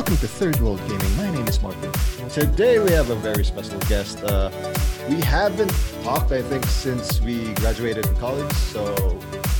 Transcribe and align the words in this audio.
And 0.00 0.08
welcome 0.08 0.26
to 0.28 0.34
Third 0.34 0.60
World 0.62 0.80
Gaming. 0.88 1.16
My 1.18 1.30
name 1.30 1.46
is 1.46 1.60
Martin. 1.60 1.92
Today 2.30 2.78
we 2.78 2.90
have 2.92 3.10
a 3.10 3.16
very 3.16 3.44
special 3.44 3.78
guest. 3.80 4.24
Uh, 4.24 4.50
we 5.10 5.20
haven't 5.20 5.74
talked, 6.02 6.32
I 6.32 6.40
think, 6.40 6.64
since 6.64 7.20
we 7.20 7.52
graduated 7.60 8.06
in 8.06 8.16
college. 8.16 8.50
So, 8.72 8.94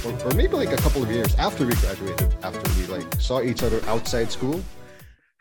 or, 0.03 0.13
or 0.25 0.33
maybe 0.35 0.55
like 0.55 0.73
a 0.73 0.79
couple 0.79 1.03
of 1.03 1.11
years 1.11 1.35
after 1.35 1.67
we 1.67 1.75
graduated, 1.75 2.35
after 2.43 2.67
we 2.81 2.87
like 2.87 3.05
saw 3.21 3.43
each 3.43 3.63
other 3.63 3.85
outside 3.85 4.33
school. 4.33 4.65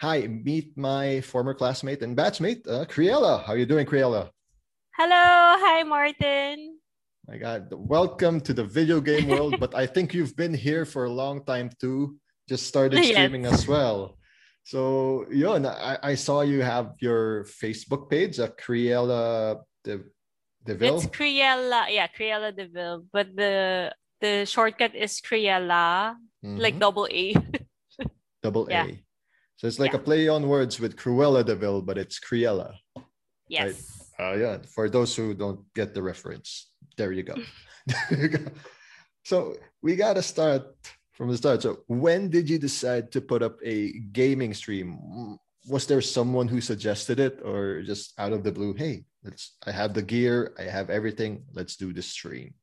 Hi, 0.01 0.27
meet 0.27 0.77
my 0.77 1.21
former 1.21 1.53
classmate 1.53 2.01
and 2.01 2.17
batchmate, 2.17 2.67
uh, 2.67 2.83
Criella. 2.83 3.45
How 3.45 3.53
are 3.53 3.57
you 3.57 3.65
doing, 3.65 3.85
Criella? 3.85 4.31
Hello, 4.97 5.15
hi 5.63 5.81
Martin. 5.83 6.77
My 7.25 7.37
God, 7.37 7.69
welcome 7.71 8.41
to 8.41 8.53
the 8.53 8.65
video 8.65 8.99
game 8.99 9.29
world. 9.29 9.61
but 9.61 9.73
I 9.73 9.85
think 9.87 10.13
you've 10.13 10.35
been 10.35 10.53
here 10.53 10.83
for 10.83 11.05
a 11.05 11.09
long 11.09 11.45
time 11.45 11.69
too. 11.79 12.17
Just 12.49 12.67
started 12.67 12.97
Yes. 13.05 13.11
streaming 13.15 13.45
as 13.45 13.65
well. 13.65 14.18
So, 14.69 15.25
yun, 15.33 15.65
I, 15.65 15.97
I 16.03 16.13
saw 16.13 16.41
you 16.41 16.61
have 16.61 16.93
your 17.01 17.45
Facebook 17.45 18.05
page, 18.07 18.37
uh, 18.39 18.49
Criella 18.53 19.65
De, 19.83 19.97
Deville. 20.63 20.97
It's 21.01 21.07
Criella, 21.07 21.87
yeah, 21.89 22.05
Criella 22.05 22.51
Deville, 22.53 23.01
but 23.11 23.33
the 23.35 23.89
the 24.21 24.45
shortcut 24.45 24.93
is 24.93 25.21
Criella, 25.25 26.13
like 26.43 26.75
Mhm. 26.75 26.79
double 26.85 27.07
A. 27.09 27.33
double 28.45 28.69
yeah. 28.69 28.85
A. 28.85 29.01
So 29.57 29.65
it's 29.65 29.79
like 29.79 29.93
Yeah. 29.93 30.01
a 30.01 30.03
play 30.05 30.27
on 30.29 30.45
words 30.47 30.77
with 30.79 30.93
Cruella 30.95 31.41
Deville, 31.43 31.81
but 31.81 31.97
it's 31.97 32.19
Criella. 32.21 32.77
yes. 33.49 33.89
Uh, 34.19 34.35
yeah, 34.37 34.57
for 34.75 34.85
those 34.87 35.15
who 35.15 35.33
don't 35.33 35.65
get 35.73 35.95
the 35.95 36.03
reference, 36.03 36.69
there 36.95 37.09
you 37.11 37.23
go. 37.23 37.33
there 38.11 38.21
you 38.21 38.27
go. 38.37 38.45
So 39.25 39.55
we 39.81 39.95
got 39.95 40.13
to 40.13 40.21
start 40.21 40.77
from 41.19 41.27
the 41.27 41.35
start. 41.35 41.61
So 41.61 41.83
when 41.87 42.29
did 42.29 42.49
you 42.49 42.57
decide 42.57 43.11
to 43.11 43.19
put 43.19 43.43
up 43.43 43.59
a 43.61 43.91
gaming 44.15 44.53
stream? 44.53 45.37
Was 45.67 45.85
there 45.85 45.99
someone 45.99 46.47
who 46.47 46.61
suggested 46.61 47.19
it 47.19 47.41
or 47.43 47.81
just 47.81 48.17
out 48.17 48.31
of 48.31 48.41
the 48.41 48.53
blue, 48.53 48.73
hey, 48.73 49.03
let's 49.21 49.57
I 49.67 49.71
have 49.75 49.93
the 49.93 50.01
gear, 50.01 50.55
I 50.57 50.63
have 50.71 50.89
everything, 50.89 51.43
let's 51.51 51.75
do 51.75 51.91
the 51.91 52.01
stream. 52.01 52.53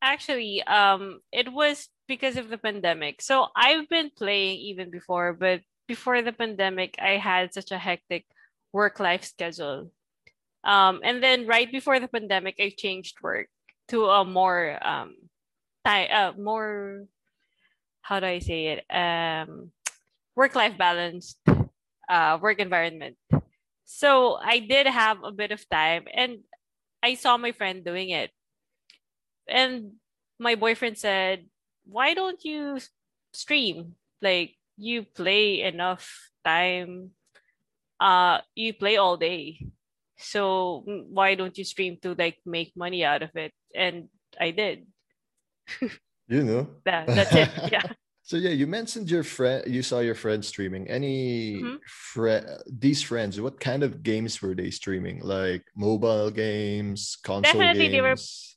Actually, 0.00 0.62
um, 0.62 1.20
it 1.30 1.52
was 1.52 1.88
because 2.08 2.38
of 2.38 2.48
the 2.48 2.56
pandemic. 2.56 3.20
So 3.20 3.48
I've 3.54 3.90
been 3.90 4.10
playing 4.16 4.64
even 4.72 4.90
before, 4.90 5.34
but 5.34 5.60
before 5.86 6.22
the 6.22 6.32
pandemic, 6.32 6.96
I 6.96 7.20
had 7.20 7.52
such 7.52 7.72
a 7.72 7.78
hectic 7.78 8.24
work 8.72 9.00
life 9.00 9.24
schedule. 9.24 9.92
Um, 10.64 11.00
and 11.04 11.22
then 11.22 11.46
right 11.46 11.70
before 11.70 12.00
the 12.00 12.08
pandemic, 12.08 12.56
I 12.58 12.72
changed 12.72 13.20
work 13.20 13.48
to 13.88 14.06
a 14.06 14.24
more 14.24 14.80
um, 14.80 15.28
uh, 15.84 16.32
more 16.38 17.04
how 18.02 18.20
do 18.20 18.26
I 18.26 18.38
say 18.38 18.78
it? 18.78 18.84
Um, 18.94 19.72
work 20.36 20.54
life 20.54 20.78
balanced 20.78 21.38
uh, 22.08 22.38
work 22.40 22.58
environment. 22.58 23.16
So 23.84 24.36
I 24.36 24.60
did 24.60 24.86
have 24.86 25.24
a 25.24 25.32
bit 25.32 25.52
of 25.52 25.68
time, 25.68 26.06
and 26.12 26.40
I 27.02 27.14
saw 27.14 27.36
my 27.36 27.52
friend 27.52 27.84
doing 27.84 28.10
it 28.10 28.30
and 29.48 29.92
my 30.38 30.54
boyfriend 30.54 30.98
said, 30.98 31.46
"Why 31.86 32.14
don't 32.14 32.42
you 32.44 32.78
stream? 33.32 33.96
Like 34.22 34.56
you 34.76 35.02
play 35.04 35.62
enough 35.62 36.30
time. 36.44 37.12
Uh, 38.00 38.40
you 38.54 38.74
play 38.74 38.96
all 38.96 39.16
day. 39.16 39.60
So 40.18 40.84
why 40.86 41.34
don't 41.34 41.56
you 41.58 41.64
stream 41.64 41.98
to 42.02 42.14
like 42.14 42.38
make 42.46 42.76
money 42.76 43.04
out 43.04 43.22
of 43.22 43.34
it?" 43.36 43.52
And 43.74 44.08
I 44.40 44.50
did. 44.52 44.86
You 46.28 46.44
know. 46.44 46.68
That, 46.84 47.06
that's 47.16 47.34
it. 47.34 47.72
Yeah. 47.72 47.82
So 48.22 48.36
yeah, 48.36 48.50
you 48.50 48.66
mentioned 48.66 49.10
your 49.10 49.24
friend. 49.24 49.64
You 49.66 49.82
saw 49.82 50.00
your 50.00 50.14
friend 50.14 50.44
streaming. 50.44 50.86
Any 50.88 51.62
Mhm. 51.62 51.78
fri 52.12 52.40
these 52.68 53.02
friends? 53.02 53.40
What 53.40 53.58
kind 53.58 53.82
of 53.82 54.02
games 54.02 54.42
were 54.42 54.54
they 54.54 54.70
streaming? 54.70 55.20
Like 55.24 55.64
mobile 55.74 56.30
games, 56.30 57.16
console 57.24 57.52
Definitely 57.52 57.88
they 57.88 58.02
were- 58.02 58.16
games. 58.20 58.56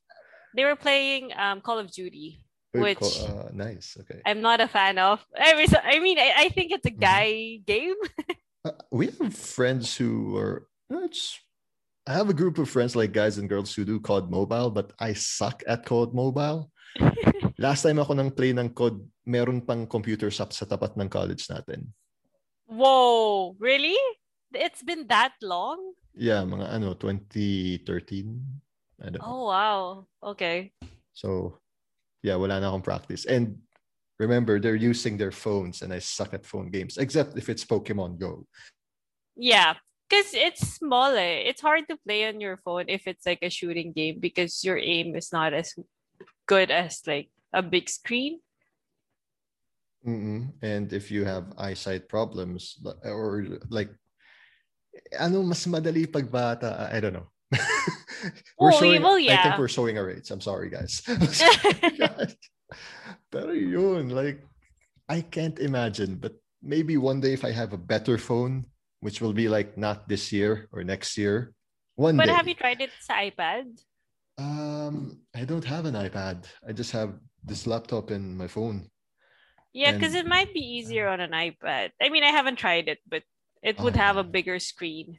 They 0.55 0.65
were 0.65 0.75
playing 0.75 1.31
um 1.37 1.61
Call 1.61 1.79
of 1.79 1.89
Duty. 1.91 2.43
Wait, 2.73 2.99
which- 2.99 2.99
co- 2.99 3.47
uh, 3.47 3.49
nice. 3.53 3.95
Okay. 4.01 4.19
I'm 4.25 4.41
not 4.41 4.59
a 4.59 4.67
fan 4.67 4.97
of. 4.99 5.23
I 5.37 5.55
mean, 5.55 5.67
I 5.83 5.99
mean, 5.99 6.19
I, 6.19 6.33
I 6.37 6.49
think 6.49 6.71
it's 6.75 6.85
a 6.85 6.91
Mhm. 6.91 6.99
guy 6.99 7.27
game. 7.65 7.95
Uh, 8.63 8.69
we 8.91 9.07
have 9.09 9.33
friends 9.33 9.97
who 9.97 10.37
are. 10.37 10.67
It's, 10.91 11.33
I 12.05 12.13
have 12.13 12.29
a 12.29 12.33
group 12.41 12.59
of 12.59 12.69
friends 12.69 12.95
like 12.95 13.11
guys 13.11 13.39
and 13.39 13.49
girls 13.49 13.73
who 13.73 13.83
do 13.83 13.99
COD 13.99 14.29
Mobile, 14.29 14.69
but 14.69 14.93
I 14.99 15.13
suck 15.13 15.63
at 15.65 15.83
COD 15.83 16.13
Mobile. 16.13 16.69
Last 17.63 17.83
time 17.83 17.99
ako 17.99 18.17
nang 18.17 18.31
play 18.31 18.51
ng 18.51 18.73
COD, 18.73 18.99
meron 19.27 19.61
pang 19.61 19.85
computer 19.87 20.31
shop 20.31 20.51
sa 20.51 20.65
tapat 20.65 20.97
ng 20.97 21.07
college 21.07 21.47
natin. 21.47 21.91
Whoa, 22.67 23.55
really? 23.59 23.97
It's 24.51 24.83
been 24.83 25.07
that 25.07 25.35
long? 25.43 25.95
Yeah, 26.15 26.43
mga 26.43 26.71
ano, 26.71 26.95
2013. 26.95 27.81
I 29.01 29.09
don't 29.09 29.19
know. 29.19 29.25
Oh 29.25 29.43
wow. 29.47 29.81
Okay. 30.23 30.71
So, 31.13 31.59
yeah, 32.23 32.35
wala 32.35 32.59
na 32.59 32.69
akong 32.69 32.85
practice. 32.85 33.25
And 33.25 33.59
remember, 34.19 34.59
they're 34.59 34.79
using 34.79 35.17
their 35.17 35.31
phones 35.31 35.81
and 35.81 35.91
I 35.91 35.99
suck 35.99 36.33
at 36.33 36.45
phone 36.45 36.69
games, 36.69 36.97
except 36.97 37.37
if 37.37 37.49
it's 37.49 37.65
Pokemon 37.65 38.19
Go. 38.19 38.45
Yeah, 39.35 39.75
because 40.07 40.33
it's 40.33 40.75
small. 40.75 41.15
Eh. 41.15 41.47
It's 41.47 41.61
hard 41.61 41.87
to 41.89 41.97
play 42.05 42.27
on 42.27 42.39
your 42.39 42.59
phone 42.63 42.85
if 42.87 43.07
it's 43.07 43.25
like 43.25 43.39
a 43.41 43.49
shooting 43.49 43.91
game 43.91 44.19
because 44.19 44.63
your 44.63 44.77
aim 44.77 45.15
is 45.15 45.31
not 45.31 45.53
as 45.53 45.73
good 46.51 46.67
as 46.67 46.99
like 47.07 47.31
a 47.55 47.63
big 47.63 47.87
screen. 47.87 48.43
Mm-mm. 50.03 50.51
And 50.59 50.91
if 50.91 51.07
you 51.07 51.23
have 51.23 51.55
eyesight 51.55 52.11
problems 52.11 52.75
or 53.07 53.47
like, 53.71 53.95
ano 55.15 55.39
mas 55.47 55.63
madali 55.63 56.11
pag 56.11 56.27
bata? 56.27 56.91
I 56.91 56.99
don't 56.99 57.15
know. 57.15 57.31
we're 58.59 58.75
Oh, 58.75 58.79
showing, 58.79 59.01
well, 59.03 59.15
I 59.15 59.37
think 59.39 59.55
we're 59.55 59.71
showing 59.71 59.95
our 59.95 60.11
age. 60.11 60.27
I'm 60.31 60.41
sorry, 60.43 60.67
guys. 60.69 60.99
Guys. 61.99 62.35
Pero 63.31 63.51
yun, 63.51 64.09
like, 64.11 64.43
I 65.07 65.21
can't 65.21 65.59
imagine, 65.59 66.15
but 66.15 66.35
maybe 66.63 66.95
one 66.95 67.19
day 67.19 67.35
if 67.35 67.43
I 67.43 67.51
have 67.51 67.71
a 67.71 67.79
better 67.79 68.17
phone, 68.17 68.67
which 69.03 69.19
will 69.19 69.35
be 69.35 69.47
like 69.51 69.75
not 69.77 70.07
this 70.07 70.31
year 70.31 70.67
or 70.71 70.83
next 70.83 71.17
year, 71.19 71.51
one 71.95 72.15
but 72.15 72.27
day. 72.27 72.35
have 72.35 72.47
you 72.47 72.55
tried 72.55 72.79
it 72.79 72.91
sa 73.03 73.19
iPad? 73.19 73.75
Um, 74.41 75.21
I 75.35 75.45
don't 75.45 75.65
have 75.65 75.85
an 75.85 75.93
iPad. 75.93 76.45
I 76.65 76.73
just 76.73 76.91
have 76.91 77.13
this 77.45 77.67
laptop 77.67 78.09
and 78.09 78.37
my 78.37 78.47
phone. 78.47 78.89
Yeah, 79.73 79.93
because 79.93 80.15
it 80.15 80.27
might 80.27 80.53
be 80.53 80.59
easier 80.59 81.07
on 81.07 81.21
an 81.21 81.31
iPad. 81.31 81.91
I 82.01 82.09
mean, 82.09 82.23
I 82.23 82.33
haven't 82.33 82.57
tried 82.57 82.89
it, 82.89 82.99
but 83.07 83.23
it 83.63 83.79
would 83.79 83.95
Oh, 83.95 84.03
have 84.03 84.17
a 84.17 84.23
bigger 84.25 84.59
screen. 84.59 85.17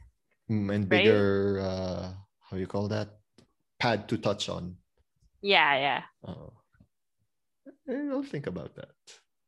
Mm, 0.51 0.69
and 0.75 0.83
Right? 0.85 1.01
bigger, 1.01 1.59
uh, 1.63 2.13
how 2.49 2.57
you 2.57 2.67
call 2.67 2.87
that? 2.89 3.17
Pad 3.79 4.07
to 4.09 4.17
touch 4.17 4.49
on. 4.49 4.77
Yeah, 5.41 5.73
yeah. 5.79 6.01
Oh. 6.27 6.53
Eh, 7.89 8.07
I'll 8.11 8.23
think 8.23 8.47
about 8.47 8.75
that. 8.75 8.93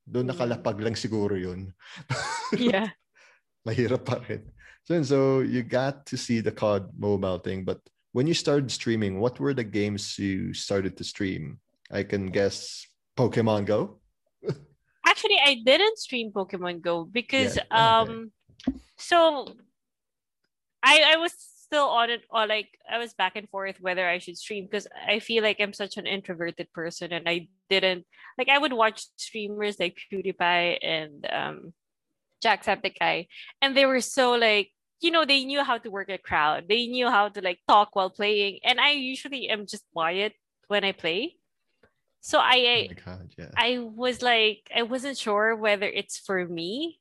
Doon 0.09 0.27
nakalapag 0.31 0.81
lang 0.81 0.95
siguro 0.95 1.35
yun. 1.37 1.73
Yeah. 2.57 2.89
Mahirap 3.67 4.05
pa 4.05 4.21
rin. 4.25 4.45
So, 4.85 4.93
and 4.93 5.05
so 5.05 5.39
you 5.41 5.63
got 5.63 6.05
to 6.13 6.17
see 6.17 6.39
the 6.41 6.51
COD 6.53 6.93
mobile 6.97 7.39
thing, 7.41 7.65
but 7.65 7.81
when 8.15 8.27
you 8.27 8.33
started 8.33 8.71
streaming, 8.71 9.19
what 9.19 9.41
were 9.41 9.53
the 9.53 9.67
games 9.67 10.17
you 10.17 10.53
started 10.53 10.95
to 10.95 11.03
stream? 11.03 11.59
I 11.91 12.03
can 12.03 12.31
guess 12.31 12.87
Pokemon 13.19 13.65
Go. 13.65 13.99
Actually, 15.05 15.39
I 15.43 15.59
didn't 15.65 15.99
stream 15.99 16.31
Pokemon 16.31 16.79
Go 16.79 17.03
because 17.03 17.57
Yeah. 17.57 17.67
Oh, 17.71 18.01
okay. 18.01 18.11
um 18.13 18.31
so 18.95 19.19
I 20.81 21.03
I 21.11 21.15
was 21.17 21.35
still 21.67 21.91
on 21.91 22.09
it 22.09 22.21
or 22.31 22.47
like 22.47 22.69
I 22.87 23.03
was 23.03 23.11
back 23.13 23.35
and 23.35 23.49
forth 23.49 23.81
whether 23.83 24.07
I 24.07 24.19
should 24.23 24.37
stream 24.37 24.63
because 24.63 24.87
I 24.95 25.19
feel 25.19 25.43
like 25.43 25.59
I'm 25.59 25.73
such 25.73 25.97
an 25.97 26.07
introverted 26.07 26.71
person 26.71 27.11
and 27.11 27.27
I 27.27 27.49
didn't 27.67 28.07
like 28.37 28.47
I 28.47 28.59
would 28.63 28.71
watch 28.71 29.11
streamers 29.17 29.75
like 29.75 29.99
PewDiePie 30.07 30.79
and 30.81 31.27
um 31.27 31.73
Jacksepticeye 32.39 33.27
and 33.61 33.75
they 33.75 33.85
were 33.85 33.99
so 33.99 34.39
like 34.39 34.71
you 35.05 35.11
know 35.11 35.23
they 35.23 35.45
knew 35.45 35.63
how 35.63 35.77
to 35.77 35.89
work 35.89 36.09
a 36.09 36.17
crowd 36.17 36.65
they 36.67 36.87
knew 36.87 37.07
how 37.09 37.29
to 37.29 37.41
like 37.41 37.59
talk 37.67 37.95
while 37.95 38.09
playing 38.09 38.59
and 38.65 38.79
I 38.79 38.91
usually 38.91 39.47
am 39.49 39.65
just 39.65 39.85
quiet 39.93 40.33
when 40.67 40.83
I 40.83 40.91
play 40.91 41.37
so 42.25 42.39
I, 42.39 42.57
I 42.57 42.89
Oh 42.89 43.01
God, 43.05 43.29
yeah. 43.37 43.53
I 43.55 43.77
was 43.77 44.23
like, 44.23 44.65
I 44.75 44.81
wasn't 44.81 45.15
sure 45.15 45.55
whether 45.55 45.85
it's 45.85 46.17
for 46.17 46.43
me. 46.47 46.97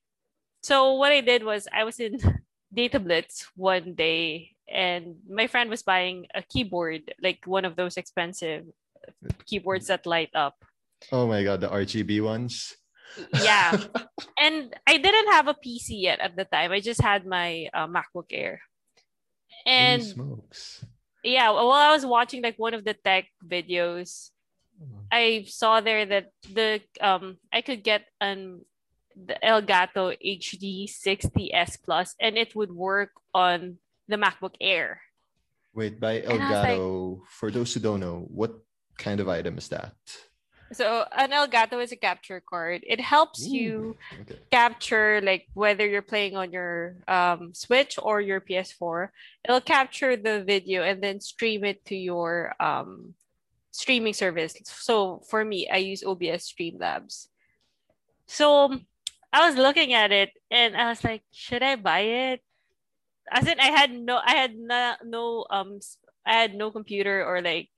So 0.63 1.01
what 1.01 1.13
I 1.13 1.23
did 1.23 1.43
was 1.43 1.67
I 1.73 1.85
was 1.85 1.99
in 1.99 2.21
Data 2.75 3.01
Blitz 3.01 3.49
one 3.57 3.95
day 3.95 4.51
and 4.69 5.17
my 5.27 5.47
friend 5.47 5.71
was 5.71 5.83
buying 5.83 6.27
a 6.35 6.43
keyboard, 6.43 7.15
like 7.23 7.41
one 7.47 7.65
of 7.65 7.75
those 7.75 7.97
expensive 7.97 8.67
keyboards 9.47 9.87
that 9.87 10.05
light 10.05 10.29
up. 10.35 10.61
oh 11.11 11.27
my 11.27 11.43
God, 11.43 11.63
the 11.63 11.69
RGB 11.69 12.21
ones. 12.23 12.77
Yeah. 13.33 13.77
and 14.39 14.75
I 14.87 14.97
didn't 14.99 15.33
have 15.33 15.49
a 15.49 15.55
PC 15.55 16.03
yet 16.03 16.21
at 16.21 16.37
the 16.37 16.45
time. 16.45 16.73
I 16.73 16.81
just 16.81 17.01
had 17.01 17.27
my 17.27 17.69
uh, 17.73 17.87
MacBook 17.87 18.31
Air. 18.31 18.61
And 19.67 20.03
smokes. 20.03 20.85
yeah, 21.23 21.51
while 21.51 21.73
I 21.73 21.93
was 21.93 22.05
watching 22.05 22.43
like 22.43 22.59
one 22.59 22.75
of 22.75 22.85
the 22.85 22.95
tech 22.95 23.27
videos, 23.47 24.31
I 25.11 25.47
saw 25.49 25.81
there 25.81 26.05
that 26.05 26.33
the 26.53 26.83
um 27.01 27.39
I 27.53 27.63
could 27.63 27.83
get 27.83 28.05
an 28.21 28.67
the 29.17 29.39
Elgato 29.43 30.13
HD 30.19 30.91
60s 30.91 31.79
Plus, 31.85 32.15
and 32.21 32.37
it 32.37 32.55
would 32.57 32.73
work 32.73 33.11
on 33.33 33.79
the 34.09 34.17
MacBook 34.17 34.55
Air. 34.61 35.01
Wait, 35.73 36.01
by 36.01 36.21
was 36.27 36.27
like- 36.27 36.41
Elgato, 36.41 37.21
for 37.29 37.51
those 37.51 37.73
who 37.75 37.81
don't 37.81 38.01
know, 38.01 38.27
what 38.29 38.59
kind 38.99 39.21
of 39.21 39.29
item 39.29 39.59
is 39.59 39.69
that? 39.69 39.95
So 40.75 41.07
an 41.13 41.31
Elgato 41.31 41.83
is 41.83 41.93
a 41.93 41.97
capture 41.97 42.41
card. 42.41 42.83
It 42.87 43.01
helps 43.01 43.47
Ooh. 43.47 43.51
you 43.51 43.97
Okay. 44.21 44.39
capture 44.51 45.21
like 45.23 45.47
whether 45.55 45.87
you're 45.87 46.03
playing 46.03 46.37
on 46.37 46.53
your 46.53 46.97
um, 47.09 47.55
Switch 47.55 47.99
or 48.01 48.21
your 48.21 48.41
PS4. 48.41 49.09
It'll 49.45 49.61
capture 49.61 50.17
the 50.17 50.43
video 50.45 50.83
and 50.83 51.03
then 51.03 51.21
stream 51.21 51.65
it 51.65 51.85
to 51.87 51.97
your 51.97 52.55
um, 52.61 53.15
streaming 53.71 54.15
service. 54.15 54.55
So 54.65 55.23
for 55.29 55.45
me, 55.45 55.69
I 55.69 55.79
use 55.79 56.05
OBS 56.05 56.47
Streamlabs. 56.47 57.29
So 58.27 58.79
I 59.33 59.49
was 59.49 59.57
looking 59.57 59.93
at 59.93 60.13
it 60.13 60.31
and 60.51 60.77
I 60.77 60.89
was 60.89 61.03
like, 61.03 61.23
should 61.33 61.63
I 61.63 61.77
buy 61.77 62.01
it? 62.01 62.43
As 63.31 63.47
in, 63.49 63.59
I 63.59 63.71
had 63.75 63.91
no, 63.93 64.21
I 64.23 64.33
had 64.33 64.55
no, 64.57 64.95
no, 65.05 65.47
um, 65.51 65.81
I 66.25 66.35
had 66.35 66.55
no 66.55 66.71
computer 66.71 67.25
or 67.25 67.43
like 67.43 67.69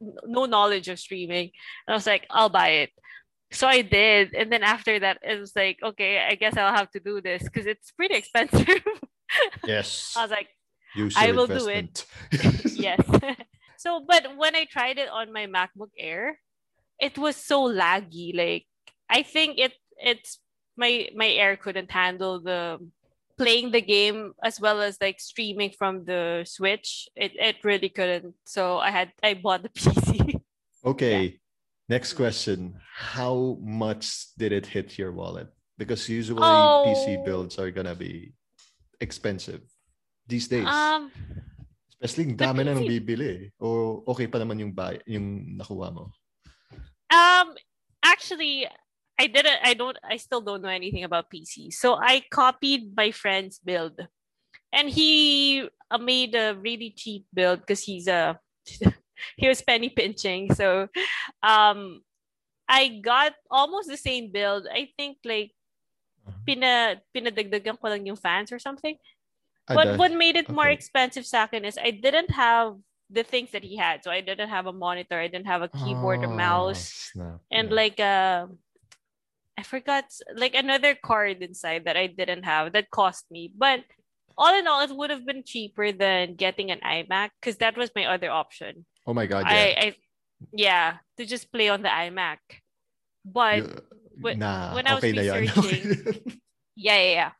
no 0.00 0.44
knowledge 0.46 0.88
of 0.88 0.98
streaming. 0.98 1.50
And 1.86 1.94
I 1.94 1.94
was 1.94 2.06
like, 2.06 2.26
I'll 2.30 2.48
buy 2.48 2.68
it. 2.68 2.90
So 3.52 3.66
I 3.66 3.82
did. 3.82 4.34
And 4.34 4.50
then 4.52 4.62
after 4.62 4.98
that, 4.98 5.18
it 5.22 5.38
was 5.38 5.54
like, 5.54 5.78
okay, 5.82 6.18
I 6.18 6.34
guess 6.34 6.56
I'll 6.56 6.74
have 6.74 6.90
to 6.92 7.00
do 7.00 7.20
this 7.20 7.42
because 7.42 7.66
it's 7.66 7.90
pretty 7.92 8.14
expensive. 8.14 8.66
Yes. 9.66 10.14
I 10.16 10.22
was 10.22 10.30
like, 10.30 10.48
I 11.16 11.32
will 11.32 11.48
do 11.48 11.68
it. 11.68 12.06
yes. 12.74 13.00
so, 13.76 14.04
but 14.06 14.36
when 14.36 14.54
I 14.54 14.64
tried 14.64 14.98
it 14.98 15.08
on 15.08 15.32
my 15.32 15.46
MacBook 15.46 15.90
Air, 15.98 16.38
it 17.00 17.18
was 17.18 17.36
so 17.36 17.64
laggy. 17.64 18.34
Like, 18.34 18.66
I 19.10 19.22
think 19.22 19.58
it 19.58 19.72
it's 19.98 20.38
my 20.76 21.08
my 21.14 21.28
Air 21.28 21.56
couldn't 21.56 21.90
handle 21.90 22.40
the 22.40 22.78
playing 23.38 23.70
the 23.70 23.80
game 23.84 24.32
as 24.42 24.60
well 24.60 24.80
as 24.80 24.96
like 25.00 25.20
streaming 25.20 25.70
from 25.76 26.04
the 26.04 26.44
Switch. 26.48 27.08
It 27.16 27.32
it 27.36 27.56
really 27.64 27.88
couldn't. 27.88 28.34
So 28.44 28.78
I 28.78 28.90
had 28.90 29.12
I 29.22 29.34
bought 29.34 29.62
the 29.62 29.72
PC. 29.76 30.40
Okay. 30.84 31.38
Next 31.88 32.14
question. 32.18 32.74
How 32.90 33.58
much 33.62 34.34
did 34.34 34.50
it 34.50 34.66
hit 34.66 34.98
your 34.98 35.12
wallet? 35.14 35.46
Because 35.78 36.08
usually 36.08 36.42
PC 36.88 37.20
Oh. 37.20 37.24
builds 37.24 37.58
are 37.62 37.70
gonna 37.70 37.94
be 37.94 38.34
expensive 38.98 39.62
these 40.26 40.48
days. 40.48 40.66
um, 40.66 41.12
Especially 42.02 42.32
ang 42.32 42.36
dami 42.36 42.60
na 42.66 42.74
nang 42.74 42.82
PC 42.84 42.90
bibili. 43.00 43.32
O 43.62 44.02
okay 44.08 44.26
pa 44.26 44.42
naman 44.42 44.58
yung 44.58 44.72
buy, 44.74 44.98
yung 45.06 45.56
nakuha 45.56 45.94
mo. 45.94 46.10
Um, 47.12 47.54
actually, 48.02 48.66
I 49.18 49.26
didn't. 49.26 49.58
I 49.62 49.74
don't. 49.74 49.96
I 50.04 50.16
still 50.16 50.40
don't 50.40 50.62
know 50.62 50.68
anything 50.68 51.04
about 51.04 51.30
PC. 51.30 51.70
So 51.70 51.96
I 51.96 52.22
copied 52.30 52.94
my 52.96 53.10
friend's 53.10 53.58
build, 53.58 53.96
and 54.72 54.88
he 54.90 55.68
uh, 55.90 55.98
made 55.98 56.34
a 56.34 56.54
really 56.54 56.92
cheap 56.96 57.26
build 57.32 57.60
because 57.60 57.82
he's 57.82 58.08
a 58.08 58.38
he 59.36 59.48
was 59.48 59.62
penny 59.62 59.88
pinching. 59.90 60.52
So, 60.54 60.88
um, 61.42 62.02
I 62.68 63.00
got 63.02 63.34
almost 63.50 63.88
the 63.88 63.96
same 63.96 64.32
build. 64.32 64.66
I 64.70 64.90
think 64.96 65.18
like 65.24 65.52
pina 66.46 67.00
pinadagdagan 67.14 67.80
ko 67.80 67.88
lang 67.88 68.06
yung 68.06 68.16
fans 68.20 68.52
or 68.52 68.58
something. 68.58 68.96
But 69.72 69.96
what 69.96 70.12
made 70.12 70.36
it 70.36 70.50
more 70.50 70.68
expensive 70.70 71.26
sa 71.26 71.44
akin 71.44 71.64
is 71.64 71.78
I 71.78 71.90
didn't 71.90 72.30
have 72.32 72.78
the 73.10 73.24
things 73.24 73.50
that 73.52 73.64
he 73.64 73.76
had. 73.76 74.04
So 74.04 74.10
I 74.10 74.20
didn't 74.20 74.48
have 74.48 74.66
a 74.66 74.72
monitor, 74.72 75.18
I 75.18 75.28
didn't 75.28 75.46
have 75.50 75.62
a 75.62 75.68
keyboard, 75.68 76.24
a 76.24 76.28
Ah, 76.28 76.36
mouse, 76.36 76.94
snap. 77.12 77.40
and 77.50 77.70
Yeah. 77.70 77.74
like 77.74 77.98
uh 78.00 78.46
I 79.58 79.62
forgot 79.62 80.04
like 80.34 80.54
another 80.54 80.94
card 80.94 81.42
inside 81.42 81.84
that 81.86 81.96
I 81.96 82.06
didn't 82.08 82.44
have 82.44 82.72
that 82.74 82.90
cost 82.90 83.24
me. 83.30 83.52
But 83.56 83.80
all 84.36 84.52
in 84.58 84.66
all, 84.66 84.82
it 84.82 84.94
would 84.94 85.10
have 85.10 85.24
been 85.24 85.42
cheaper 85.44 85.92
than 85.92 86.34
getting 86.36 86.70
an 86.70 86.80
iMac 86.84 87.30
because 87.40 87.56
that 87.58 87.76
was 87.76 87.90
my 87.96 88.04
other 88.04 88.30
option. 88.30 88.84
Oh 89.06 89.14
my 89.14 89.26
god, 89.26 89.46
yeah. 89.48 89.74
I 89.80 89.94
yeah, 90.52 90.96
to 91.16 91.24
just 91.24 91.50
play 91.50 91.68
on 91.70 91.80
the 91.82 91.88
iMac. 91.88 92.38
But 93.24 93.64
when- 94.20 94.38
nah, 94.38 94.74
when 94.74 94.86
I 94.86 94.94
was 94.94 95.04
okay 95.04 95.12
researching- 95.18 96.40
yeah, 96.76 96.96
yeah, 97.00 97.12
yeah. 97.12 97.30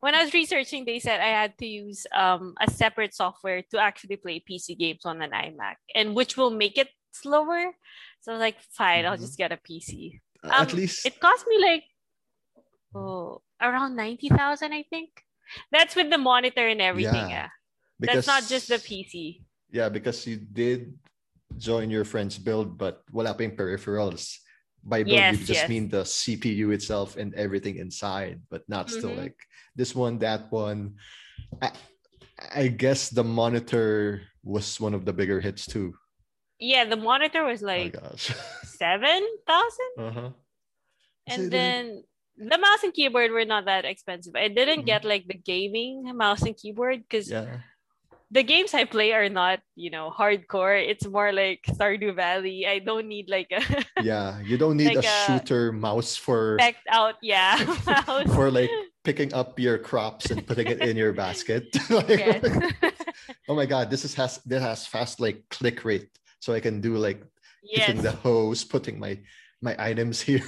When 0.00 0.14
I 0.14 0.24
was 0.24 0.32
researching, 0.32 0.86
they 0.86 0.98
said 0.98 1.20
I 1.20 1.28
had 1.28 1.58
to 1.58 1.66
use 1.66 2.06
um 2.16 2.54
a 2.58 2.70
separate 2.70 3.12
software 3.14 3.60
to 3.70 3.78
actually 3.78 4.16
play 4.16 4.40
PC 4.40 4.78
games 4.78 5.04
on 5.04 5.20
an 5.20 5.32
iMac, 5.32 5.76
and 5.94 6.14
which 6.16 6.36
will 6.38 6.50
make 6.50 6.78
it 6.78 6.88
slower. 7.12 7.76
So 8.22 8.32
I 8.32 8.34
was 8.34 8.40
like, 8.40 8.56
fine, 8.72 9.04
I'll 9.04 9.16
Mhm. 9.18 9.20
just 9.20 9.36
get 9.36 9.52
a 9.52 9.58
PC. 9.60 10.20
At 10.50 10.70
Um, 10.72 10.76
least 10.78 11.06
It 11.06 11.18
cost 11.20 11.46
me 11.48 11.58
like 11.58 11.84
oh 12.94 13.42
around 13.60 13.96
ninety 13.96 14.28
thousand, 14.28 14.72
I 14.72 14.84
think. 14.88 15.10
That's 15.70 15.94
with 15.94 16.10
the 16.10 16.18
monitor 16.18 16.66
and 16.66 16.82
everything. 16.82 17.30
Yeah, 17.30 17.48
Yeah, 18.00 18.14
that's 18.14 18.26
not 18.26 18.42
just 18.46 18.68
the 18.68 18.78
PC. 18.82 19.42
Yeah, 19.70 19.88
because 19.88 20.26
you 20.26 20.36
did 20.36 20.98
join 21.56 21.90
your 21.90 22.04
friend's 22.04 22.38
build, 22.38 22.76
but 22.76 23.02
wala 23.14 23.32
pa 23.34 23.42
yung 23.46 23.54
peripherals. 23.56 24.38
By 24.82 25.02
build, 25.02 25.18
Yes, 25.18 25.32
you 25.34 25.38
just 25.46 25.66
yes. 25.66 25.68
mean 25.70 25.88
the 25.88 26.02
CPU 26.06 26.70
itself 26.74 27.16
and 27.16 27.34
everything 27.34 27.78
inside, 27.78 28.42
but 28.50 28.62
not 28.68 28.90
still 28.90 29.14
Mhm. 29.14 29.22
like 29.30 29.38
this 29.74 29.94
one, 29.94 30.18
that 30.22 30.50
one. 30.50 30.98
I, 31.62 31.70
I 32.54 32.66
guess 32.68 33.10
the 33.10 33.24
monitor 33.24 34.22
was 34.42 34.78
one 34.78 34.94
of 34.94 35.02
the 35.06 35.12
bigger 35.14 35.40
hits 35.40 35.66
too. 35.66 35.94
Yeah, 36.58 36.84
the 36.86 36.96
monitor 36.96 37.44
was 37.44 37.62
oh 37.62 37.66
like 37.66 37.92
gosh. 38.00 38.32
seven 38.64 39.20
thousand. 39.46 39.92
uh-huh. 39.98 40.30
And 41.28 41.42
So, 41.44 41.48
then 41.50 42.04
the 42.38 42.58
mouse 42.58 42.82
and 42.84 42.92
keyboard 42.94 43.30
were 43.32 43.44
not 43.44 43.64
that 43.66 43.84
expensive. 43.84 44.34
I 44.36 44.48
didn't 44.48 44.82
Mhm. 44.82 44.86
get 44.92 45.04
like 45.04 45.26
the 45.26 45.36
gaming 45.36 46.04
mouse 46.16 46.42
and 46.42 46.56
keyboard 46.56 47.02
because 47.02 47.30
yeah. 47.30 47.60
the 48.30 48.42
games 48.44 48.74
I 48.74 48.84
play 48.84 49.12
are 49.12 49.28
not, 49.28 49.60
you 49.74 49.90
know, 49.90 50.12
hardcore. 50.12 50.76
It's 50.78 51.06
more 51.06 51.32
like 51.32 51.64
Stardew 51.66 52.14
Valley. 52.14 52.66
I 52.66 52.78
don't 52.78 53.08
need 53.08 53.28
like 53.28 53.50
a 53.50 53.60
Yeah. 54.04 54.38
You 54.44 54.56
don't 54.56 54.76
need 54.76 54.94
Like 54.96 55.04
a 55.04 55.08
a 55.08 55.26
shooter 55.26 55.72
mouse 55.72 56.16
for 56.16 56.56
specked 56.60 56.86
out, 56.90 57.16
yeah, 57.22 57.58
for 58.36 58.50
like 58.50 58.70
picking 59.04 59.32
up 59.34 59.58
your 59.58 59.78
crops 59.78 60.30
and 60.30 60.46
putting 60.46 60.66
it 60.68 60.80
in 60.80 60.96
your 60.96 61.12
basket. 61.12 61.68
Like, 61.90 62.42
oh 63.48 63.54
my 63.54 63.66
god, 63.66 63.90
this 63.90 64.04
is 64.04 64.14
has 64.14 64.38
this 64.44 64.62
has 64.62 64.86
fast 64.86 65.20
like 65.20 65.42
click 65.50 65.84
rate, 65.84 66.10
so 66.46 66.54
I 66.54 66.62
can 66.62 66.80
do 66.80 66.94
like 66.94 67.26
yes. 67.66 68.00
the 68.00 68.12
hose, 68.12 68.62
putting 68.62 69.02
my 69.02 69.18
my 69.60 69.74
items 69.82 70.22
here. 70.28 70.46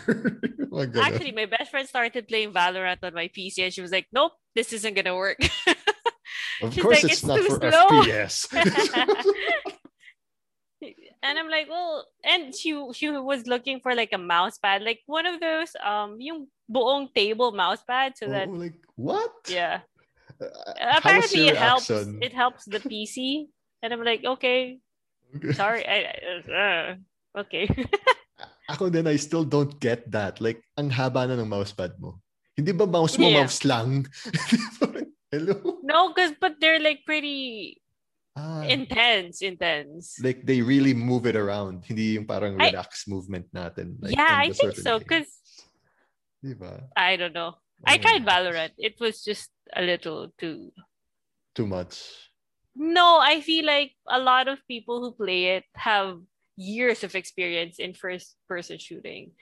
oh 0.71 0.87
my. 0.87 0.87
Actually, 0.95 1.35
my 1.35 1.51
best 1.51 1.75
friend 1.75 1.89
started 1.89 2.29
playing 2.31 2.55
Valorant 2.55 3.03
on 3.03 3.15
my 3.19 3.27
PC 3.35 3.67
and 3.67 3.75
she 3.75 3.83
was 3.83 3.91
like, 3.91 4.07
Nope, 4.15 4.39
this 4.55 4.73
isn't 4.73 4.95
gonna 4.95 5.17
work. 5.17 5.43
of 6.63 6.71
she's 6.73 6.83
course, 6.83 7.03
like, 7.03 7.11
it's, 7.11 7.15
"It's 7.15 7.27
not 7.27 7.43
too 7.43 7.51
for 7.51 7.59
slow." 7.59 8.07
FPS. 8.07 8.47
and 11.27 11.35
I'm 11.35 11.51
like, 11.51 11.67
well, 11.69 12.07
and 12.23 12.55
she 12.55 12.79
she 12.95 13.11
was 13.11 13.51
looking 13.51 13.83
for 13.83 13.99
like 13.99 14.15
a 14.15 14.23
mouse 14.23 14.63
pad, 14.63 14.87
like 14.87 15.03
one 15.11 15.27
of 15.27 15.43
those 15.43 15.75
um 15.83 16.23
yung 16.23 16.47
buong 16.71 17.11
table 17.11 17.51
mouse 17.51 17.83
pad, 17.83 18.15
so 18.15 18.31
that 18.31 18.47
oh, 18.47 18.53
like 18.53 18.79
what? 18.95 19.35
yeah. 19.51 19.83
Uh, 20.39 20.47
Apparently 20.95 21.51
it 21.51 21.59
helps 21.59 21.91
it 21.91 22.31
helps 22.31 22.71
the 22.71 22.79
PC. 22.79 23.51
And 23.83 23.95
I'm 23.95 24.03
like, 24.03 24.25
okay, 24.27 24.79
Okay. 25.37 25.53
sorry. 25.53 25.85
I, 25.85 25.99
I- 26.09 26.53
uh, 26.53 26.87
okay. 27.45 27.69
Ako 28.73 28.89
din, 28.93 29.09
I 29.09 29.17
still 29.17 29.45
don't 29.45 29.81
get 29.81 30.05
that. 30.13 30.41
Like, 30.41 30.61
ang 30.77 30.91
haba 30.93 31.25
na 31.29 31.37
ng 31.41 31.49
mousepad 31.49 31.97
mo. 32.01 32.21
Hindi 32.57 32.73
ba 32.73 32.85
mouse 32.87 33.17
mo 33.17 33.29
Yeah. 33.29 33.45
mouse 33.45 33.65
lang? 33.65 34.05
Hello? 35.33 35.81
no, 35.85 36.09
because 36.13 36.33
but 36.41 36.57
they're 36.61 36.81
like 36.81 37.05
pretty 37.05 37.77
Ah, 38.39 38.63
intense, 38.65 39.43
intense. 39.43 40.15
like 40.23 40.47
they 40.47 40.63
really 40.63 40.95
move 40.95 41.27
it 41.27 41.35
around. 41.37 41.83
Hindi 41.85 42.15
yung 42.17 42.25
parang 42.25 42.55
I- 42.61 42.71
relaxed 42.71 43.09
movement 43.11 43.51
natin. 43.53 43.99
Like, 44.01 44.15
yeah, 44.17 44.31
I 44.39 44.53
think 44.53 44.77
so. 44.79 44.99
Because 45.03 45.27
Diba? 46.39 46.87
I 46.95 47.17
don't 47.19 47.35
know. 47.35 47.59
I 47.85 47.99
Oh, 47.99 48.03
tried 48.03 48.23
Valorant. 48.23 48.71
It 48.79 48.95
was 49.03 49.25
just 49.27 49.51
a 49.75 49.83
little 49.83 50.31
too. 50.39 50.71
Too 51.59 51.67
much. 51.67 52.28
No, 52.79 53.19
I 53.19 53.41
feel 53.41 53.67
like 53.67 53.93
a 54.07 54.19
lot 54.19 54.47
of 54.47 54.63
people 54.71 55.03
who 55.03 55.11
play 55.13 55.59
it 55.59 55.65
have 55.75 56.23
years 56.57 57.03
of 57.03 57.15
experience 57.15 57.79
in 57.79 57.93
first 57.93 58.39
person 58.47 58.79
shooting. 58.79 59.33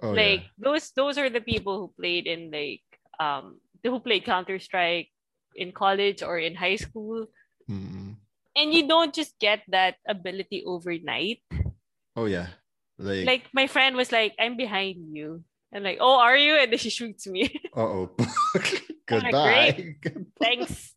Oh, 0.00 0.12
like 0.12 0.48
yeah. 0.48 0.56
those 0.58 0.92
those 0.92 1.16
are 1.16 1.28
the 1.28 1.40
people 1.40 1.76
who 1.80 1.88
played 1.96 2.26
in 2.26 2.52
like 2.52 2.84
um 3.20 3.60
who 3.84 4.00
played 4.00 4.24
Counter 4.24 4.58
Strike 4.58 5.08
in 5.56 5.72
college 5.72 6.22
or 6.22 6.38
in 6.38 6.54
high 6.54 6.76
school. 6.76 7.26
Mm-mm. 7.68 8.16
And 8.56 8.72
you 8.72 8.88
don't 8.88 9.12
just 9.12 9.38
get 9.38 9.62
that 9.68 9.96
ability 10.08 10.64
overnight. 10.64 11.44
Oh, 12.16 12.24
yeah. 12.24 12.48
Like, 12.98 13.26
Like 13.26 13.44
my 13.52 13.66
friend 13.66 13.96
was 13.96 14.12
like, 14.12 14.34
I'm 14.40 14.56
behind 14.56 15.12
you. 15.12 15.44
And 15.72 15.84
like, 15.84 15.98
oh, 16.00 16.18
are 16.18 16.36
you? 16.36 16.56
And 16.56 16.72
then 16.72 16.78
she 16.78 16.88
shoots 16.88 17.26
me. 17.26 17.52
I'm 17.76 18.08
like, 18.54 18.82
Goodbye. 19.06 19.96
Thanks. 20.40 20.95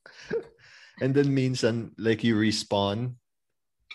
And 1.01 1.15
then 1.15 1.34
minsan, 1.36 1.91
like, 1.98 2.24
you 2.24 2.36
respawn. 2.36 3.15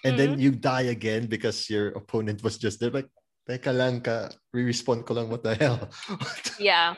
And 0.05 0.19
then 0.19 0.37
Mhm. 0.37 0.41
you 0.41 0.51
die 0.53 0.93
again 0.93 1.27
because 1.27 1.69
your 1.71 1.89
opponent 1.97 2.45
was 2.45 2.59
just 2.61 2.81
there. 2.81 2.93
Like, 2.93 3.09
teka 3.49 3.73
lang 3.73 4.01
ka, 4.05 4.29
re-respawn 4.53 5.05
ko 5.05 5.15
lang, 5.15 5.29
what 5.33 5.43
the 5.43 5.55
hell? 5.57 5.89
Yeah. 6.61 6.97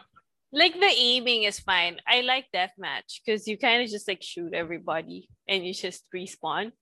like 0.55 0.79
the 0.79 0.89
aiming 0.89 1.43
is 1.43 1.59
fine. 1.61 2.01
I 2.07 2.23
like 2.23 2.47
deathmatch 2.55 3.21
because 3.21 3.45
you 3.47 3.59
kind 3.59 3.83
of 3.83 3.91
just 3.91 4.09
like 4.09 4.23
shoot 4.23 4.55
everybody 4.55 5.29
and 5.47 5.67
you 5.67 5.75
just 5.75 6.07
respawn. 6.15 6.73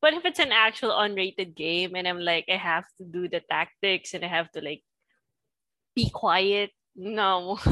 But 0.00 0.14
if 0.14 0.24
it's 0.24 0.38
an 0.38 0.54
actual 0.54 0.94
unrated 0.94 1.54
game 1.58 1.92
and 1.98 2.06
I'm 2.08 2.22
like 2.22 2.46
I 2.48 2.56
have 2.56 2.86
to 2.98 3.04
do 3.04 3.28
the 3.28 3.42
tactics 3.44 4.14
and 4.14 4.24
I 4.24 4.30
have 4.30 4.48
to 4.54 4.62
like 4.62 4.80
be 5.94 6.08
quiet, 6.08 6.70
no. 6.96 7.58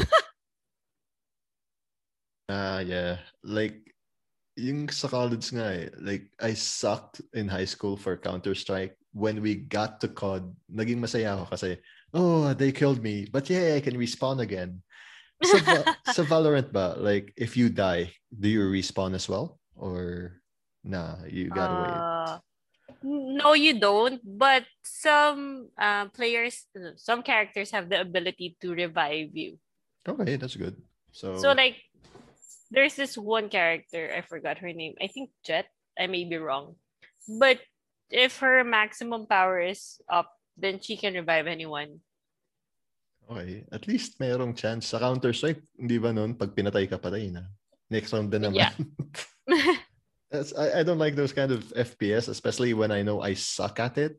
Ah, 2.48 2.78
yeah. 2.78 3.18
Like, 3.42 3.95
yung 4.56 4.88
sa 4.88 5.08
college 5.08 5.52
nga 5.52 5.68
eh, 5.68 5.92
like, 6.00 6.32
I 6.40 6.56
sucked 6.56 7.20
in 7.36 7.46
high 7.46 7.68
school 7.68 7.96
for 7.96 8.16
Counter-Strike. 8.16 8.96
When 9.12 9.40
we 9.40 9.54
got 9.54 10.00
to 10.00 10.08
COD, 10.08 10.48
naging 10.72 11.00
masaya 11.00 11.36
ako 11.36 11.44
kasi, 11.52 11.70
oh, 12.16 12.52
they 12.56 12.72
killed 12.72 13.04
me. 13.04 13.28
But 13.28 13.48
yeah, 13.52 13.76
I 13.76 13.80
can 13.84 14.00
respawn 14.00 14.40
again. 14.40 14.80
Sa, 15.44 15.60
sa 16.16 16.22
Valorant 16.25 16.72
ba, 16.72 16.96
like, 16.96 17.32
if 17.36 17.56
you 17.56 17.68
die, 17.68 18.12
do 18.32 18.48
you 18.48 18.64
respawn 18.64 19.12
as 19.14 19.28
well? 19.28 19.60
Or, 19.76 20.40
nah, 20.84 21.20
you 21.28 21.52
gotta 21.52 21.76
wait? 21.76 22.00
Uh, 22.00 22.36
no, 23.04 23.52
you 23.52 23.76
don't. 23.78 24.20
But 24.25 24.64
some 24.82 25.68
uh, 25.76 26.08
players, 26.16 26.64
some 26.96 27.22
characters 27.22 27.70
have 27.72 27.88
the 27.88 28.00
ability 28.00 28.56
to 28.64 28.72
revive 28.72 29.36
you. 29.36 29.60
Okay, 30.08 30.36
that's 30.36 30.56
good. 30.56 30.80
So, 31.12 31.36
So 31.36 31.52
like, 31.52 31.76
there's 32.70 32.94
this 32.94 33.16
one 33.16 33.49
character 33.49 34.11
I 34.11 34.23
forgot 34.23 34.58
her 34.58 34.73
name. 34.73 34.94
I 35.00 35.06
think 35.06 35.30
Jet. 35.44 35.66
I 35.96 36.06
may 36.06 36.28
be 36.28 36.37
wrong, 36.37 36.76
but 37.40 37.56
if 38.12 38.44
her 38.44 38.61
maximum 38.64 39.25
power 39.25 39.61
is 39.61 39.96
up, 40.12 40.28
then 40.56 40.80
she 40.80 40.96
can 40.96 41.14
revive 41.14 41.46
anyone. 41.46 42.04
okay. 43.30 43.64
At 43.73 43.88
least 43.88 44.18
mayroong 44.18 44.56
chance. 44.56 44.88
Sa 44.88 44.99
Counter-Strike, 44.99 45.62
hindi 45.78 45.99
ba 45.99 46.12
nun, 46.12 46.35
pag 46.35 46.54
pinatay 46.54 46.87
ka 46.87 46.99
patay 46.99 47.32
na. 47.32 47.49
Next 47.90 48.12
round 48.12 48.30
din 48.30 48.46
naman. 48.46 48.61
Yeah. 48.61 48.75
I, 50.58 50.80
I 50.80 50.82
don't 50.82 50.99
like 50.99 51.14
those 51.14 51.32
kind 51.32 51.50
of 51.50 51.62
FPS, 51.75 52.28
especially 52.28 52.75
when 52.75 52.90
I 52.90 53.02
know 53.02 53.23
I 53.23 53.35
suck 53.35 53.78
at 53.78 53.99
it. 53.99 54.18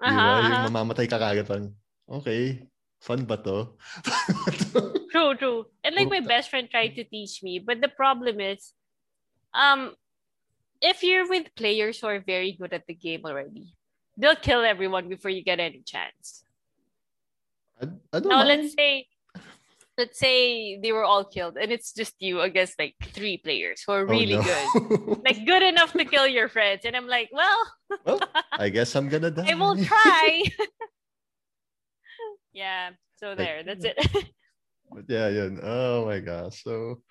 Uh-huh, 0.00 0.14
ba? 0.14 0.46
Yung 0.46 0.72
mamamatay 0.72 1.06
ka 1.10 1.18
kagad 1.18 1.50
lang. 1.50 1.74
Okay, 2.10 2.66
fun 3.00 3.24
ba 3.24 3.36
to? 3.38 3.68
True, 5.10 5.34
true. 5.34 5.66
And 5.82 5.96
like 5.96 6.08
my 6.08 6.20
best 6.20 6.50
friend 6.50 6.70
tried 6.70 6.94
to 6.94 7.04
teach 7.04 7.42
me, 7.42 7.58
but 7.58 7.80
the 7.80 7.88
problem 7.88 8.38
is, 8.40 8.72
um, 9.52 9.94
if 10.80 11.02
you're 11.02 11.28
with 11.28 11.50
players 11.56 11.98
who 11.98 12.06
are 12.06 12.20
very 12.20 12.52
good 12.52 12.72
at 12.72 12.86
the 12.86 12.94
game 12.94 13.22
already, 13.26 13.74
they'll 14.16 14.36
kill 14.38 14.62
everyone 14.62 15.08
before 15.08 15.30
you 15.32 15.42
get 15.42 15.58
any 15.58 15.82
chance. 15.82 16.44
I, 17.82 17.86
I 18.12 18.20
don't 18.20 18.28
Now 18.30 18.44
mind. 18.44 18.48
let's 18.62 18.74
say, 18.74 19.06
let's 19.98 20.18
say 20.18 20.78
they 20.78 20.92
were 20.92 21.04
all 21.04 21.24
killed, 21.24 21.56
and 21.58 21.72
it's 21.72 21.92
just 21.92 22.14
you 22.22 22.40
against 22.40 22.78
like 22.78 22.94
three 23.12 23.36
players 23.36 23.82
who 23.84 23.92
are 23.92 24.06
Oh, 24.06 24.14
really 24.14 24.36
no. 24.38 24.42
good, 24.46 25.20
like 25.26 25.44
good 25.44 25.62
enough 25.66 25.92
to 25.94 26.04
kill 26.04 26.28
your 26.28 26.48
friends. 26.48 26.84
And 26.84 26.94
I'm 26.94 27.08
like, 27.08 27.30
well, 27.32 27.58
well, 28.06 28.20
I 28.52 28.68
guess 28.68 28.94
I'm 28.94 29.08
gonna 29.08 29.30
die. 29.32 29.50
I 29.50 29.54
will 29.58 29.74
try. 29.82 30.44
Yeah. 32.52 32.90
So 33.16 33.34
there. 33.34 33.62
That's 33.62 33.84
it. 33.84 33.98
But 34.90 35.04
yeah, 35.08 35.28
yeah. 35.28 35.48
Oh 35.62 36.06
my 36.06 36.20
gosh. 36.20 36.64
So 36.64 37.02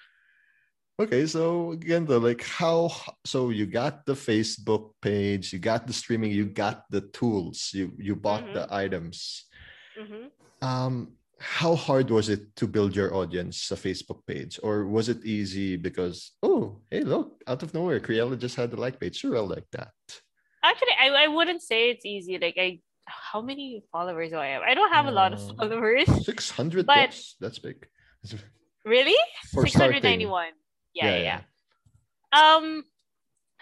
okay, 0.99 1.25
so 1.25 1.71
again 1.71 2.05
the 2.05 2.19
like 2.19 2.43
how 2.43 2.91
so 3.25 3.49
you 3.49 3.65
got 3.65 4.05
the 4.05 4.13
Facebook 4.13 4.91
page, 5.01 5.53
you 5.53 5.59
got 5.59 5.87
the 5.87 5.93
streaming, 5.93 6.31
you 6.31 6.45
got 6.45 6.85
the 6.89 7.01
tools, 7.01 7.71
you 7.73 7.93
you 7.97 8.15
bought 8.15 8.53
the 8.53 8.67
items. 8.71 9.45
hmm 9.97 10.27
Um 10.61 11.15
how 11.39 11.73
hard 11.73 12.11
was 12.11 12.27
it 12.27 12.53
to 12.57 12.67
build 12.67 12.93
your 12.93 13.15
audience 13.15 13.71
a 13.71 13.75
Facebook 13.75 14.27
page? 14.27 14.59
Or 14.61 14.85
was 14.85 15.07
it 15.07 15.23
easy 15.23 15.77
because 15.77 16.35
oh 16.43 16.81
hey 16.91 17.01
look, 17.01 17.41
out 17.47 17.63
of 17.63 17.73
nowhere, 17.73 17.99
Criella 18.01 18.35
just 18.35 18.57
had 18.57 18.71
the 18.71 18.79
like 18.81 18.99
page. 18.99 19.15
Sure, 19.17 19.37
I'll 19.37 19.47
like 19.47 19.67
that. 19.71 19.93
Actually, 20.63 20.95
I, 20.99 21.23
I 21.23 21.27
wouldn't 21.27 21.61
say 21.61 21.89
it's 21.91 22.05
easy. 22.05 22.37
Like 22.37 22.57
I, 22.57 22.79
how 23.09 23.41
many 23.41 23.83
followers 23.91 24.29
do 24.31 24.37
I 24.37 24.47
have? 24.55 24.61
I 24.61 24.73
don't 24.73 24.91
have 24.93 25.07
a 25.07 25.11
lot 25.11 25.33
of 25.33 25.39
Uh, 25.41 25.53
followers. 25.55 26.07
600 26.25 26.85
But- 26.85 27.09
plus. 27.09 27.35
That's 27.39 27.59
big. 27.59 27.87
Really? 28.85 29.17
For 29.53 29.63
Six 29.67 29.75
hundred 29.75 30.01
starting. 30.01 30.09
ninety-one. 30.09 30.53
Yeah, 30.93 31.05
Yeah, 31.05 31.17
yeah, 31.17 31.41
yeah. 32.33 32.55
Um, 32.55 32.83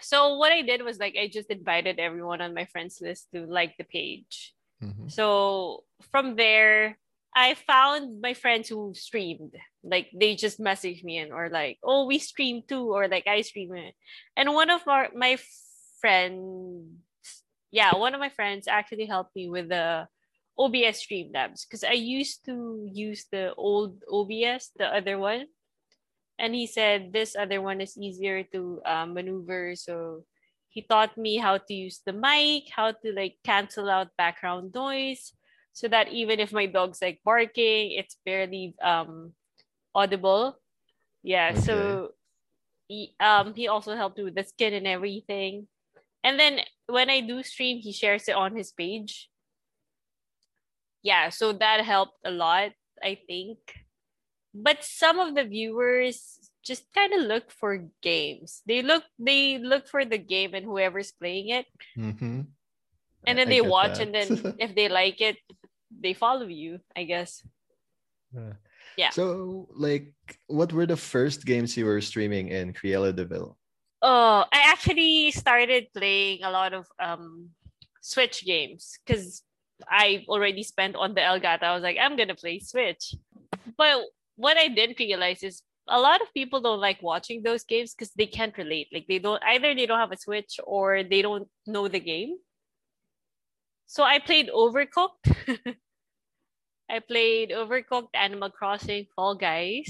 so 0.00 0.36
what 0.36 0.52
I 0.52 0.62
did 0.62 0.82
was 0.82 0.98
like 0.98 1.16
I 1.18 1.28
just 1.28 1.50
invited 1.50 1.98
everyone 1.98 2.40
on 2.40 2.54
my 2.54 2.64
friends 2.66 3.00
list 3.00 3.28
to 3.34 3.46
like 3.46 3.76
the 3.76 3.84
page. 3.84 4.54
Mhm. 4.82 5.10
So 5.10 5.84
from 6.12 6.36
there, 6.36 6.98
I 7.34 7.54
found 7.54 8.20
my 8.20 8.34
friends 8.34 8.68
who 8.68 8.94
streamed. 8.94 9.54
Like 9.82 10.08
they 10.14 10.34
just 10.34 10.58
messaged 10.60 11.02
me 11.04 11.18
and 11.18 11.32
or 11.32 11.50
like, 11.50 11.78
oh, 11.82 12.06
we 12.06 12.18
stream 12.18 12.62
too, 12.66 12.92
or 12.94 13.08
like 13.08 13.26
I 13.26 13.42
stream 13.42 13.74
it. 13.74 13.94
And 14.36 14.54
one 14.54 14.70
of 14.70 14.86
our 14.86 15.08
my 15.14 15.36
friends, 16.00 16.86
yeah, 17.70 17.94
one 17.96 18.14
of 18.14 18.20
my 18.20 18.30
friends 18.30 18.68
actually 18.68 19.06
helped 19.06 19.34
me 19.36 19.48
with 19.48 19.68
the 19.68 20.08
OBS 20.58 20.98
stream 20.98 21.30
labs 21.32 21.64
because 21.64 21.84
I 21.84 21.92
used 21.92 22.44
to 22.46 22.88
use 22.90 23.26
the 23.30 23.54
old 23.54 24.02
OBS, 24.10 24.72
the 24.76 24.86
other 24.86 25.18
one. 25.18 25.46
And 26.38 26.54
he 26.54 26.66
said 26.66 27.12
this 27.12 27.36
other 27.36 27.60
one 27.60 27.80
is 27.80 27.98
easier 27.98 28.44
to 28.54 28.80
uh, 28.86 29.06
maneuver. 29.06 29.74
So 29.74 30.24
he 30.68 30.82
taught 30.82 31.16
me 31.18 31.36
how 31.36 31.58
to 31.58 31.74
use 31.74 32.00
the 32.04 32.12
mic, 32.12 32.70
how 32.70 32.92
to 32.92 33.12
like 33.12 33.36
cancel 33.44 33.90
out 33.90 34.14
background 34.16 34.72
noise, 34.74 35.32
so 35.72 35.88
that 35.88 36.08
even 36.08 36.40
if 36.40 36.52
my 36.52 36.66
dog's 36.66 37.02
like 37.02 37.20
barking, 37.24 37.92
it's 37.92 38.16
barely 38.24 38.74
um 38.82 39.32
audible. 39.94 40.58
Yeah. 41.22 41.54
So 41.54 42.12
he 42.86 43.14
um 43.20 43.54
he 43.54 43.68
also 43.68 43.94
helped 43.96 44.18
me 44.18 44.24
with 44.24 44.34
the 44.34 44.44
skin 44.44 44.74
and 44.74 44.86
everything. 44.86 45.66
And 46.22 46.38
then 46.38 46.60
when 46.88 47.10
I 47.10 47.20
do 47.20 47.42
stream, 47.44 47.78
he 47.78 47.92
shares 47.92 48.28
it 48.28 48.34
on 48.34 48.56
his 48.56 48.72
page. 48.72 49.28
Yeah, 51.02 51.28
so 51.30 51.52
that 51.52 51.84
helped 51.84 52.18
a 52.24 52.30
lot, 52.32 52.72
I 53.02 53.18
think. 53.26 53.58
But 54.54 54.82
some 54.82 55.20
of 55.20 55.34
the 55.36 55.44
viewers 55.44 56.50
just 56.64 56.84
kind 56.92 57.12
of 57.14 57.20
look 57.22 57.50
for 57.52 57.86
games. 58.02 58.62
They 58.66 58.82
look 58.82 59.04
they 59.18 59.58
look 59.58 59.86
for 59.88 60.04
the 60.04 60.18
game 60.18 60.52
and 60.54 60.64
whoever's 60.66 61.12
playing 61.12 61.48
it 61.50 61.66
Mhm. 61.96 62.48
and 63.26 63.34
then 63.38 63.48
I 63.48 63.50
they 63.50 63.60
get 63.60 63.70
watch 63.70 63.98
that. 63.98 64.08
and 64.08 64.12
then 64.14 64.28
if 64.58 64.74
they 64.74 64.88
like 64.88 65.20
it 65.20 65.36
they 65.88 66.12
follow 66.12 66.46
you 66.46 66.80
i 66.96 67.04
guess 67.04 67.42
Yeah. 68.34 68.52
Yeah. 68.96 69.10
So, 69.10 69.68
like, 69.72 70.12
what 70.48 70.72
were 70.72 70.84
the 70.84 70.96
first 70.98 71.46
games 71.46 71.76
you 71.76 71.86
were 71.86 72.00
streaming 72.02 72.48
in 72.48 72.72
Criella 72.74 73.14
Deville? 73.14 73.56
Oh 74.02 74.44
i 74.52 74.62
actually 74.66 75.30
started 75.30 75.86
playing 75.94 76.42
a 76.42 76.50
lot 76.50 76.72
of 76.72 76.86
um 77.00 77.48
switch 78.00 78.44
games 78.44 78.98
because 79.04 79.42
i 79.90 80.24
already 80.28 80.62
spent 80.62 80.96
on 80.96 81.14
the 81.14 81.20
elgato. 81.20 81.62
I 81.64 81.74
was 81.74 81.82
like 81.82 81.98
i'm 82.00 82.16
gonna 82.16 82.34
play 82.34 82.58
switch. 82.58 83.14
But 83.76 84.02
what 84.36 84.56
i 84.56 84.68
didn't 84.68 84.98
realize 84.98 85.42
is 85.42 85.62
a 85.88 86.00
lot 86.00 86.20
of 86.20 86.32
people 86.34 86.60
don't 86.60 86.80
like 86.80 87.02
watching 87.02 87.42
those 87.42 87.64
games 87.64 87.94
because 87.94 88.12
they 88.12 88.26
can't 88.26 88.56
relate. 88.58 88.88
Like 88.92 89.06
they 89.08 89.18
don't 89.18 89.42
either 89.42 89.74
they 89.74 89.86
don't 89.86 89.98
have 89.98 90.12
a 90.12 90.18
switch 90.18 90.60
or 90.64 91.02
they 91.02 91.22
don't 91.22 91.48
know 91.66 91.88
the 91.88 92.00
game. 92.00 92.36
So 93.86 94.02
i 94.02 94.18
played 94.18 94.50
overcooked. 94.54 95.34
I 96.90 97.00
played 97.00 97.50
overcooked 97.50 98.14
animal 98.14 98.50
crossing 98.50 99.06
fall 99.14 99.34
guys. 99.34 99.88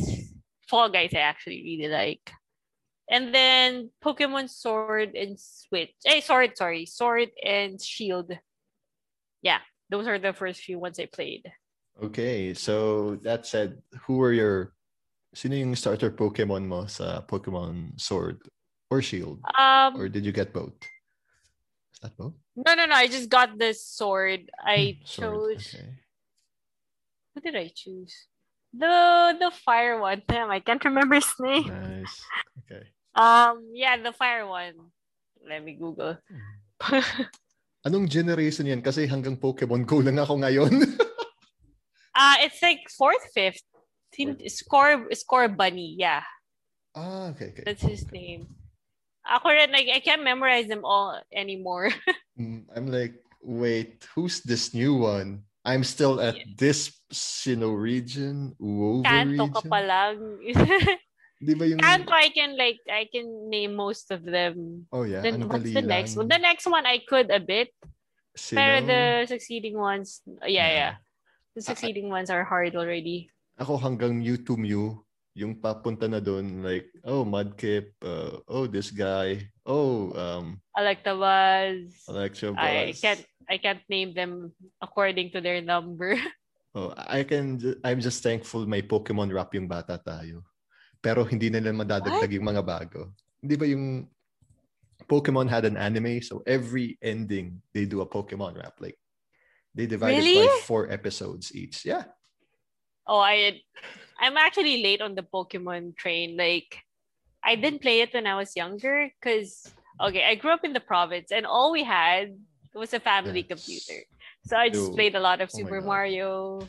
Fall 0.69 0.91
guys 0.91 1.11
i 1.15 1.19
actually 1.19 1.63
really 1.65 1.89
like 1.89 2.31
and 3.11 3.35
then 3.35 3.91
pokemon 4.05 4.49
sword 4.49 5.15
and 5.17 5.39
switch 5.41 5.91
hey 6.05 6.21
sword 6.21 6.57
sorry 6.57 6.85
sword 6.87 7.29
and 7.45 7.81
shield 7.81 8.33
yeah 9.43 9.61
those 9.91 10.07
are 10.07 10.19
the 10.19 10.33
first 10.33 10.61
few 10.61 10.79
ones 10.79 10.99
i 11.01 11.07
played 11.07 11.45
Okay, 11.99 12.55
so 12.55 13.19
that 13.27 13.43
said, 13.43 13.83
who 14.07 14.23
were 14.23 14.31
your 14.31 14.71
sino 15.35 15.59
yung 15.59 15.75
starter 15.75 16.15
Pokemon 16.15 16.63
mo 16.71 16.87
sa 16.87 17.27
Pokemon 17.27 17.99
Sword 17.99 18.39
or 18.87 19.03
Shield? 19.03 19.43
um 19.59 19.99
Or 19.99 20.07
did 20.07 20.23
you 20.23 20.31
get 20.31 20.55
both? 20.55 20.79
Is 21.91 21.99
that 22.07 22.15
both? 22.15 22.39
no 22.55 22.75
no 22.79 22.87
no 22.87 22.95
i 22.95 23.11
just 23.11 23.27
got 23.27 23.59
this 23.59 23.83
sword 23.83 24.47
i 24.63 24.95
Hmm, 24.95 25.03
Sword, 25.11 25.59
chose 25.59 25.75
Okay. 25.75 25.91
What 27.35 27.43
did 27.43 27.57
I 27.59 27.67
choose? 27.75 28.15
The 28.75 29.35
the 29.39 29.51
fire 29.51 29.99
one. 29.99 30.23
Damn, 30.27 30.51
I 30.51 30.59
can't 30.63 30.83
remember 30.87 31.19
his 31.19 31.35
name. 31.39 31.67
Nice. 31.67 32.23
Um, 33.19 33.75
yeah, 33.75 33.99
the 33.99 34.15
fire 34.15 34.47
one. 34.47 34.95
Let 35.43 35.65
me 35.67 35.75
Google. 35.75 36.19
Anong 37.87 38.07
generation 38.07 38.67
yan? 38.71 38.79
Kasi 38.79 39.11
hanggang 39.11 39.35
Pokemon 39.35 39.83
Go 39.87 39.99
lang 39.99 40.19
ako 40.23 40.39
ngayon. 40.39 40.71
uh 42.19 42.37
it's 42.47 42.63
like 42.63 42.87
fourth, 42.95 43.27
fifth. 43.35 43.63
Tin- 44.15 44.39
Score 44.49 45.05
score 45.19 45.51
bunny. 45.51 45.95
Yeah, 45.99 46.23
ah, 46.97 47.31
okay, 47.35 47.53
okay. 47.53 47.63
that's 47.67 47.85
his 47.85 48.07
name. 48.11 48.49
Ako 49.29 49.53
rin, 49.53 49.69
like 49.69 49.91
I 49.93 50.01
can't 50.01 50.25
memorize 50.25 50.65
them 50.71 50.87
all 50.87 51.19
anymore. 51.35 51.91
Mm, 52.39 52.71
I'm 52.71 52.87
like, 52.87 53.19
wait, 53.43 54.07
who's 54.15 54.47
this 54.47 54.71
new 54.71 54.95
one? 54.95 55.43
I'm 55.67 55.83
still 55.83 56.23
at 56.23 56.39
Yeah. 56.39 56.55
this 56.55 56.95
Sino 57.11 57.75
region, 57.75 58.55
Uova 58.63 59.03
Kanto 59.03 59.51
ka 59.51 59.67
region. 59.67 59.71
pa 59.75 59.81
lang. 59.83 60.17
Di 61.39 61.55
ba 61.55 61.65
yung... 61.71 61.79
Kanto, 61.79 62.11
I 62.11 62.35
can 62.35 62.59
like, 62.59 62.83
I 62.91 63.07
can 63.07 63.47
name 63.47 63.79
most 63.79 64.11
of 64.11 64.27
them. 64.27 64.87
Oh 64.91 65.07
yeah, 65.07 65.23
Then 65.23 65.47
ano 65.47 65.47
what's 65.47 65.71
the 65.71 65.87
next 65.87 66.19
one? 66.19 66.27
The 66.27 66.43
next 66.43 66.67
one 66.67 66.83
I 66.83 66.99
could 67.07 67.31
a 67.31 67.39
bit, 67.39 67.71
Sino? 68.35 68.59
pero 68.59 68.75
the 68.83 69.03
succeeding 69.31 69.79
ones, 69.79 70.23
yeah, 70.43 70.51
Yeah. 70.51 70.75
yeah. 70.75 70.95
The 71.55 71.63
succeeding 71.63 72.11
ones 72.11 72.31
are 72.31 72.43
hard 72.43 72.75
already. 72.75 73.31
Ako 73.59 73.79
hanggang 73.79 74.19
Mew 74.19 74.39
to 74.47 74.55
Mew, 74.55 75.03
yung 75.35 75.59
papunta 75.59 76.11
na 76.11 76.19
doon, 76.19 76.63
like, 76.63 76.91
oh, 77.07 77.23
Mudkip, 77.23 77.95
uh, 78.03 78.43
oh, 78.47 78.67
this 78.67 78.91
guy, 78.91 79.47
oh, 79.67 80.11
um, 80.15 80.59
Electabuzz. 80.75 81.95
Electro 82.11 82.55
I 82.59 82.95
can't, 82.95 83.23
I 83.51 83.59
can't 83.59 83.83
name 83.91 84.15
them 84.15 84.55
according 84.83 85.31
to 85.35 85.41
their 85.41 85.63
number. 85.63 86.19
Oh, 86.77 86.93
I 86.95 87.25
can, 87.25 87.59
I'm 87.83 87.99
just 87.99 88.23
thankful 88.23 88.69
may 88.69 88.85
Pokemon 88.85 89.33
rap 89.33 89.51
yung 89.57 89.67
bata 89.67 89.99
tayo. 89.99 90.45
Pero 91.03 91.25
hindi 91.25 91.51
nila 91.51 91.71
madadagdag 91.71 92.33
yung 92.35 92.49
mga 92.51 92.63
bago. 92.67 93.15
Hindi 93.39 93.55
ba 93.55 93.67
yung 93.67 94.09
Pokemon 95.07 95.49
had 95.49 95.65
an 95.65 95.79
anime, 95.79 96.21
so 96.21 96.43
every 96.45 96.99
ending, 97.01 97.63
they 97.73 97.87
do 97.87 98.03
a 98.03 98.07
Pokemon 98.07 98.59
rap. 98.59 98.77
Like, 98.83 98.99
they 99.75 99.87
divided 99.87 100.27
Really? 100.27 100.35
by 100.35 100.49
four 100.67 100.91
episodes 100.91 101.55
each. 101.55 101.87
Yeah. 101.87 102.11
Oh, 103.07 103.23
I 103.23 103.63
I'm 104.21 104.37
actually 104.37 104.83
late 104.83 105.01
on 105.01 105.15
the 105.15 105.23
Pokemon 105.23 105.97
train. 105.97 106.37
Like 106.37 106.83
I 107.41 107.55
didn't 107.55 107.81
play 107.81 108.03
it 108.03 108.13
when 108.13 108.27
I 108.27 108.35
was 108.35 108.59
younger 108.59 109.09
because 109.15 109.71
okay, 110.03 110.27
I 110.27 110.35
grew 110.35 110.51
up 110.51 110.67
in 110.67 110.75
the 110.75 110.83
province 110.83 111.31
and 111.31 111.47
all 111.47 111.71
we 111.73 111.85
had 111.85 112.35
was 112.75 112.93
a 112.93 113.01
family 113.01 113.47
Yes. 113.47 113.55
computer. 113.55 114.05
So 114.45 114.57
I 114.57 114.69
just 114.69 114.91
Yo. 114.91 114.99
played 114.99 115.15
a 115.15 115.23
lot 115.23 115.41
of 115.41 115.49
Oh 115.55 115.57
Super 115.57 115.81
God. 115.81 115.87
Mario, 115.87 116.69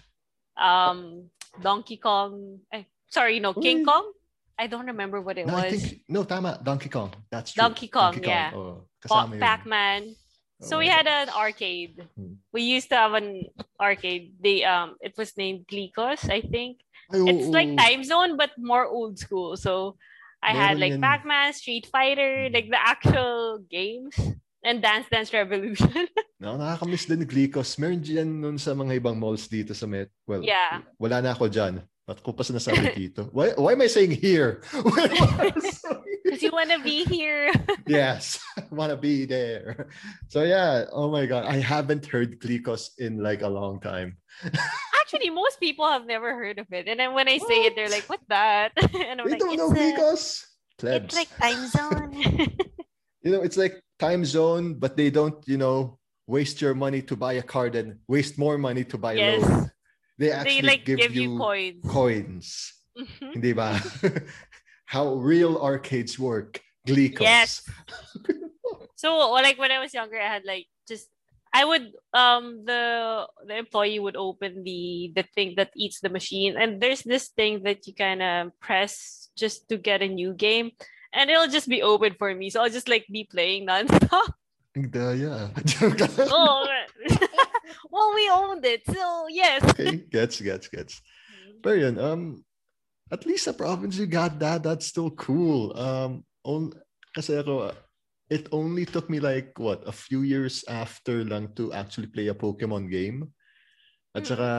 um, 0.55 1.27
Donkey 1.59 1.97
Kong. 1.97 2.61
Eh, 2.71 2.83
sorry, 3.09 3.39
no, 3.41 3.53
King 3.53 3.83
Uy. 3.83 3.85
Kong. 3.85 4.13
I 4.59 4.67
don't 4.67 4.85
remember 4.91 5.23
what 5.23 5.39
it 5.39 5.47
No, 5.47 5.55
I 5.55 5.71
was. 5.71 5.79
think, 5.79 6.03
no, 6.11 6.27
tama, 6.27 6.59
Donkey 6.59 6.91
Kong. 6.91 7.15
That's 7.31 7.55
true. 7.55 7.63
Donkey 7.63 7.87
Kong, 7.87 8.19
yeah. 8.19 8.51
Oh, 8.51 8.83
Pa- 9.07 9.23
kasama 9.23 9.31
yun. 9.31 9.39
Pac-Man. 9.39 10.01
So 10.59 10.75
Oh 10.75 10.79
we 10.83 10.91
had 10.91 11.07
an 11.07 11.31
arcade. 11.31 12.03
Hmm. 12.19 12.35
We 12.51 12.67
used 12.67 12.91
to 12.91 12.99
have 12.99 13.15
an 13.15 13.47
arcade. 13.79 14.35
They 14.43 14.67
um 14.67 14.99
it 14.99 15.15
was 15.15 15.31
named 15.39 15.63
Glicos, 15.71 16.27
I 16.27 16.43
think. 16.43 16.83
Ay, 17.09 17.23
it's 17.31 17.47
oo. 17.47 17.55
like 17.55 17.71
time 17.79 18.03
zone 18.03 18.35
but 18.37 18.51
more 18.59 18.85
old 18.85 19.17
school 19.17 19.57
so 19.57 19.97
i 20.45 20.53
had 20.53 20.77
like 20.77 20.93
yan. 20.93 21.01
pac-man 21.01 21.49
street 21.57 21.89
fighter 21.89 22.45
Mm. 22.45 22.53
like 22.53 22.69
the 22.69 22.77
actual 22.77 23.65
games 23.65 24.13
and 24.61 24.77
dance 24.77 25.09
dance 25.09 25.33
revolution 25.33 26.05
No, 26.39 26.53
nakakamiss 26.55 27.09
din 27.09 27.25
Glicos. 27.27 27.75
Meron 27.81 27.99
dyan 27.99 28.29
nun 28.39 28.55
sa 28.61 28.71
mga 28.71 28.95
ibang 29.01 29.17
malls 29.19 29.49
dito 29.51 29.75
sa 29.75 29.83
Met. 29.89 30.07
Well, 30.23 30.39
Yeah. 30.39 30.85
wala 30.95 31.19
na 31.19 31.35
ako 31.35 31.51
dyan. 31.51 31.83
Ba't 32.09 32.25
ko 32.25 32.33
pa 32.33 32.41
sinasabi 32.41 32.89
dito? 32.97 33.29
Why, 33.29 33.53
why 33.53 33.77
am 33.77 33.85
I 33.85 33.87
saying 33.87 34.17
here? 34.17 34.65
Why 34.73 35.05
am 35.13 35.53
I 35.53 35.53
saying- 35.61 36.01
because 36.25 36.41
you 36.45 36.49
want 36.53 36.69
to 36.69 36.77
be 36.81 37.05
here 37.05 37.49
yes, 37.89 38.37
I 38.57 38.61
want 38.69 38.89
to 38.93 38.97
be 38.97 39.25
there. 39.25 39.89
So 40.29 40.41
yeah, 40.45 40.85
oh 40.93 41.09
my 41.09 41.25
God. 41.25 41.45
I 41.45 41.57
haven't 41.57 42.05
heard 42.05 42.37
Glicos 42.41 42.93
in 43.01 43.17
like 43.21 43.41
a 43.41 43.49
long 43.49 43.77
time. 43.81 44.17
actually 45.01 45.29
most 45.33 45.57
people 45.61 45.85
have 45.89 46.05
never 46.05 46.37
heard 46.37 46.61
of 46.61 46.69
it 46.69 46.85
and 46.85 47.01
then 47.01 47.17
when 47.17 47.25
i 47.25 47.41
say 47.41 47.65
it 47.65 47.73
they're 47.73 47.89
like 47.89 48.05
what's 48.05 48.21
that 48.29 48.69
and 48.77 49.17
i'm 49.17 49.25
They 49.25 49.33
like 49.33 49.41
don't 49.41 49.57
know 49.57 49.73
a- 49.73 49.73
Glicos? 49.73 50.45
it's 50.85 51.17
like 51.17 51.33
time 51.41 51.65
zone 51.65 52.13
you 53.21 53.31
know, 53.31 53.41
it's 53.41 53.57
like 53.57 53.81
time 53.99 54.23
zone, 54.23 54.75
but 54.75 54.95
they 54.95 55.09
don't, 55.09 55.35
you 55.47 55.57
know, 55.57 55.99
waste 56.27 56.61
your 56.61 56.73
money 56.73 57.01
to 57.03 57.15
buy 57.15 57.33
a 57.33 57.43
card 57.43 57.75
and 57.75 57.99
waste 58.07 58.37
more 58.37 58.57
money 58.57 58.83
to 58.85 58.97
buy 58.97 59.13
a 59.13 59.17
yes 59.17 59.41
load. 59.43 59.71
They 60.19 60.27
they 60.27 60.31
actually 60.35 60.67
like 60.67 60.83
give, 60.83 60.99
give, 60.99 61.15
you, 61.15 61.33
you 61.33 61.39
coins 61.39 61.83
coins. 61.87 62.73
Mhm. 62.99 63.39
Hindi 63.39 63.53
ba? 63.55 63.79
How 64.85 65.15
real 65.15 65.55
arcades 65.57 66.19
work. 66.19 66.59
Glicos. 66.85 67.23
Yes. 67.23 67.63
So 68.99 69.31
like 69.31 69.55
when 69.55 69.71
I 69.71 69.79
was 69.79 69.95
younger, 69.95 70.19
I 70.19 70.27
had 70.27 70.43
like 70.43 70.67
just 70.83 71.07
I 71.55 71.63
would 71.63 71.95
um 72.11 72.67
the 72.67 73.23
the 73.47 73.55
employee 73.55 73.95
would 73.95 74.19
open 74.19 74.67
the 74.67 75.15
the 75.15 75.23
thing 75.23 75.55
that 75.55 75.71
eats 75.71 76.03
the 76.03 76.11
machine, 76.11 76.59
and 76.59 76.83
there's 76.83 77.07
this 77.07 77.31
thing 77.31 77.63
that 77.63 77.87
you 77.87 77.95
kind 77.95 78.19
of 78.19 78.51
press 78.59 79.31
just 79.39 79.71
to 79.71 79.79
get 79.79 80.03
a 80.03 80.11
new 80.11 80.35
game, 80.35 80.75
and 81.15 81.31
it'll 81.31 81.47
just 81.47 81.71
be 81.71 81.79
open 81.79 82.19
for 82.19 82.35
me. 82.35 82.51
So 82.51 82.59
I'll 82.59 82.69
just 82.75 82.91
like 82.91 83.07
be 83.07 83.23
playing 83.23 83.71
nonstop. 83.71 84.35
Joke 85.65 85.99
lang. 85.99 86.27
oh, 86.27 86.67
well, 87.91 88.11
we 88.15 88.29
owned 88.29 88.65
it, 88.65 88.83
so 88.85 89.27
yes. 89.29 89.63
okay, 89.63 89.97
gets, 90.11 90.41
gets, 90.41 90.67
gets. 90.67 91.01
Pero 91.63 91.75
yun, 91.75 91.99
um, 91.99 92.43
at 93.11 93.25
least 93.25 93.45
sa 93.45 93.53
province 93.53 93.97
you 93.97 94.05
got 94.07 94.39
that. 94.39 94.63
That's 94.63 94.87
still 94.87 95.11
cool. 95.11 95.75
Um, 95.75 96.23
on, 96.43 96.71
kasi 97.15 97.35
ako, 97.35 97.73
it 98.29 98.47
only 98.51 98.85
took 98.85 99.09
me 99.09 99.19
like, 99.19 99.57
what, 99.57 99.83
a 99.87 99.91
few 99.91 100.21
years 100.21 100.63
after 100.69 101.25
lang 101.25 101.51
to 101.57 101.73
actually 101.73 102.07
play 102.07 102.27
a 102.29 102.37
Pokemon 102.37 102.87
game. 102.91 103.33
At 104.15 104.25
Hmm. 104.25 104.29
saka, 104.37 104.49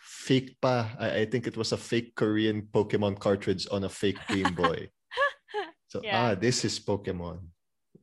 fake 0.00 0.56
pa. 0.62 0.90
I, 0.98 1.22
I 1.22 1.24
think 1.26 1.46
it 1.46 1.56
was 1.58 1.72
a 1.72 1.80
fake 1.80 2.14
Korean 2.14 2.62
Pokemon 2.70 3.18
cartridge 3.18 3.66
on 3.70 3.84
a 3.84 3.92
fake 3.92 4.20
Game 4.28 4.54
Boy. 4.54 4.88
So, 5.90 5.98
Yeah. 6.06 6.30
ah, 6.30 6.34
this 6.38 6.62
is 6.62 6.78
Pokemon. 6.78 7.49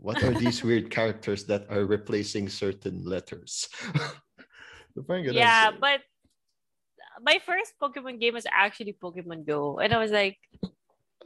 What 0.08 0.24
are 0.24 0.32
these 0.32 0.64
weird 0.64 0.88
characters 0.88 1.44
that 1.52 1.68
are 1.68 1.84
replacing 1.84 2.48
certain 2.48 3.04
letters? 3.04 3.68
So, 4.96 5.06
parang 5.06 5.30
ganun. 5.30 5.38
Yeah, 5.38 5.70
but 5.78 6.02
my 7.22 7.38
first 7.44 7.78
Pokemon 7.78 8.18
game 8.18 8.34
was 8.34 8.50
actually 8.50 8.98
Pokemon 8.98 9.46
Go, 9.46 9.78
and 9.78 9.94
I 9.94 10.02
was 10.02 10.10
like, 10.10 10.42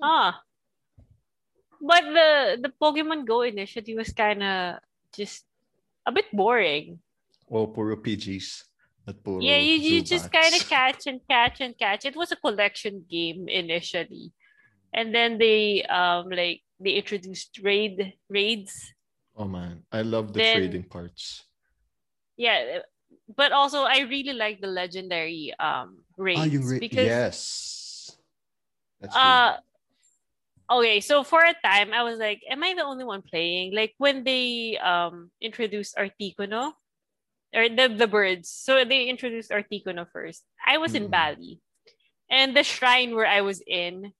ah. 0.02 0.42
But 1.80 2.04
the 2.10 2.30
the 2.68 2.74
Pokemon 2.76 3.24
Go 3.24 3.48
initiative 3.48 3.96
was 3.96 4.12
kind 4.12 4.44
of 4.44 4.84
just 5.16 5.48
a 6.04 6.12
bit 6.12 6.28
boring. 6.36 7.00
Oh, 7.48 7.72
puro 7.72 7.96
PGs. 7.96 8.68
Yeah, 9.40 9.62
you, 9.62 9.80
you 9.80 10.02
just 10.04 10.28
kind 10.36 10.52
of 10.52 10.68
catch 10.76 11.08
and 11.08 11.24
catch 11.32 11.64
and 11.64 11.78
catch. 11.80 12.04
It 12.04 12.20
was 12.20 12.36
a 12.36 12.40
collection 12.44 13.08
game 13.08 13.48
initially, 13.48 14.36
and 14.92 15.16
then 15.16 15.40
they 15.40 15.88
um 15.88 16.28
like 16.28 16.60
they 16.82 16.98
introduced 16.98 17.60
raid 17.62 18.14
raids. 18.30 18.94
Oh 19.38 19.46
man, 19.46 19.86
I 19.92 20.02
love 20.02 20.34
the 20.34 20.40
Then- 20.42 20.58
trading 20.58 20.84
parts. 20.90 21.46
Yeah, 22.38 22.82
but 23.36 23.52
also 23.52 23.84
I 23.84 24.02
really 24.10 24.34
like 24.34 24.60
the 24.62 24.68
legendary 24.72 25.54
um 25.60 26.04
raids 26.18 26.42
Ah, 26.42 26.50
yung 26.50 26.66
ra- 26.66 26.80
because 26.82 27.06
yes. 27.08 27.38
That's. 29.00 29.16
Uh 29.16 29.58
okay, 30.72 31.00
so 31.02 31.24
for 31.24 31.42
a 31.44 31.54
time 31.64 31.94
I 31.94 32.04
was 32.04 32.18
like, 32.20 32.42
am 32.50 32.64
I 32.64 32.74
the 32.74 32.84
only 32.84 33.04
one 33.06 33.22
playing? 33.22 33.74
Like 33.76 33.94
when 33.98 34.24
they 34.24 34.78
um 34.82 35.30
introduced 35.42 35.96
Articuno 35.98 36.74
or 37.54 37.68
the, 37.68 37.92
the 37.92 38.08
birds. 38.08 38.48
So 38.50 38.86
they 38.86 39.06
introduced 39.12 39.52
Articuno 39.52 40.08
first. 40.10 40.44
I 40.66 40.78
was 40.78 40.96
in 40.96 41.08
Mm. 41.08 41.12
Bali. 41.12 41.60
And 42.32 42.56
the 42.56 42.64
shrine 42.64 43.12
where 43.14 43.28
I 43.28 43.42
was 43.44 43.60
in 43.68 44.14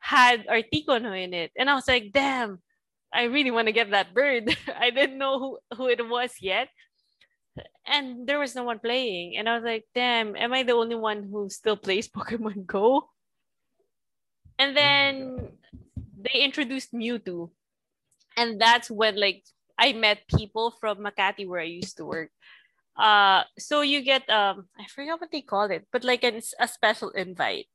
had 0.00 0.46
Articuno 0.46 1.12
in 1.12 1.34
it. 1.34 1.52
And 1.56 1.68
I 1.68 1.74
was 1.74 1.88
like, 1.88 2.12
damn, 2.12 2.60
I 3.12 3.24
really 3.24 3.50
want 3.50 3.66
to 3.68 3.72
get 3.72 3.90
that 3.90 4.14
bird. 4.14 4.56
I 4.78 4.90
didn't 4.90 5.18
know 5.18 5.38
who, 5.38 5.58
who 5.76 5.86
it 5.88 6.06
was 6.06 6.32
yet. 6.40 6.68
And 7.86 8.26
there 8.26 8.38
was 8.38 8.54
no 8.54 8.64
one 8.64 8.78
playing. 8.78 9.36
And 9.36 9.48
I 9.48 9.56
was 9.56 9.64
like, 9.64 9.84
damn, 9.94 10.36
am 10.36 10.52
I 10.52 10.62
the 10.62 10.74
only 10.74 10.94
one 10.94 11.28
who 11.30 11.48
still 11.50 11.76
plays 11.76 12.08
Pokemon 12.12 12.66
Go? 12.66 13.08
And 14.58 14.76
then 14.76 15.52
they 16.20 16.40
introduced 16.40 16.92
Mewtwo. 16.92 17.50
And 18.36 18.60
that's 18.60 18.90
when 18.90 19.16
like 19.16 19.44
I 19.78 19.92
met 19.92 20.26
people 20.28 20.74
from 20.80 20.98
Makati 20.98 21.46
where 21.46 21.60
I 21.60 21.70
used 21.70 21.96
to 21.96 22.04
work. 22.04 22.30
Uh 22.98 23.44
so 23.58 23.82
you 23.82 24.02
get 24.02 24.28
um 24.28 24.66
I 24.78 24.86
forgot 24.90 25.20
what 25.20 25.30
they 25.30 25.42
called 25.42 25.70
it, 25.70 25.86
but 25.92 26.02
like 26.02 26.24
an, 26.24 26.40
a 26.58 26.66
special 26.66 27.10
invite. 27.10 27.70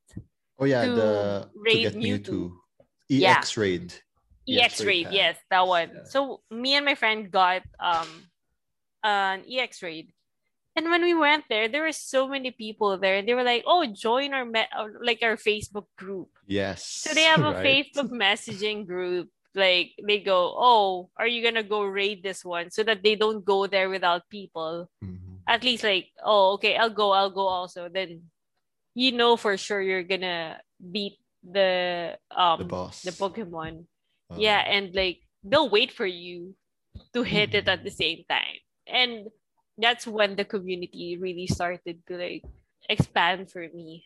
Oh 0.60 0.66
yeah, 0.66 0.86
the 0.86 1.50
raid 1.56 1.82
get 1.84 1.96
Mewtwo. 1.96 2.52
Mewtwo. 2.52 2.52
Yeah. 3.10 3.38
EX 3.38 3.58
raid. 3.58 3.94
EX 4.48 4.80
raid 4.82 4.88
raid, 4.88 5.08
yes, 5.12 5.38
that 5.50 5.68
one. 5.68 5.92
Yeah. 5.94 6.04
So 6.06 6.42
me 6.52 6.76
and 6.76 6.86
my 6.86 6.96
friend 6.96 7.32
got 7.32 7.64
um 7.80 8.08
an 9.04 9.44
EX 9.50 9.82
raid. 9.84 10.12
And 10.76 10.90
when 10.90 11.04
we 11.04 11.14
went 11.14 11.46
there, 11.50 11.70
there 11.70 11.84
were 11.84 11.92
so 11.94 12.28
many 12.28 12.50
people 12.50 12.98
there. 12.98 13.22
They 13.22 13.36
were 13.36 13.44
like, 13.46 13.64
"Oh, 13.68 13.86
join 13.86 14.34
our 14.34 14.44
me- 14.44 14.74
like 15.06 15.22
our 15.22 15.38
Facebook 15.38 15.86
group." 15.98 16.30
Yes. 16.48 16.84
So 17.06 17.14
they 17.14 17.30
have 17.30 17.46
a 17.46 17.54
right? 17.62 17.86
Facebook 17.94 18.10
messaging 18.10 18.88
group. 18.88 19.30
Like 19.54 19.94
they 20.02 20.18
go, 20.20 20.50
"Oh, 20.58 21.14
are 21.16 21.28
you 21.30 21.44
gonna 21.46 21.62
go 21.62 21.84
raid 21.86 22.24
this 22.26 22.44
one?" 22.44 22.72
So 22.74 22.82
that 22.90 23.04
they 23.06 23.14
don't 23.14 23.46
go 23.46 23.68
there 23.68 23.86
without 23.88 24.26
people. 24.34 24.90
Mhm. 25.04 25.46
At 25.46 25.62
least 25.64 25.84
like, 25.86 26.10
"Oh, 26.26 26.58
okay, 26.58 26.74
I'll 26.76 26.90
go. 26.90 27.12
I'll 27.14 27.30
go 27.30 27.46
also." 27.46 27.86
Then 27.86 28.33
you 28.94 29.12
know 29.12 29.36
for 29.38 29.58
sure 29.58 29.82
you're 29.82 30.06
gonna 30.06 30.62
beat 30.80 31.18
the 31.44 32.16
um 32.32 32.60
The 32.60 32.66
boss. 32.70 33.02
the 33.02 33.12
Pokemon. 33.12 33.86
Uh, 34.32 34.38
Yeah, 34.40 34.62
and 34.64 34.94
like 34.96 35.20
they'll 35.44 35.70
wait 35.70 35.92
for 35.92 36.06
you 36.08 36.56
to 37.14 37.24
hit 37.24 37.54
it 37.54 37.68
at 37.68 37.84
the 37.84 37.92
same 37.92 38.24
time. 38.30 38.62
And 38.88 39.28
that's 39.78 40.06
when 40.06 40.36
the 40.38 40.46
community 40.46 41.18
really 41.18 41.48
started 41.48 42.00
to 42.08 42.14
like 42.18 42.46
expand 42.88 43.50
for 43.52 43.66
me. 43.74 44.06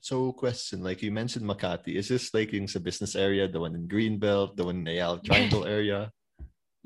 So, 0.00 0.30
question 0.32 0.80
like 0.86 1.02
you 1.02 1.10
mentioned 1.10 1.44
Makati, 1.44 1.98
is 1.98 2.08
this 2.08 2.32
like 2.32 2.54
in 2.54 2.66
the 2.70 2.78
business 2.80 3.16
area, 3.18 3.50
the 3.50 3.58
one 3.60 3.74
in 3.74 3.88
Greenbelt, 3.90 4.54
the 4.56 4.64
one 4.64 4.86
in 4.86 4.88
Ayala 4.88 5.20
Triangle 5.26 5.66
area? 5.66 6.12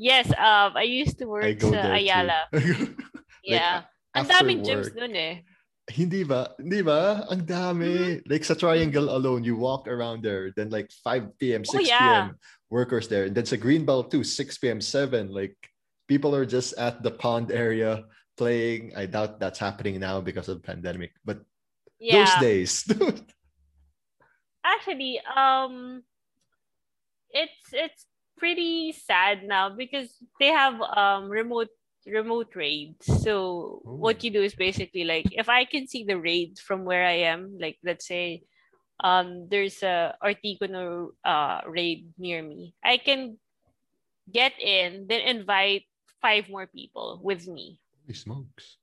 Yes, 0.01 0.33
um, 0.33 0.73
I 0.75 0.89
used 0.89 1.19
to 1.21 1.29
work 1.29 1.45
I 1.45 1.53
go 1.53 1.71
sa 1.71 1.93
Ayala. 1.93 2.49
too. 2.57 2.97
Yeah. 3.45 3.85
Ang 4.17 4.27
daming 4.27 4.65
gyms 4.65 4.89
work. 4.97 5.13
eh. 5.13 5.45
Hindi 5.91 6.23
ba? 6.23 6.55
Hindi 6.59 6.83
ba? 6.83 7.27
Ang 7.27 7.43
dami. 7.43 8.23
Like 8.31 8.45
sa 8.47 8.55
Triangle 8.55 9.11
alone, 9.11 9.43
you 9.43 9.57
walk 9.57 9.89
around 9.91 10.23
there. 10.23 10.55
Then 10.55 10.71
like 10.71 10.91
5 11.03 11.39
p.m., 11.39 11.65
6 11.65 11.75
Oh, 11.75 11.81
yeah. 11.83 11.99
p.m. 11.99 12.39
workers 12.71 13.09
there. 13.09 13.25
And 13.27 13.35
then 13.35 13.47
sa 13.47 13.57
Greenbelt 13.57 14.11
too, 14.11 14.23
6 14.23 14.59
p.m., 14.59 14.81
7. 14.81 15.29
Like 15.35 15.59
people 16.07 16.35
are 16.35 16.47
just 16.47 16.79
at 16.79 17.03
the 17.03 17.11
pond 17.11 17.51
area 17.51 18.05
playing. 18.39 18.95
I 18.95 19.07
doubt 19.07 19.41
that's 19.41 19.59
happening 19.59 19.99
now 19.99 20.21
because 20.21 20.49
of 20.49 20.63
the 20.63 20.67
pandemic. 20.67 21.13
But 21.25 21.43
Yeah. 21.99 22.27
those 22.27 22.35
days. 22.43 22.73
Actually, 24.67 25.19
um 25.23 26.03
it's 27.31 27.71
it's 27.73 28.07
pretty 28.39 28.91
sad 28.93 29.43
now 29.47 29.71
because 29.71 30.11
they 30.39 30.51
have 30.51 30.79
um 30.83 31.31
remote 31.31 31.71
remote 32.07 32.55
raids. 32.55 33.07
So 33.23 33.81
what 33.85 34.25
you 34.25 34.31
do 34.31 34.43
is 34.43 34.55
basically 34.55 35.05
like 35.05 35.27
if 35.33 35.49
I 35.49 35.65
can 35.65 35.87
see 35.87 36.05
the 36.05 36.19
raid 36.19 36.59
from 36.59 36.85
where 36.85 37.05
I 37.05 37.31
am, 37.31 37.59
like 37.61 37.79
let's 37.85 38.07
say 38.07 38.43
um 39.03 39.49
there's 39.51 39.83
a 39.83 40.15
Articuno 40.23 41.11
uh 41.25 41.61
raid 41.67 42.11
near 42.19 42.43
me, 42.43 42.75
I 42.85 42.97
can 42.99 43.39
get 44.31 44.59
in, 44.61 45.07
then 45.09 45.21
invite 45.23 45.85
five 46.21 46.49
more 46.49 46.67
people 46.67 47.21
with 47.23 47.47
me. 47.47 47.79
Holy 48.07 48.15
smokes. 48.15 48.77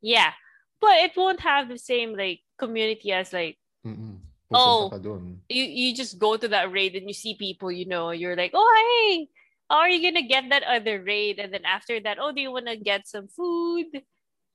Yeah. 0.00 0.32
But 0.80 1.02
it 1.02 1.12
won't 1.16 1.40
have 1.40 1.68
the 1.68 1.78
same 1.78 2.16
like 2.16 2.40
community 2.56 3.12
as 3.12 3.32
like 3.32 3.58
Mm-mm. 3.86 4.18
Oh. 4.50 4.88
Pupunta 4.88 4.96
ka 4.96 4.98
dun. 4.98 5.40
you 5.48 5.64
you 5.64 5.94
just 5.94 6.18
go 6.18 6.36
to 6.36 6.48
that 6.48 6.72
raid 6.72 6.96
and 6.96 7.04
you 7.04 7.12
see 7.12 7.36
people 7.36 7.68
you 7.70 7.84
know 7.84 8.10
you're 8.16 8.36
like 8.36 8.52
oh 8.54 8.64
hey 8.80 9.28
are 9.70 9.88
you 9.88 10.00
gonna 10.02 10.26
get 10.26 10.48
that 10.50 10.62
other 10.64 11.02
raid 11.02 11.38
and 11.38 11.52
then 11.52 11.64
after 11.64 12.00
that 12.00 12.18
oh 12.20 12.32
do 12.32 12.40
you 12.40 12.50
want 12.52 12.66
to 12.66 12.76
get 12.76 13.06
some 13.06 13.28
food 13.28 13.86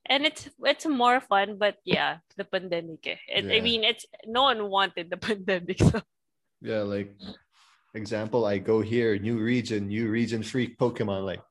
and 0.06 0.26
it's 0.26 0.48
it's 0.64 0.86
more 0.86 1.20
fun 1.20 1.56
but 1.58 1.76
yeah 1.84 2.18
the 2.36 2.44
pandemic 2.44 3.06
eh. 3.06 3.16
It- 3.28 3.46
Yeah. 3.46 3.56
i 3.56 3.60
mean 3.60 3.84
it's 3.84 4.04
no 4.26 4.42
one 4.50 4.68
wanted 4.68 5.10
the 5.10 5.16
pandemic 5.28 5.78
so 5.78 6.02
Yeah, 6.64 6.80
like 6.88 7.12
example, 7.94 8.48
I 8.48 8.56
go 8.58 8.80
here, 8.80 9.18
new 9.20 9.36
region, 9.38 9.86
new 9.92 10.08
region 10.08 10.42
freak 10.42 10.78
Pokemon, 10.80 11.22
like, 11.28 11.44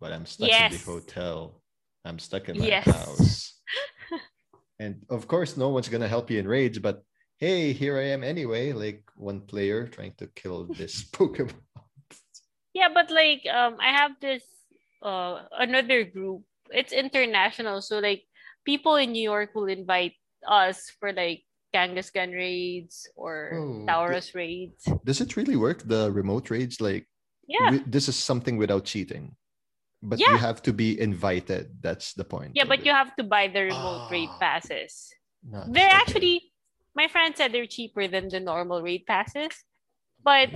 but 0.00 0.12
I'm 0.14 0.24
stuck 0.24 0.48
in 0.54 0.70
the 0.70 0.78
Yes. 0.78 0.86
hotel. 0.86 1.60
I'm 2.06 2.18
stuck 2.22 2.48
in 2.48 2.56
my 2.58 2.64
Yes. 2.66 2.86
house. 2.86 3.60
and 4.78 5.02
of 5.10 5.26
course, 5.26 5.56
no 5.58 5.68
one's 5.74 5.90
gonna 5.90 6.08
help 6.08 6.30
you 6.30 6.38
in 6.38 6.46
raids, 6.46 6.78
but 6.78 7.02
hey, 7.42 7.72
here 7.74 7.98
I 7.98 8.14
am 8.14 8.22
anyway, 8.22 8.70
like 8.72 9.02
one 9.18 9.42
player 9.42 9.86
trying 9.90 10.14
to 10.22 10.30
kill 10.32 10.70
this 10.70 11.02
Pokemon. 11.16 11.58
Yeah 12.74 12.88
but 12.88 13.10
like 13.10 13.44
um 13.52 13.76
i 13.80 13.92
have 13.92 14.12
this 14.20 14.42
uh 15.02 15.44
another 15.60 16.04
group 16.04 16.42
it's 16.72 16.92
international 16.92 17.82
so 17.84 17.98
like 18.00 18.24
people 18.64 18.96
in 18.96 19.12
new 19.12 19.22
york 19.22 19.52
will 19.54 19.68
invite 19.68 20.14
us 20.48 20.88
for 20.98 21.12
like 21.12 21.44
kangaskhan 21.74 22.32
raids 22.32 23.08
or 23.16 23.60
Oh, 23.60 23.84
Tauros 23.88 24.34
raids 24.34 24.84
Does 25.04 25.20
it 25.20 25.36
really 25.36 25.56
work? 25.56 25.82
The 25.84 26.10
remote 26.12 26.48
raids, 26.50 26.80
like 26.80 27.08
yeah 27.48 27.78
this 27.86 28.08
is 28.08 28.16
something 28.16 28.56
without 28.56 28.84
cheating, 28.88 29.36
but 30.02 30.20
you 30.20 30.36
have 30.38 30.62
to 30.62 30.72
be 30.72 30.96
invited. 31.00 31.76
That's 31.82 32.14
the 32.14 32.24
point. 32.24 32.52
yeah 32.54 32.64
but 32.64 32.80
it. 32.80 32.86
you 32.86 32.92
have 32.92 33.12
to 33.16 33.24
buy 33.24 33.48
the 33.48 33.68
remote 33.72 34.08
raid 34.10 34.28
Ah. 34.36 34.38
passes 34.40 35.12
They're 35.42 35.90
okay. 35.90 36.00
actually, 36.00 36.36
my 36.94 37.08
friend 37.08 37.34
said 37.36 37.50
they're 37.52 37.66
cheaper 37.66 38.06
than 38.06 38.28
the 38.30 38.38
normal 38.40 38.80
raid 38.80 39.04
passes. 39.08 39.52
But 40.22 40.48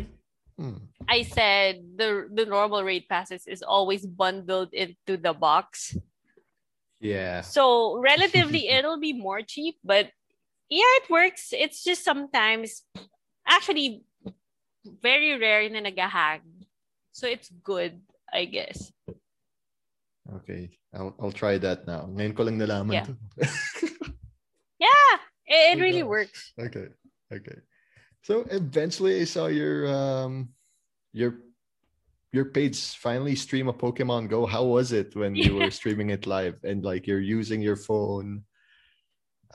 Hmm. 0.57 0.89
I 1.09 1.23
said 1.23 1.83
the 1.97 2.27
the 2.33 2.47
normal 2.47 2.83
raid 2.83 3.07
passes 3.09 3.47
is 3.47 3.63
always 3.63 4.07
bundled 4.07 4.75
into 4.75 5.17
the 5.17 5.33
box. 5.33 5.97
yeah. 7.01 7.41
So 7.43 7.97
relatively 7.99 8.69
it'll 8.75 9.01
be 9.01 9.13
more 9.13 9.43
cheap, 9.43 9.79
but 9.85 10.11
yeah, 10.69 10.89
it 11.03 11.11
works. 11.11 11.55
It's 11.55 11.85
just 11.85 12.03
sometimes 12.05 12.83
actually 13.47 14.03
very 14.85 15.39
rare 15.39 15.63
in 15.63 15.75
na 15.75 15.83
nagahag. 15.87 16.43
So 17.13 17.27
it's 17.27 17.49
good, 17.63 18.03
I 18.33 18.45
guess. 18.45 18.93
Okay, 20.43 20.75
I'll 20.91 21.15
I'll 21.23 21.33
try 21.35 21.55
that 21.63 21.87
now. 21.87 22.11
Ngayon 22.11 22.35
ko 22.35 22.43
lang 22.43 22.59
nalaman 22.59 22.93
Yeah. 22.93 23.07
Yeah, 24.77 25.13
it, 25.47 25.79
it 25.79 25.79
Oh 25.79 25.81
really 25.81 26.03
works. 26.03 26.53
okay, 26.59 26.93
okay. 27.33 27.59
So 28.27 28.45
eventually, 28.51 29.23
I 29.23 29.25
saw 29.25 29.47
your 29.47 29.87
um 29.89 30.51
your 31.17 31.41
your 32.31 32.45
page 32.45 32.77
finally 33.01 33.35
stream 33.35 33.69
a 33.69 33.73
Pokemon 33.73 34.29
Go. 34.29 34.45
How 34.45 34.65
was 34.65 34.93
it 34.93 35.17
when 35.17 35.35
you 35.35 35.57
were 35.57 35.71
streaming 35.81 36.11
it 36.11 36.27
live 36.29 36.61
and 36.63 36.85
like 36.85 37.07
you're 37.09 37.25
using 37.25 37.63
your 37.65 37.77
phone? 37.77 38.45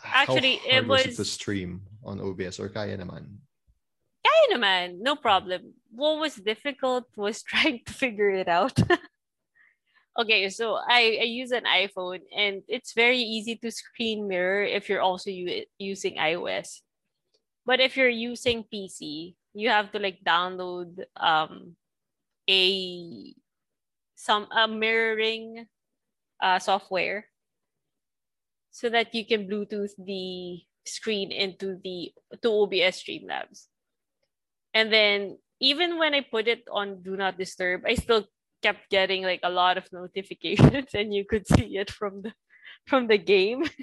Actually, 0.04 0.58
it 0.66 0.88
was 0.88 1.06
it 1.06 1.16
to 1.16 1.26
stream 1.26 1.86
on 2.04 2.18
OBS 2.20 2.58
or 2.60 2.70
kaya 2.74 2.98
naman? 2.98 3.38
Kaya 4.26 4.46
naman, 4.58 4.98
no 5.06 5.14
problem. 5.16 5.78
What 5.94 6.18
was 6.18 6.42
difficult 6.42 7.06
was 7.14 7.44
trying 7.46 7.86
to 7.86 7.94
figure 7.94 8.34
it 8.34 8.50
out. 8.50 8.74
okay, 10.20 10.50
so 10.50 10.82
I, 10.82 11.22
I 11.22 11.30
use 11.30 11.52
an 11.54 11.70
iPhone 11.70 12.26
and 12.34 12.66
it's 12.66 12.98
very 12.98 13.22
easy 13.22 13.62
to 13.62 13.70
screen 13.70 14.28
mirror 14.28 14.66
if 14.66 14.90
you're 14.90 15.06
also 15.06 15.30
u- 15.30 15.70
using 15.78 16.18
iOS. 16.18 16.82
But 17.66 17.80
if 17.80 17.94
you're 17.94 18.10
using 18.10 18.66
PC, 18.66 19.36
you 19.54 19.70
have 19.70 19.92
to 19.92 20.00
like 20.00 20.20
download 20.26 21.04
um 21.18 21.76
a 22.50 23.34
some 24.16 24.48
a 24.52 24.68
mirroring 24.68 25.66
uh, 26.42 26.60
software 26.60 27.26
so 28.72 28.90
that 28.90 29.14
you 29.14 29.26
can 29.26 29.48
Bluetooth 29.48 29.92
the 29.98 30.62
screen 30.86 31.32
into 31.32 31.78
the 31.84 32.12
to 32.42 32.50
OBS 32.50 33.04
Streamlabs. 33.04 33.68
And 34.74 34.92
then 34.92 35.38
even 35.60 35.98
when 35.98 36.14
I 36.14 36.22
put 36.22 36.48
it 36.48 36.64
on 36.72 37.04
Do 37.04 37.16
Not 37.16 37.38
Disturb, 37.38 37.84
I 37.86 37.96
still 37.96 38.26
kept 38.64 38.90
getting 38.90 39.24
like 39.24 39.42
a 39.44 39.50
lot 39.50 39.78
of 39.78 39.86
notifications 39.92 40.94
and 40.94 41.14
you 41.14 41.26
could 41.26 41.48
see 41.48 41.78
it 41.78 41.92
from 41.92 42.22
the 42.22 42.34
from 42.88 43.08
the 43.08 43.18
game. 43.18 43.66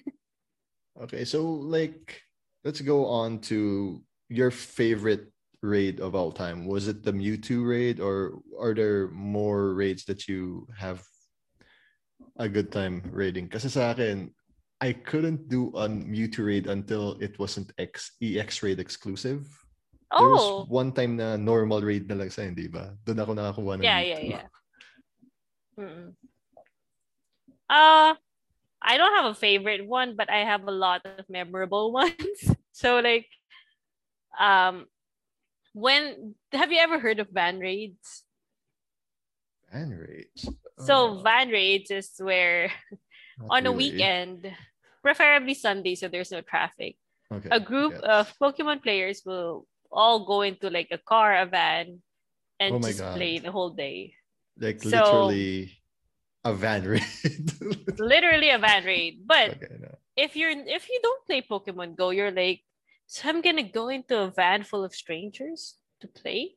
Okay, 0.99 1.25
so 1.25 1.47
like 1.47 2.23
let's 2.65 2.81
go 2.81 3.07
on 3.07 3.39
to 3.47 4.03
your 4.29 4.51
favorite 4.51 5.31
raid 5.63 6.01
of 6.01 6.15
all 6.15 6.31
time. 6.33 6.67
Was 6.67 6.89
it 6.89 7.03
the 7.03 7.13
Mewtwo 7.13 7.67
raid 7.67 8.01
or 8.01 8.39
are 8.59 8.75
there 8.75 9.09
more 9.11 9.75
raids 9.75 10.05
that 10.07 10.29
you 10.29 10.67
have 10.77 11.03
a 12.39 12.49
good 12.49 12.71
time 12.71 13.03
raiding? 13.11 13.49
Kasi 13.49 13.69
sa 13.69 13.91
akin, 13.91 14.31
I 14.81 14.93
couldn't 14.95 15.49
do 15.51 15.75
a 15.75 15.89
Mewtwo 15.89 16.47
raid 16.47 16.67
until 16.71 17.19
it 17.19 17.39
wasn't 17.39 17.73
X 17.79 18.15
EX 18.23 18.63
raid 18.63 18.79
exclusive. 18.79 19.47
Oh. 20.15 20.19
There 20.23 20.29
Oh, 20.29 20.33
was 20.63 20.69
one 20.71 20.93
time 20.93 21.17
na 21.19 21.37
normal 21.37 21.83
raid 21.83 22.09
na 22.09 22.15
lang 22.15 22.31
sa 22.31 22.47
di 22.49 22.69
ba? 22.71 22.95
Doon 23.05 23.19
ako 23.21 23.31
nakakuha 23.35 23.75
ng 23.79 23.83
yeah, 23.83 24.01
Mewtwo. 24.01 24.07
yeah, 24.07 24.23
yeah. 24.23 24.47
Mm-mm. 25.79 26.09
Uh, 27.69 28.15
I 28.81 28.97
don't 28.97 29.15
have 29.19 29.27
a 29.31 29.35
favorite 29.37 29.85
one, 29.87 30.15
but 30.17 30.31
I 30.31 30.47
have 30.47 30.65
a 30.67 30.73
lot 30.73 31.03
of 31.05 31.27
memorable 31.29 31.93
ones. 32.01 32.39
so 32.73 33.03
like, 33.03 33.27
um, 34.39 34.87
when 35.79 36.35
have 36.53 36.73
you 36.75 36.79
ever 36.83 36.99
heard 36.99 37.21
of 37.23 37.31
van 37.31 37.59
raids? 37.63 38.25
Van 39.73 39.91
raids. 39.95 40.49
So 40.79 41.19
Uh, 41.19 41.23
van 41.23 41.49
raids 41.51 41.91
is 41.91 42.11
where 42.19 42.71
not 43.39 43.51
on 43.51 43.67
a 43.67 43.73
weekend, 43.73 44.51
preferably 45.03 45.55
Sunday, 45.55 45.95
so 45.95 46.09
there's 46.09 46.31
no 46.35 46.41
traffic. 46.43 46.97
Okay, 47.31 47.49
A 47.53 47.61
group 47.61 47.93
yes. 47.93 48.03
of 48.03 48.23
Pokemon 48.41 48.83
players 48.83 49.23
will 49.27 49.67
all 49.93 50.25
go 50.25 50.43
into 50.43 50.71
like 50.71 50.89
a 50.91 50.99
car, 50.99 51.37
a 51.37 51.47
van, 51.47 52.01
and 52.59 52.75
Oh 52.75 52.81
just 52.81 52.99
God. 53.01 53.17
play 53.17 53.39
the 53.39 53.53
whole 53.53 53.71
day. 53.71 54.15
like 54.59 54.83
so- 54.83 54.91
literally 55.31 55.79
a 56.45 56.55
van 56.55 56.83
raid. 56.83 57.47
Literally 58.01 58.51
a 58.51 58.59
van 58.59 58.83
raid. 58.85 59.23
But 59.27 59.61
okay, 59.61 59.77
no. 59.79 59.93
if 60.17 60.35
you're 60.35 60.51
if 60.51 60.89
you 60.89 60.99
don't 61.03 61.23
play 61.29 61.43
Pokemon 61.43 61.95
Go, 61.95 62.11
you're 62.11 62.33
like, 62.35 62.63
so 63.09 63.29
I'm 63.29 63.41
gonna 63.43 63.65
go 63.65 63.89
into 63.89 64.21
a 64.21 64.31
van 64.31 64.65
full 64.65 64.85
of 64.85 64.95
strangers 64.95 65.77
to 66.01 66.09
play, 66.09 66.57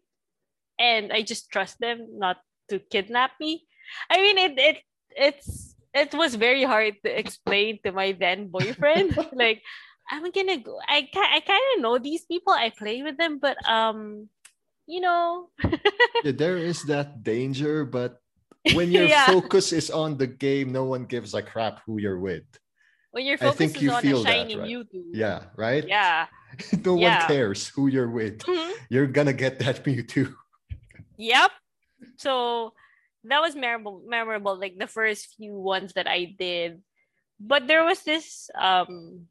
and 0.80 1.12
I 1.14 1.24
just 1.24 1.50
trust 1.52 1.80
them 1.80 2.20
not 2.20 2.38
to 2.70 2.80
kidnap 2.80 3.32
me. 3.40 3.66
I 4.10 4.22
mean, 4.22 4.38
it 4.38 4.60
it 4.60 4.78
it's 5.16 5.76
it 5.94 6.14
was 6.14 6.36
very 6.36 6.64
hard 6.64 6.96
to 7.06 7.12
explain 7.12 7.80
to 7.84 7.92
my 7.92 8.14
then 8.14 8.50
boyfriend. 8.50 9.18
like, 9.34 9.64
I'm 10.12 10.30
gonna 10.32 10.60
go. 10.60 10.80
I 10.88 11.08
I 11.16 11.40
kind 11.42 11.68
of 11.78 11.82
know 11.82 11.98
these 12.00 12.26
people. 12.26 12.54
I 12.54 12.72
play 12.72 13.02
with 13.04 13.18
them, 13.18 13.40
but 13.40 13.58
um, 13.68 14.30
you 14.88 15.02
know, 15.02 15.50
yeah, 16.24 16.32
there 16.34 16.58
is 16.58 16.84
that 16.84 17.24
danger, 17.24 17.86
but 17.86 18.22
when 18.68 18.92
your 18.92 19.10
Yeah. 19.10 19.26
focus 19.26 19.74
is 19.74 19.90
on 19.90 20.18
the 20.18 20.28
game, 20.28 20.72
no 20.72 20.86
one 20.86 21.06
gives 21.06 21.34
a 21.34 21.42
crap 21.42 21.82
who 21.86 22.00
you're 22.00 22.20
with. 22.20 22.46
When 23.12 23.26
your 23.26 23.36
I 23.36 23.38
focus 23.52 23.58
think 23.58 23.76
is 23.78 23.82
you 23.84 23.92
on 23.92 24.02
feel 24.02 24.22
a 24.22 24.24
that, 24.24 24.30
shiny 24.32 24.56
right? 24.56 24.70
Mewtwo. 24.70 25.04
Yeah, 25.14 25.44
right? 25.56 25.86
Yeah. 25.88 26.28
no 26.86 26.96
one 26.96 27.20
cares 27.28 27.68
who 27.68 27.88
you're 27.88 28.10
with. 28.10 28.40
Mhm. 28.40 28.72
You're 28.90 29.08
gonna 29.08 29.34
get 29.36 29.60
that 29.60 29.84
Mewtwo. 29.86 30.34
Yep. 31.18 31.52
So 32.18 32.74
that 33.26 33.42
was 33.42 33.56
memorable 33.56 34.02
memorable, 34.08 34.56
like 34.58 34.78
the 34.80 34.88
first 34.88 35.36
few 35.36 35.54
ones 35.54 35.94
that 35.94 36.08
I 36.08 36.34
did. 36.38 36.82
But 37.40 37.68
there 37.68 37.84
was 37.84 38.02
this 38.04 38.50
um 38.56 39.28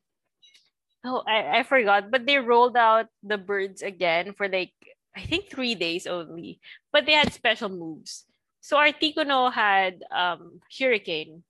oh 1.04 1.24
I, 1.26 1.60
I 1.60 1.62
forgot, 1.64 2.10
but 2.10 2.26
they 2.26 2.38
rolled 2.38 2.76
out 2.76 3.08
the 3.22 3.38
birds 3.38 3.80
again 3.82 4.34
for 4.36 4.48
like 4.48 4.72
I 5.16 5.22
think 5.24 5.48
three 5.50 5.74
days 5.74 6.06
only. 6.06 6.60
But 6.92 7.06
they 7.06 7.16
had 7.16 7.32
special 7.32 7.68
moves. 7.68 8.24
So 8.60 8.76
Articuno 8.76 9.50
had 9.52 10.04
um 10.12 10.60
Hurricane. 10.68 11.42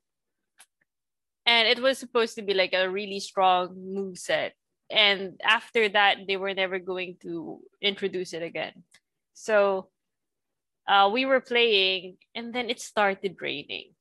And 1.50 1.66
it 1.66 1.82
was 1.82 1.98
supposed 1.98 2.38
to 2.38 2.46
be 2.46 2.54
like 2.54 2.70
a 2.78 2.86
really 2.86 3.18
strong 3.18 3.74
move 3.74 4.22
set. 4.22 4.54
And 4.86 5.34
after 5.42 5.88
that, 5.90 6.30
they 6.30 6.38
were 6.38 6.54
never 6.54 6.78
going 6.78 7.18
to 7.26 7.58
introduce 7.82 8.30
it 8.38 8.42
again. 8.46 8.86
So 9.34 9.90
uh, 10.86 11.10
we 11.12 11.26
were 11.26 11.42
playing 11.42 12.22
and 12.38 12.54
then 12.54 12.70
it 12.70 12.78
started 12.78 13.34
raining. 13.42 13.98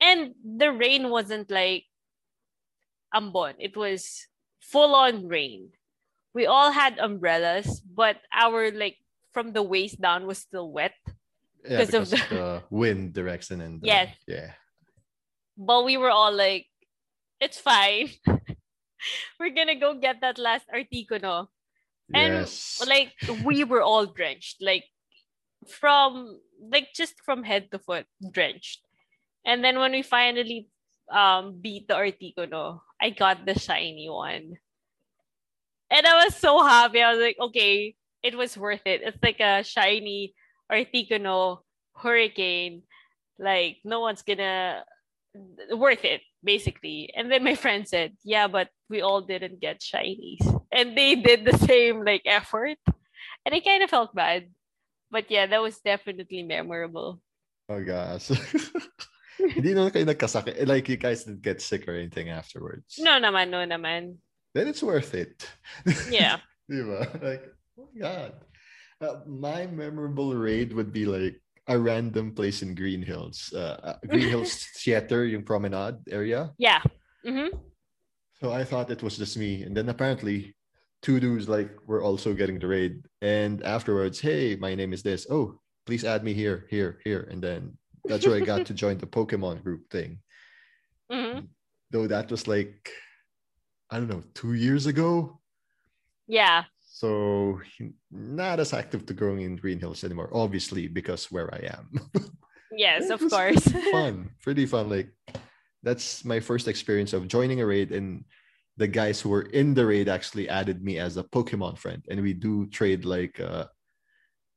And 0.00 0.32
the 0.40 0.72
rain 0.72 1.12
wasn't 1.12 1.50
like 1.52 1.84
ambon, 3.12 3.60
it 3.60 3.76
was 3.76 4.26
full 4.60 4.94
on 4.96 5.28
rain. 5.28 5.76
We 6.32 6.46
all 6.48 6.72
had 6.72 6.96
umbrellas, 6.98 7.84
but 7.84 8.16
our 8.32 8.72
like 8.72 8.96
from 9.36 9.52
the 9.52 9.62
waist 9.62 10.00
down 10.00 10.24
was 10.24 10.38
still 10.38 10.72
wet. 10.72 10.96
Yeah, 11.68 11.84
of 11.84 11.92
because 11.92 12.12
of 12.16 12.20
the 12.32 12.62
wind 12.70 13.12
direction 13.12 13.60
and 13.60 13.80
the- 13.80 13.86
Yes. 13.92 14.16
yeah. 14.26 14.52
But 15.66 15.84
we 15.84 15.96
were 15.96 16.10
all 16.10 16.32
like, 16.32 16.66
it's 17.40 17.58
fine. 17.60 18.10
we're 19.40 19.54
gonna 19.54 19.78
go 19.78 19.94
get 19.94 20.20
that 20.20 20.38
last 20.38 20.66
articuno. 20.72 21.48
And 22.14 22.46
Yes. 22.46 22.80
like 22.86 23.12
we 23.28 23.64
were 23.64 23.82
all 23.82 24.06
drenched 24.06 24.62
like 24.62 24.84
from 25.68 26.40
like 26.72 26.88
just 26.94 27.14
from 27.24 27.44
head 27.44 27.70
to 27.72 27.78
foot 27.78 28.06
drenched 28.32 28.80
and 29.44 29.64
then 29.64 29.78
when 29.78 29.92
we 29.92 30.02
finally 30.02 30.68
um 31.12 31.58
beat 31.60 31.88
the 31.88 31.94
articuno 31.94 32.80
i 33.00 33.10
got 33.10 33.46
the 33.46 33.58
shiny 33.58 34.08
one 34.10 34.56
and 35.90 36.06
i 36.06 36.24
was 36.24 36.34
so 36.36 36.62
happy 36.62 37.02
i 37.02 37.12
was 37.12 37.20
like 37.20 37.36
okay 37.40 37.94
it 38.22 38.36
was 38.36 38.56
worth 38.56 38.82
it 38.86 39.02
it's 39.02 39.22
like 39.22 39.40
a 39.40 39.62
shiny 39.62 40.34
articuno 40.70 41.60
hurricane 41.96 42.82
like 43.38 43.78
no 43.84 44.00
one's 44.00 44.22
gonna 44.22 44.84
worth 45.72 46.04
it 46.04 46.20
basically 46.44 47.08
and 47.16 47.32
then 47.32 47.42
my 47.42 47.54
friend 47.54 47.88
said 47.88 48.12
yeah 48.24 48.46
but 48.48 48.68
we 48.90 49.00
all 49.00 49.20
didn't 49.24 49.60
get 49.60 49.80
shinies 49.80 50.42
and 50.70 50.92
they 50.96 51.14
did 51.16 51.44
the 51.44 51.56
same 51.64 52.04
like 52.04 52.20
effort 52.28 52.76
and 53.46 53.54
i 53.54 53.60
kind 53.60 53.82
of 53.82 53.88
felt 53.88 54.14
bad 54.14 54.44
but 55.10 55.30
yeah 55.32 55.46
that 55.46 55.62
was 55.62 55.80
definitely 55.80 56.42
memorable 56.42 57.20
oh 57.68 57.80
gosh. 57.82 58.28
Hindi 59.42 59.74
naman 59.74 59.90
kayo 59.90 60.06
nagkasakit. 60.06 60.54
eh, 60.54 60.68
Like 60.68 60.86
you 60.86 60.94
guys 61.00 61.24
didn't 61.26 61.42
get 61.42 61.58
sick 61.58 61.88
or 61.90 61.96
anything 61.98 62.30
afterwards. 62.30 62.94
no 63.02 63.18
naman 63.18 63.50
no 63.50 63.64
naman 63.66 64.20
Then 64.54 64.68
it's 64.68 64.84
worth 64.84 65.16
it. 65.18 65.48
yeah 66.12 66.38
Diba? 66.70 67.08
Like, 67.18 67.42
oh 67.74 67.88
my 67.90 67.98
god. 67.98 68.32
Uh, 69.02 69.18
my 69.26 69.66
memorable 69.66 70.30
raid 70.36 70.70
would 70.76 70.92
be 70.94 71.10
like 71.10 71.41
a 71.68 71.78
random 71.78 72.34
place 72.34 72.62
in 72.62 72.74
Green 72.74 73.02
Hills. 73.02 73.52
Uh, 73.54 73.78
uh, 73.82 73.96
Green 74.08 74.28
Hills 74.28 74.66
Theater, 74.76 75.24
yung 75.24 75.44
promenade 75.44 75.98
area. 76.10 76.50
yeah 76.58 76.82
mm-hmm. 77.24 77.54
So 78.40 78.50
I 78.50 78.64
thought 78.64 78.90
it 78.90 79.02
was 79.02 79.16
just 79.16 79.38
me. 79.38 79.62
And 79.62 79.76
then 79.76 79.88
apparently 79.88 80.56
two 81.00 81.20
dudes 81.20 81.48
like 81.48 81.70
were 81.86 82.02
also 82.02 82.34
getting 82.34 82.58
the 82.58 82.66
raid. 82.66 83.06
And 83.22 83.62
afterwards, 83.62 84.18
hey, 84.18 84.56
my 84.56 84.74
name 84.74 84.92
is 84.92 85.02
this. 85.02 85.26
Oh, 85.30 85.60
please 85.86 86.04
add 86.04 86.24
me 86.24 86.34
here, 86.34 86.66
here, 86.68 86.98
here. 87.04 87.28
And 87.30 87.42
then 87.42 87.78
that's 88.04 88.26
where 88.26 88.34
I 88.34 88.40
got 88.42 88.66
to 88.66 88.74
join 88.74 88.98
the 88.98 89.06
Pokemon 89.06 89.62
group 89.62 89.88
thing. 89.90 90.18
Mm-hmm. 91.10 91.46
Though 91.92 92.08
that 92.08 92.30
was 92.30 92.48
like, 92.48 92.90
I 93.90 93.98
don't 93.98 94.10
know, 94.10 94.24
two 94.34 94.54
years 94.54 94.86
ago. 94.86 95.38
yeah 96.26 96.64
So 97.02 97.58
not 98.14 98.60
as 98.62 98.70
active 98.72 99.06
to 99.06 99.14
going 99.14 99.42
in 99.42 99.58
Green 99.58 99.80
Hills 99.82 100.04
anymore, 100.06 100.30
obviously, 100.30 100.86
because 100.86 101.32
where 101.34 101.50
I 101.50 101.74
am. 101.74 101.90
yes 102.70 103.10
of 103.10 103.18
course 103.18 103.66
fun. 103.90 104.30
Pretty 104.38 104.66
fun. 104.70 104.86
Like 104.88 105.10
that's 105.82 106.24
my 106.24 106.38
first 106.38 106.68
experience 106.70 107.12
of 107.12 107.26
joining 107.26 107.58
a 107.60 107.66
raid 107.66 107.90
and 107.90 108.22
the 108.78 108.86
guys 108.86 109.20
who 109.20 109.34
were 109.34 109.50
in 109.50 109.74
the 109.74 109.84
raid 109.84 110.08
actually 110.08 110.48
added 110.48 110.78
me 110.86 111.02
as 111.02 111.18
a 111.18 111.26
Pokemon 111.26 111.76
friend. 111.76 112.06
And 112.08 112.22
we 112.22 112.38
do 112.38 112.70
trade 112.70 113.02
like 113.04 113.42
uh 113.42 113.66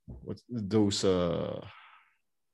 what's 0.05 0.45
those 0.47 1.01
uh 1.01 1.65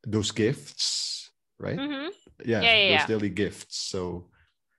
those 0.08 0.32
gifts, 0.32 1.30
right? 1.60 1.78
mm-hmm. 1.78 2.16
Yeah, 2.48 2.64
Yeah, 2.64 2.76
yeah, 2.80 2.88
those 2.96 3.04
yeah. 3.04 3.08
daily 3.12 3.30
gifts. 3.30 3.92
So 3.92 4.32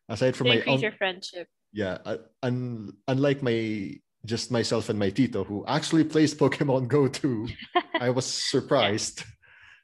aside 0.08 0.34
from 0.40 0.48
to 0.48 0.56
my 0.56 0.64
own, 0.64 0.80
friendship 0.96 1.52
yeah, 1.72 1.98
uh, 2.04 2.24
un- 2.42 2.96
unlike 3.08 3.42
my 3.42 4.00
just 4.24 4.50
myself 4.50 4.88
and 4.88 4.98
my 4.98 5.10
Tito 5.10 5.44
who 5.44 5.64
actually 5.66 6.04
plays 6.04 6.34
Pokemon 6.34 6.88
Go 6.88 7.08
too, 7.08 7.48
I 8.00 8.10
was 8.10 8.26
surprised. 8.52 9.24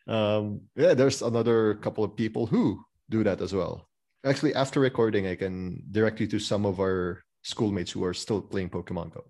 Um, 0.06 0.62
yeah, 0.76 0.94
there's 0.94 1.22
another 1.22 1.74
couple 1.82 2.04
of 2.04 2.16
people 2.16 2.46
who 2.46 2.80
do 3.10 3.24
that 3.24 3.40
as 3.40 3.52
well. 3.52 3.88
Actually, 4.24 4.54
after 4.54 4.80
recording, 4.80 5.26
I 5.26 5.34
can 5.36 5.82
direct 5.90 6.20
you 6.20 6.26
to 6.28 6.38
some 6.38 6.66
of 6.66 6.80
our 6.80 7.22
schoolmates 7.42 7.92
who 7.92 8.04
are 8.04 8.14
still 8.14 8.40
playing 8.42 8.70
Pokemon 8.70 9.14
Go. 9.14 9.24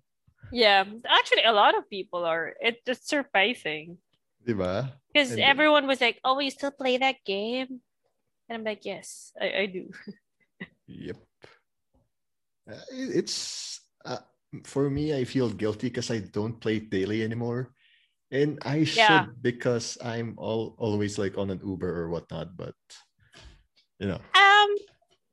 yeah 0.51 0.81
actually 1.05 1.45
a 1.45 1.53
lot 1.53 1.77
of 1.77 1.85
people 1.93 2.25
are 2.25 2.57
it, 2.59 2.81
it's 2.89 3.05
surprising 3.07 4.01
Diba? 4.41 4.89
because 5.13 5.37
everyone 5.37 5.85
was 5.85 6.01
like 6.01 6.17
oh 6.25 6.41
you 6.41 6.49
still 6.49 6.73
play 6.73 6.97
that 6.97 7.21
game 7.21 7.85
and 8.49 8.57
i'm 8.57 8.63
like 8.65 8.81
yes 8.81 9.29
i, 9.37 9.61
I 9.61 9.65
do 9.69 9.93
Yep. 10.89 11.17
Uh, 12.65 12.81
it- 12.89 13.13
it's 13.21 13.37
uh, 14.03 14.17
for 14.63 14.89
me. 14.89 15.13
I 15.15 15.23
feel 15.25 15.49
guilty 15.49 15.87
because 15.89 16.11
I 16.11 16.19
don't 16.19 16.59
play 16.59 16.77
it 16.77 16.89
daily 16.89 17.23
anymore, 17.23 17.73
and 18.31 18.59
I 18.63 18.83
should 18.83 19.41
because 19.41 19.97
I'm 20.03 20.35
all 20.37 20.75
always 20.77 21.17
like 21.17 21.37
on 21.37 21.49
an 21.49 21.61
Uber 21.63 21.89
or 21.89 22.09
whatnot. 22.09 22.55
But 22.57 22.75
you 23.99 24.07
know, 24.07 24.21
Um, 24.35 24.69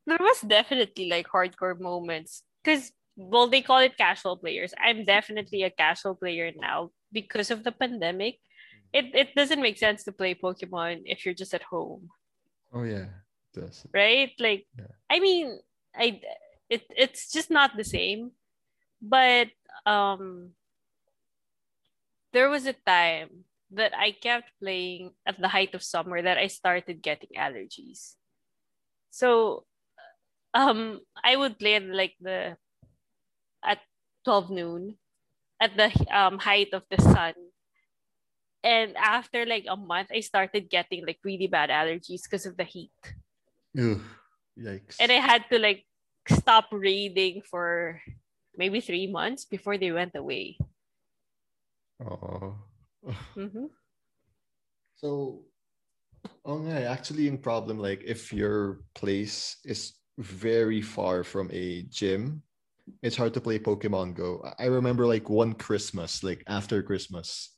there 0.06 0.18
was 0.20 0.40
definitely 0.42 1.08
like 1.08 1.28
hardcore 1.28 1.78
moments 1.78 2.42
because 2.62 2.92
well, 3.16 3.48
they 3.48 3.62
call 3.62 3.78
it 3.80 3.96
casual 3.96 4.36
players. 4.36 4.74
I'm 4.78 5.04
definitely 5.04 5.62
a 5.62 5.70
casual 5.70 6.14
player 6.14 6.52
now 6.56 6.90
because 7.12 7.50
of 7.50 7.64
the 7.64 7.72
pandemic. 7.72 8.38
It 8.92 9.14
it 9.14 9.34
doesn't 9.34 9.60
make 9.62 9.78
sense 9.78 10.04
to 10.04 10.12
play 10.12 10.34
Pokemon 10.34 11.02
if 11.06 11.24
you're 11.24 11.34
just 11.36 11.54
at 11.54 11.62
home, 11.64 12.10
oh 12.72 12.82
yeah, 12.84 13.06
it 13.54 13.60
does. 13.60 13.86
right? 13.94 14.32
Like, 14.38 14.66
Yeah. 14.78 14.92
I 15.10 15.20
mean, 15.20 15.58
I 15.94 16.20
it 16.68 16.84
it's 16.96 17.32
just 17.32 17.50
not 17.50 17.76
the 17.76 17.84
same. 17.84 18.32
But 19.00 19.48
um, 19.84 20.52
there 22.32 22.50
was 22.50 22.66
a 22.66 22.76
time 22.84 23.48
that 23.72 23.96
I 23.96 24.12
kept 24.12 24.52
playing 24.60 25.16
at 25.24 25.40
the 25.40 25.48
height 25.48 25.74
of 25.74 25.82
summer 25.82 26.20
that 26.20 26.38
I 26.38 26.46
started 26.46 27.02
getting 27.02 27.32
allergies. 27.36 28.14
So 29.10 29.64
um 30.54 31.00
I 31.24 31.36
would 31.36 31.58
play 31.58 31.74
at 31.74 31.88
like 31.88 32.14
the 32.20 32.56
at 33.64 33.80
12 34.24 34.50
noon 34.50 34.82
at 35.60 35.76
the 35.76 35.90
um 36.12 36.38
height 36.38 36.72
of 36.72 36.84
the 36.90 37.00
sun. 37.00 37.34
And 38.62 38.96
after 38.96 39.46
like 39.46 39.64
a 39.68 39.76
month 39.76 40.10
I 40.12 40.20
started 40.20 40.68
getting 40.68 41.06
like 41.06 41.18
really 41.24 41.46
bad 41.46 41.70
allergies 41.70 42.28
because 42.28 42.46
of 42.46 42.56
the 42.56 42.64
heat. 42.68 42.94
Ugh, 43.78 44.02
yikes. 44.58 44.96
And 45.00 45.10
I 45.10 45.20
had 45.24 45.44
to 45.50 45.58
like 45.58 45.84
stop 46.28 46.68
reading 46.70 47.42
for 47.42 48.02
maybe 48.56 48.80
3 48.80 49.06
months 49.12 49.44
before 49.44 49.78
they 49.78 49.92
went 49.92 50.14
away. 50.16 50.58
oh. 52.00 52.56
Mhm. 53.36 53.70
So, 54.96 55.44
oh 56.44 56.64
yeah, 56.66 56.90
actually, 56.90 57.28
in 57.28 57.38
problem 57.38 57.78
like 57.78 58.02
if 58.04 58.32
your 58.32 58.82
place 58.94 59.58
is 59.64 59.94
very 60.18 60.80
far 60.80 61.22
from 61.22 61.50
a 61.52 61.82
gym, 61.92 62.42
it's 63.02 63.16
hard 63.16 63.34
to 63.34 63.40
play 63.40 63.58
Pokemon 63.58 64.14
Go. 64.16 64.40
I- 64.42 64.64
I 64.64 64.66
remember 64.72 65.06
like 65.06 65.28
one 65.28 65.52
Christmas, 65.54 66.24
like 66.24 66.42
after 66.48 66.82
Christmas, 66.82 67.54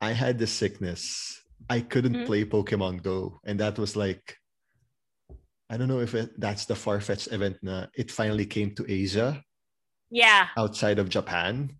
I 0.00 0.12
had 0.12 0.38
the 0.38 0.46
sickness. 0.46 1.34
I 1.68 1.80
couldn't 1.80 2.22
Mhm. 2.22 2.26
play 2.26 2.44
Pokemon 2.44 3.02
Go, 3.02 3.40
and 3.44 3.58
that 3.60 3.78
was 3.78 3.96
like, 3.96 4.36
I 5.68 5.76
don't 5.76 5.88
know 5.88 6.00
if 6.00 6.14
it, 6.14 6.38
that's 6.38 6.66
the 6.66 6.76
far 6.76 7.00
fetched 7.00 7.32
event. 7.32 7.58
Na 7.62 7.86
it 7.96 8.10
finally 8.12 8.46
came 8.46 8.74
to 8.76 8.84
Asia 8.88 9.42
Yeah. 10.14 10.46
outside 10.54 11.02
of 11.02 11.10
Japan, 11.10 11.74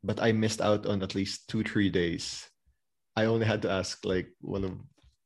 but 0.00 0.16
I 0.16 0.32
missed 0.32 0.64
out 0.64 0.88
on 0.88 1.04
at 1.04 1.12
least 1.12 1.52
two, 1.52 1.60
three 1.60 1.92
days. 1.92 2.48
I 3.12 3.28
only 3.28 3.44
had 3.44 3.60
to 3.62 3.70
ask 3.70 4.00
like 4.08 4.32
one 4.40 4.64
of 4.64 4.72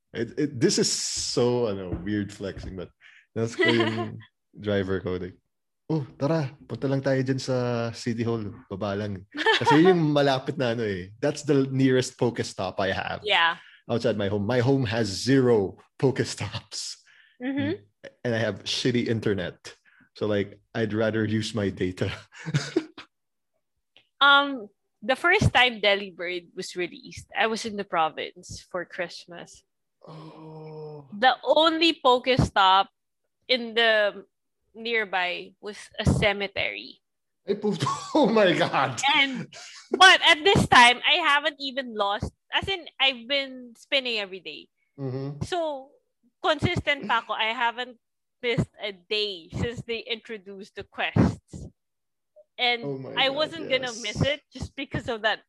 It, 0.09 0.33
it, 0.41 0.51
this 0.57 0.81
is 0.81 0.89
so 0.89 1.69
ano, 1.69 1.93
weird 2.01 2.33
flexing, 2.33 2.75
but 2.81 2.89
that's 3.37 3.53
ko 3.53 3.69
yung 3.69 4.17
driver 4.57 5.05
ko. 5.05 5.21
Like, 5.21 5.37
oh, 5.93 6.01
tara, 6.17 6.49
punta 6.65 6.89
lang 6.89 7.05
tayo 7.05 7.21
dyan 7.21 7.37
sa 7.37 7.93
City 7.93 8.25
Hall. 8.25 8.49
Baba 8.73 8.97
lang. 8.97 9.29
Kasi 9.61 9.85
yung 9.85 10.01
malapit 10.17 10.57
na 10.57 10.73
ano 10.73 10.89
eh. 10.89 11.13
That's 11.21 11.45
the 11.45 11.69
nearest 11.69 12.17
Pokestop 12.17 12.81
I 12.81 12.97
have 12.97 13.21
Yeah. 13.21 13.61
outside 13.85 14.17
my 14.17 14.33
home. 14.33 14.49
My 14.49 14.65
home 14.65 14.89
has 14.89 15.13
zero 15.13 15.77
Pokestops. 16.01 17.05
hmm 17.37 17.77
And 18.25 18.33
I 18.33 18.41
have 18.41 18.65
shitty 18.65 19.13
internet. 19.13 19.61
So 20.19 20.27
like, 20.27 20.59
I'd 20.75 20.91
rather 20.99 21.23
use 21.23 21.55
my 21.55 21.71
data. 21.71 22.11
Um, 24.21 24.67
the 25.01 25.15
first 25.15 25.55
time 25.55 25.79
Delibird 25.79 26.51
was 26.59 26.75
released, 26.75 27.31
I 27.39 27.47
was 27.47 27.63
in 27.63 27.77
the 27.79 27.87
province 27.87 28.67
for 28.67 28.83
Christmas. 28.85 29.63
oh. 30.03 31.07
The 31.15 31.39
only 31.47 31.95
Pokestop 32.03 32.91
in 33.47 33.79
the 33.79 34.27
nearby 34.75 35.55
was 35.63 35.79
a 36.01 36.05
cemetery. 36.05 36.99
I 37.47 37.55
pooped. 37.55 37.87
Oh 38.19 38.27
my 38.27 38.51
god. 38.59 38.99
And 39.15 39.47
but 39.95 40.19
at 40.27 40.43
this 40.43 40.67
time, 40.67 40.99
I 41.07 41.23
haven't 41.23 41.63
even 41.63 41.95
lost. 41.95 42.35
As 42.51 42.67
in, 42.67 42.83
I've 42.99 43.23
been 43.31 43.79
spinning 43.79 44.19
every 44.19 44.43
day. 44.43 44.67
Mhm. 44.99 45.39
So 45.47 45.95
consistent 46.43 47.07
pa 47.07 47.23
ako. 47.23 47.39
I 47.39 47.55
haven't 47.55 48.03
missed 48.43 48.71
a 48.83 48.93
day 48.93 49.49
since 49.53 49.83
they 49.83 50.01
introduced 50.01 50.75
the 50.77 50.85
quests. 50.85 51.67
And 52.59 52.89
Oh 52.89 52.99
I 53.17 53.29
God, 53.29 53.31
wasn't 53.31 53.69
gonna 53.69 53.93
miss 53.93 54.23
it 54.23 54.43
just 54.53 54.75
because 54.77 55.09
of 55.09 55.23
that 55.23 55.41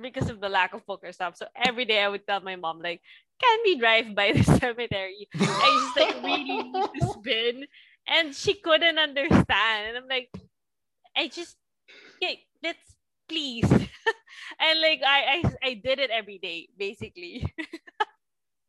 because 0.00 0.30
of 0.30 0.40
the 0.40 0.48
lack 0.48 0.74
of 0.74 0.86
Pokestops. 0.86 1.38
So 1.38 1.46
every 1.56 1.84
day 1.84 2.02
I 2.02 2.08
would 2.08 2.26
tell 2.26 2.40
my 2.40 2.56
mom, 2.56 2.80
like, 2.80 3.02
can 3.40 3.58
we 3.64 3.78
drive 3.78 4.14
by 4.14 4.32
the 4.32 4.42
cemetery? 4.60 5.28
I 5.60 5.78
just 5.80 5.96
like 5.96 6.14
really 6.14 6.62
need 6.72 6.86
to 6.94 7.02
spin. 7.06 7.66
And 8.06 8.34
she 8.34 8.54
couldn't 8.54 8.98
understand. 8.98 9.88
And 9.88 9.96
I'm 9.98 10.08
like, 10.08 10.30
I 11.16 11.28
just 11.28 11.56
okay, 12.22 12.42
let's 12.62 12.96
please. 13.28 13.70
and 14.60 14.80
like 14.80 15.02
I, 15.04 15.42
I 15.44 15.68
I 15.70 15.74
did 15.74 15.98
it 16.00 16.10
every 16.10 16.38
day, 16.38 16.68
basically. 16.78 17.44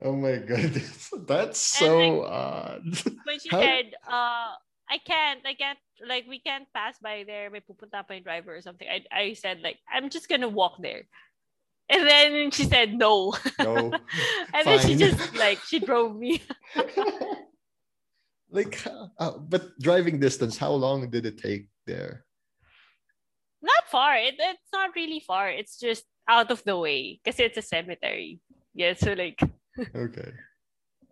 Oh 0.04 0.16
my 0.16 0.36
goodness, 0.36 1.14
That's 1.28 1.60
so 1.60 2.26
odd. 2.26 2.84
when 3.24 3.40
she 3.40 3.48
How- 3.50 3.62
said, 3.62 3.96
uh, 4.06 4.52
I 4.92 5.00
can't, 5.08 5.40
I 5.48 5.54
can't, 5.54 5.80
like, 6.06 6.26
we 6.28 6.40
can't 6.40 6.68
pass 6.76 7.00
by 7.00 7.24
there. 7.26 7.50
May 7.50 7.62
pupunta 7.64 8.04
pa 8.04 8.14
yung 8.14 8.24
driver 8.24 8.54
or 8.54 8.62
something. 8.62 8.86
I, 8.86 9.08
I 9.08 9.34
said, 9.34 9.62
like, 9.64 9.80
I'm 9.88 10.10
just 10.10 10.28
gonna 10.28 10.50
walk 10.50 10.76
there. 10.84 11.08
And 11.90 12.08
then 12.08 12.52
she 12.52 12.66
said, 12.66 12.94
no. 12.94 13.34
No. 13.60 13.96
and 14.54 14.64
then 14.68 14.80
she 14.80 14.96
just, 14.96 15.36
like, 15.36 15.60
she 15.64 15.80
drove 15.80 16.16
me. 16.20 16.44
like 18.52 18.80
uh, 19.18 19.40
but 19.40 19.72
driving 19.80 20.20
distance, 20.20 20.58
how 20.58 20.72
long 20.72 21.10
did 21.10 21.26
it 21.26 21.40
take 21.40 21.68
there? 21.88 22.26
Not 23.62 23.88
far. 23.90 24.16
It, 24.18 24.36
it's 24.38 24.72
not 24.74 24.92
really 24.96 25.20
far. 25.20 25.50
It's 25.50 25.80
just 25.80 26.04
out 26.28 26.52
of 26.52 26.64
the 26.64 26.78
way 26.78 27.20
because 27.24 27.40
it's 27.40 27.58
a 27.58 27.62
cemetery. 27.62 28.40
Yeah, 28.76 28.96
so, 28.96 29.14
like, 29.14 29.40
Okay. 29.96 30.32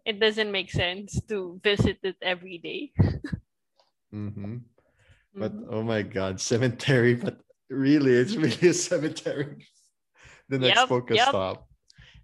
it 0.05 0.19
doesn't 0.19 0.51
make 0.51 0.71
sense 0.71 1.21
to 1.29 1.59
visit 1.63 1.97
it 2.03 2.17
every 2.21 2.57
day. 2.57 2.91
Mm-hmm. 4.13 4.57
But 5.35 5.53
Mhm. 5.55 5.67
oh 5.69 5.83
my 5.83 6.01
god, 6.01 6.41
cemetery, 6.41 7.15
but 7.15 7.39
really 7.69 8.11
it's 8.13 8.35
really 8.35 8.69
a 8.69 8.73
cemetery. 8.73 9.67
the 10.49 10.59
next 10.59 10.83
Yep, 10.83 10.89
yep. 10.89 11.31
Pokestop. 11.31 11.57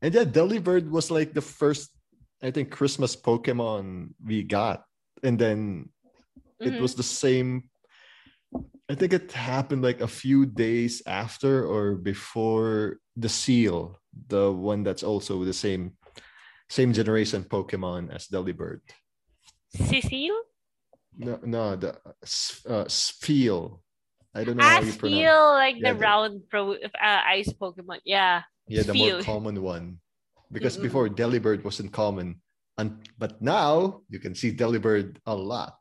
And 0.02 0.14
yeah, 0.14 0.26
Delibird 0.28 0.90
was 0.92 1.08
like 1.10 1.32
the 1.32 1.42
first, 1.42 1.96
I 2.44 2.52
think, 2.52 2.72
Christmas 2.76 3.16
Pokemon 3.16 4.12
we 4.20 4.44
got. 4.44 4.84
And 5.24 5.40
then 5.40 5.90
it 6.60 6.76
Mhm. 6.76 6.82
was 6.84 6.94
the 6.96 7.08
same. 7.08 7.72
I 8.92 8.96
think 8.96 9.14
it 9.14 9.32
happened 9.32 9.80
like 9.82 10.02
a 10.04 10.08
few 10.12 10.44
days 10.46 11.02
after 11.08 11.64
or 11.64 11.96
before 11.96 13.00
the 13.16 13.30
seal, 13.32 13.96
the 14.28 14.52
one 14.52 14.84
that's 14.84 15.04
also 15.04 15.44
the 15.48 15.56
same 15.56 15.96
same 16.70 16.94
generation 16.94 17.44
Pokemon 17.44 18.14
as 18.14 18.28
Delibird. 18.28 18.82
Cecile? 19.76 20.42
No, 21.18 21.40
no, 21.44 21.76
the 21.76 21.90
uh, 22.70 22.86
Spheal. 22.86 23.82
I 24.36 24.44
don't 24.44 24.58
know 24.58 24.64
I 24.64 24.76
how 24.76 24.82
you 24.82 24.94
pronounce. 24.94 25.00
feel 25.22 25.44
like 25.54 25.76
Yeah, 25.80 25.90
the 25.90 25.94
the- 25.98 26.00
round 26.06 26.42
pro 26.50 26.74
uh, 26.74 27.22
ice 27.26 27.52
Pokemon. 27.54 28.00
Yeah. 28.06 28.44
Yeah, 28.68 28.84
the 28.84 28.94
more 28.94 29.22
common 29.24 29.62
one. 29.64 30.00
Because 30.52 30.78
Mm-mm. 30.78 30.84
before 30.84 31.10
Delibird 31.10 31.64
wasn't 31.64 31.92
common, 31.92 32.42
and 32.78 33.00
but 33.18 33.42
now 33.42 34.02
you 34.10 34.20
can 34.20 34.36
see 34.36 34.52
Delibird 34.56 35.18
a 35.26 35.36
lot. 35.36 35.76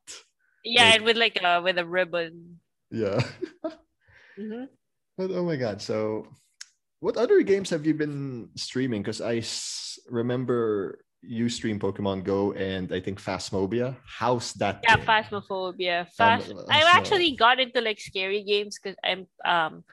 Yeah, 0.64 0.84
Like- 0.84 0.94
and 0.94 1.04
with 1.04 1.16
like 1.16 1.38
a 1.42 1.60
with 1.62 1.78
a 1.78 1.86
ribbon. 1.86 2.60
Yeah. 2.90 3.20
Mhm. 4.38 4.68
But 5.16 5.30
oh 5.32 5.44
my 5.44 5.56
god! 5.56 5.80
So, 5.80 6.26
what 7.00 7.16
other 7.16 7.42
games 7.42 7.70
have 7.70 7.86
you 7.86 7.94
been 7.94 8.48
streaming? 8.56 9.02
Because 9.02 9.20
I 9.20 9.36
s- 9.36 9.98
remember 10.08 10.98
you 11.22 11.48
stream 11.48 11.78
Pokemon 11.80 12.24
Go 12.24 12.52
and 12.52 12.92
I 12.92 13.00
think 13.00 13.20
Phasmophobia. 13.20 13.96
How's 14.06 14.52
that? 14.54 14.80
Yeah, 14.84 14.96
going? 14.96 15.06
Phasmophobia. 15.06 16.00
Um, 16.00 16.06
Fast. 16.16 16.50
uh, 16.52 16.64
I've 16.70 16.82
so- 16.82 16.88
actually 16.98 17.36
got 17.36 17.60
into 17.60 17.80
like 17.80 18.00
scary 18.00 18.42
games 18.44 18.78
because 18.78 18.96
I'm 19.04 19.26
um 19.44 19.84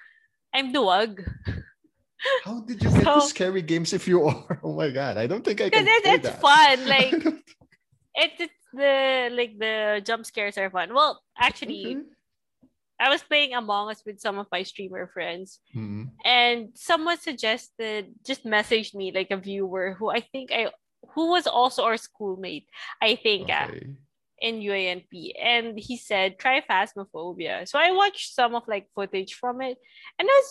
I'm 0.54 0.72
duwag. 0.74 1.20
How 2.46 2.62
did 2.62 2.82
you 2.82 2.90
get 2.90 3.04
to 3.04 3.22
scary 3.22 3.62
games 3.62 3.92
if 3.92 4.08
you 4.08 4.24
are? 4.30 4.60
Oh 4.64 4.74
my 4.76 4.90
god! 4.92 5.18
I 5.18 5.28
don't 5.28 5.44
think 5.44 5.60
I 5.60 5.70
can. 5.70 5.84
Because 5.84 6.02
it's, 6.06 6.28
it's 6.28 6.40
fun. 6.40 6.78
Like 6.88 7.14
it's, 8.16 8.40
it's 8.40 8.54
the 8.72 9.30
like 9.34 9.58
the 9.60 10.02
jump 10.06 10.26
scares 10.26 10.58
are 10.58 10.70
fun. 10.70 10.94
Well, 10.94 11.22
actually, 11.38 11.98
Okay. 11.98 12.08
I 13.04 13.10
was 13.12 13.22
playing 13.22 13.52
Among 13.54 13.92
Us 13.92 14.02
with 14.08 14.20
some 14.26 14.38
of 14.40 14.48
my 14.56 14.64
streamer 14.64 15.06
friends, 15.16 15.60
Mhm. 15.76 16.12
and 16.24 16.72
someone 16.90 17.20
suggested 17.20 18.16
just 18.30 18.46
messaged 18.48 18.96
me 18.96 19.12
like 19.12 19.32
a 19.32 19.38
viewer 19.48 19.88
who 20.00 20.08
I 20.10 20.22
think 20.32 20.52
I 20.56 20.72
who 21.14 21.24
was 21.36 21.46
also 21.60 21.84
our 21.84 21.98
schoolmate. 22.00 22.68
I 23.02 23.16
think 23.20 23.50
Okay. 23.52 23.92
in 24.40 24.62
UA&P 24.64 25.36
and 25.36 25.76
he 25.78 25.96
said 26.00 26.40
try 26.40 26.62
Phasmophobia. 26.64 27.68
So 27.68 27.76
I 27.80 27.92
watched 27.92 28.32
some 28.40 28.56
of 28.56 28.64
like 28.68 28.88
footage 28.96 29.34
from 29.36 29.60
it 29.62 29.78
and 30.18 30.26
I 30.32 30.36
was 30.40 30.50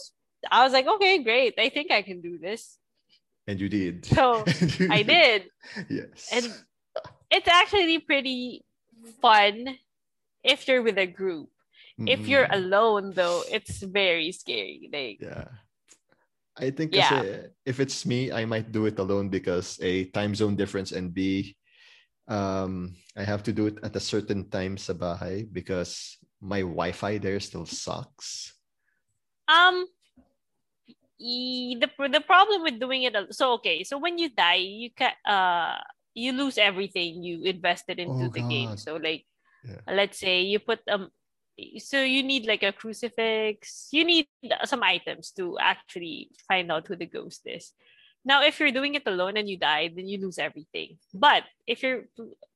I 0.50 0.58
was 0.64 0.72
like, 0.76 0.86
okay, 0.94 1.22
great. 1.22 1.54
I 1.56 1.68
think 1.70 1.88
I 1.90 2.02
can 2.02 2.20
do 2.20 2.36
this. 2.36 2.78
And 3.46 3.56
you 3.62 3.68
did. 3.68 4.04
So 4.04 4.44
you 4.78 4.88
I 4.98 5.00
did. 5.02 5.40
Yes. 5.88 6.28
And 6.34 6.44
it's 7.30 7.48
actually 7.48 7.98
pretty 8.00 8.64
fun 9.24 9.78
if 10.44 10.66
you're 10.68 10.82
with 10.82 10.98
a 10.98 11.06
group. 11.06 11.48
If 11.98 12.28
you're 12.28 12.48
alone 12.50 13.12
though, 13.14 13.44
it's 13.48 13.82
very 13.82 14.32
scary. 14.32 14.88
Like 14.92 15.20
Yeah. 15.20 15.48
I 16.58 16.70
think 16.70 16.92
Yeah. 16.92 17.22
if 17.64 17.80
it's 17.80 18.04
me, 18.04 18.32
I 18.32 18.44
might 18.44 18.72
do 18.72 18.84
it 18.86 18.98
alone 18.98 19.28
because 19.28 19.78
a 19.80 20.04
time 20.12 20.34
zone 20.34 20.56
difference 20.56 20.92
and 20.92 21.12
B, 21.14 21.56
um, 22.28 22.92
I 23.16 23.24
have 23.24 23.42
to 23.44 23.52
do 23.52 23.66
it 23.66 23.78
at 23.82 23.96
a 23.96 24.00
certain 24.00 24.48
time 24.50 24.76
sa 24.76 24.92
bahay 24.92 25.48
because 25.48 26.18
my 26.40 26.60
Wi-Fi 26.60 27.18
there 27.18 27.40
still 27.40 27.64
sucks. 27.64 28.52
um 29.48 29.86
the 31.18 31.88
the 32.10 32.20
problem 32.26 32.62
with 32.62 32.80
doing 32.80 33.04
it 33.04 33.14
so 33.30 33.54
okay 33.54 33.84
so 33.84 33.98
when 33.98 34.18
you 34.18 34.28
die 34.30 34.58
you 34.62 34.90
can 34.90 35.12
uh 35.26 35.78
you 36.14 36.32
lose 36.32 36.58
everything 36.58 37.22
you 37.22 37.42
invested 37.44 37.98
into 37.98 38.26
Oh, 38.26 38.34
the 38.34 38.42
game 38.42 38.76
so 38.76 38.96
like 38.96 39.24
Yeah. 39.62 39.82
let's 39.94 40.18
say 40.18 40.42
you 40.42 40.58
put 40.58 40.80
um 40.90 41.10
so 41.78 42.02
you 42.02 42.22
need 42.22 42.46
like 42.46 42.62
a 42.62 42.72
crucifix. 42.72 43.88
You 43.92 44.04
need 44.04 44.26
some 44.64 44.82
items 44.82 45.30
to 45.32 45.58
actually 45.60 46.30
find 46.48 46.70
out 46.70 46.86
who 46.86 46.96
the 46.96 47.06
ghost 47.06 47.42
is. 47.46 47.72
Now 48.24 48.42
if 48.42 48.60
you're 48.60 48.72
doing 48.72 48.94
it 48.94 49.06
alone 49.06 49.36
and 49.36 49.48
you 49.48 49.58
die 49.58 49.90
then 49.94 50.08
you 50.08 50.18
lose 50.20 50.38
everything. 50.38 50.98
But 51.12 51.44
if 51.66 51.82
you're 51.82 52.04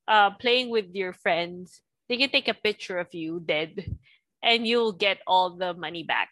uh 0.07 0.31
playing 0.31 0.69
with 0.69 0.93
your 0.93 1.13
friends 1.13 1.81
they 2.09 2.17
can 2.17 2.29
take 2.29 2.47
a 2.47 2.53
picture 2.53 2.99
of 2.99 3.13
you 3.13 3.41
dead 3.43 3.97
and 4.41 4.65
you'll 4.65 4.93
get 4.93 5.19
all 5.27 5.55
the 5.55 5.73
money 5.73 6.03
back. 6.03 6.29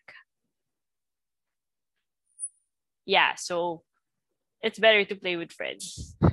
Yeah 3.06 3.36
so 3.36 3.84
it's 4.62 4.80
better 4.80 5.06
to 5.06 5.16
play 5.16 5.36
with 5.36 5.52
friends. 5.52 6.16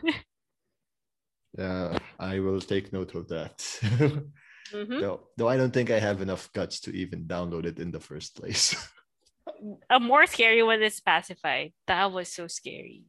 Yeah, 1.58 1.98
I 2.18 2.40
will 2.40 2.60
take 2.60 2.92
note 2.92 3.14
of 3.14 3.28
that. 3.28 3.60
Mhm. 4.72 5.00
though, 5.00 5.28
though 5.36 5.48
I 5.48 5.56
don't 5.56 5.72
think 5.72 5.90
I 5.90 6.00
have 6.00 6.20
enough 6.24 6.50
guts 6.52 6.80
to 6.88 6.90
even 6.96 7.28
download 7.28 7.64
it 7.66 7.78
in 7.78 7.90
the 7.92 8.00
first 8.00 8.34
place. 8.36 8.74
a 9.90 10.00
more 10.00 10.26
scary 10.26 10.62
one 10.62 10.82
is 10.82 11.00
pacify 11.00 11.68
that 11.86 12.10
was 12.12 12.28
so 12.32 12.46
scary 12.46 13.04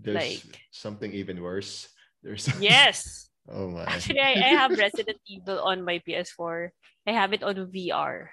There's 0.00 0.44
Like- 0.44 0.60
something 0.70 1.12
even 1.14 1.40
worse. 1.40 1.88
There's 2.22 2.46
yes 2.60 3.30
oh 3.48 3.70
my. 3.70 3.84
actually 3.86 4.18
I, 4.20 4.34
I 4.42 4.52
have 4.58 4.74
resident 4.74 5.18
evil 5.30 5.62
on 5.62 5.86
my 5.86 6.02
ps4 6.02 6.70
i 7.06 7.12
have 7.14 7.30
it 7.32 7.46
on 7.46 7.54
vr 7.70 8.26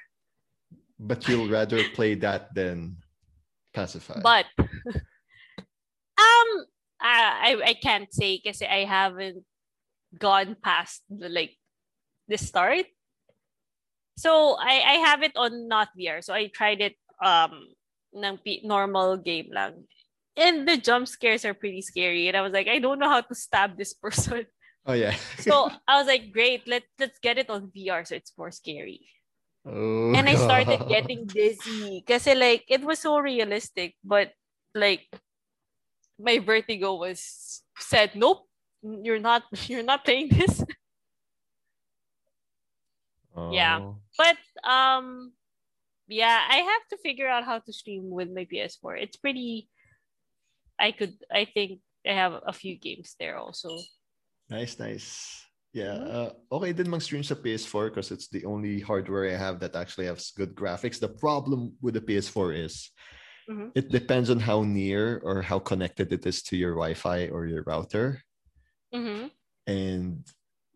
but 0.98 1.28
you'll 1.30 1.50
rather 1.50 1.78
play 1.94 2.16
that 2.26 2.50
than 2.58 2.98
pacify. 3.78 4.18
but 4.26 4.46
um 6.18 6.50
I 7.04 7.60
I 7.62 7.74
can't 7.78 8.08
say 8.14 8.40
because 8.42 8.62
I 8.64 8.86
haven't 8.88 9.44
gone 10.18 10.56
past 10.64 11.04
the 11.10 11.28
like 11.30 11.58
the 12.28 12.38
start. 12.38 12.86
So 14.18 14.56
I 14.60 14.82
I 14.82 14.96
have 15.10 15.24
it 15.24 15.34
on 15.36 15.68
not 15.68 15.90
VR. 15.98 16.24
So 16.24 16.34
I 16.34 16.48
tried 16.48 16.82
it 16.82 16.96
um 17.22 17.74
ng 18.14 18.40
normal 18.64 19.18
game 19.18 19.50
lang. 19.52 19.86
And 20.36 20.68
the 20.68 20.78
jump 20.78 21.08
scares 21.08 21.46
are 21.46 21.54
pretty 21.54 21.82
scary. 21.82 22.28
And 22.28 22.38
I 22.38 22.42
was 22.42 22.54
like, 22.54 22.68
I 22.68 22.80
don't 22.80 22.98
know 22.98 23.10
how 23.10 23.22
to 23.22 23.36
stab 23.36 23.78
this 23.78 23.94
person. 24.04 24.46
Oh 24.86 24.94
yeah. 24.94 25.16
so 25.40 25.72
I 25.88 25.98
was 25.98 26.08
like, 26.08 26.34
great, 26.34 26.68
let 26.68 26.84
let's 27.00 27.20
get 27.20 27.38
it 27.38 27.50
on 27.50 27.72
VR 27.72 28.06
so 28.06 28.16
it's 28.16 28.36
more 28.38 28.52
scary. 28.52 29.08
Oh, 29.66 30.12
and 30.12 30.28
I 30.28 30.36
started 30.36 30.88
getting 30.92 31.26
dizzy 31.26 32.04
because 32.04 32.28
like 32.28 32.68
it 32.68 32.84
was 32.84 33.00
so 33.00 33.18
realistic, 33.20 33.96
but 34.04 34.36
like 34.76 35.08
my 36.20 36.40
vertigo 36.40 36.96
was 36.96 37.64
said, 37.80 38.12
nope, 38.16 38.44
you're 38.84 39.24
not 39.24 39.44
you're 39.72 39.88
not 39.88 40.04
playing 40.04 40.30
this. 40.30 40.64
Oh. 43.36 43.52
Yeah. 43.52 43.80
But 44.18 44.38
um 44.64 45.34
yeah, 46.08 46.40
I 46.50 46.58
have 46.58 46.86
to 46.92 46.98
figure 47.02 47.28
out 47.28 47.46
how 47.46 47.60
to 47.60 47.74
stream 47.74 48.10
with 48.10 48.30
my 48.30 48.46
PS4. 48.46 48.98
It's 49.02 49.18
pretty 49.18 49.70
I 50.80 50.92
could 50.92 51.14
I 51.32 51.46
think 51.46 51.80
I 52.06 52.14
have 52.14 52.42
a 52.46 52.54
few 52.54 52.78
games 52.78 53.16
there 53.20 53.38
also. 53.38 53.78
Nice, 54.50 54.78
nice. 54.80 55.40
Yeah, 55.74 55.98
uh, 56.06 56.30
okay 56.54 56.70
din 56.70 56.86
mag-stream 56.86 57.26
sa 57.26 57.34
PS4 57.34 57.90
because 57.90 58.14
it's 58.14 58.30
the 58.30 58.46
only 58.46 58.78
hardware 58.78 59.26
I 59.26 59.40
have 59.40 59.58
that 59.66 59.74
actually 59.74 60.06
has 60.06 60.30
good 60.30 60.54
graphics. 60.54 61.00
The 61.00 61.10
problem 61.10 61.74
with 61.82 61.98
the 61.98 62.04
PS4 62.06 62.54
is 62.54 62.94
Mhm. 63.50 63.74
it 63.74 63.90
depends 63.90 64.30
on 64.30 64.40
how 64.40 64.62
near 64.64 65.20
or 65.26 65.42
how 65.42 65.58
connected 65.58 66.14
it 66.14 66.24
is 66.30 66.44
to 66.48 66.56
your 66.56 66.78
Wi-Fi 66.78 67.28
or 67.34 67.48
your 67.50 67.64
router. 67.66 68.22
Mm-hmm. 68.94 69.34
And 69.68 70.24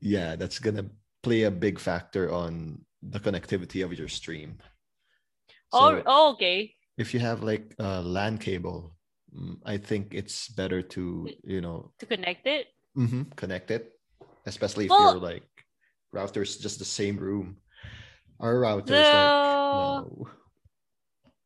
yeah, 0.01 0.35
that's 0.35 0.59
gonna 0.59 0.89
play 1.27 1.43
a 1.43 1.51
big 1.51 1.75
factor 1.79 2.31
on 2.31 2.79
the 3.03 3.19
connectivity 3.19 3.83
of 3.83 3.91
your 3.93 4.07
stream. 4.07 4.57
Oh, 5.75 5.99
So 5.99 6.03
oh, 6.07 6.23
okay. 6.39 6.71
if 6.97 7.13
you 7.13 7.19
have 7.19 7.43
like 7.43 7.75
a 7.79 7.99
LAN 8.01 8.39
cable, 8.39 8.95
mm, 9.35 9.59
I 9.67 9.75
think 9.77 10.15
it's 10.15 10.47
better 10.47 10.81
to, 10.95 11.27
you 11.43 11.59
know, 11.59 11.91
To 11.99 12.05
connect 12.07 12.47
it. 12.47 12.71
mhm, 12.95 13.27
connect 13.35 13.71
it, 13.75 13.91
especially 14.47 14.85
if 14.87 14.91
Well- 14.95 15.19
your 15.19 15.21
like 15.21 15.47
router's 16.15 16.55
just 16.57 16.79
the 16.79 16.87
same 16.87 17.19
room. 17.19 17.59
Our 18.39 18.63
router's 18.63 19.03
The 19.03 19.11
like 19.75 20.07
no. 20.07 20.31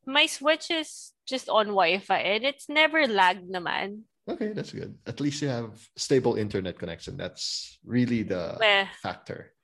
my 0.05 0.25
Switch 0.29 0.69
is 0.69 1.13
just 1.25 1.49
on 1.49 1.73
Wi-Fi 1.73 2.19
and 2.38 2.43
it's 2.45 2.69
never 2.69 3.07
lagged 3.09 3.49
naman. 3.49 4.05
Okay, 4.29 4.53
that's 4.53 4.71
good. 4.71 4.93
At 5.09 5.17
least 5.19 5.41
you 5.41 5.49
have 5.49 5.73
stable 5.97 6.38
internet 6.38 6.77
connection. 6.77 7.17
That's 7.17 7.79
really 7.82 8.21
the 8.21 8.55
Well, 8.61 8.86
factor. 9.01 9.57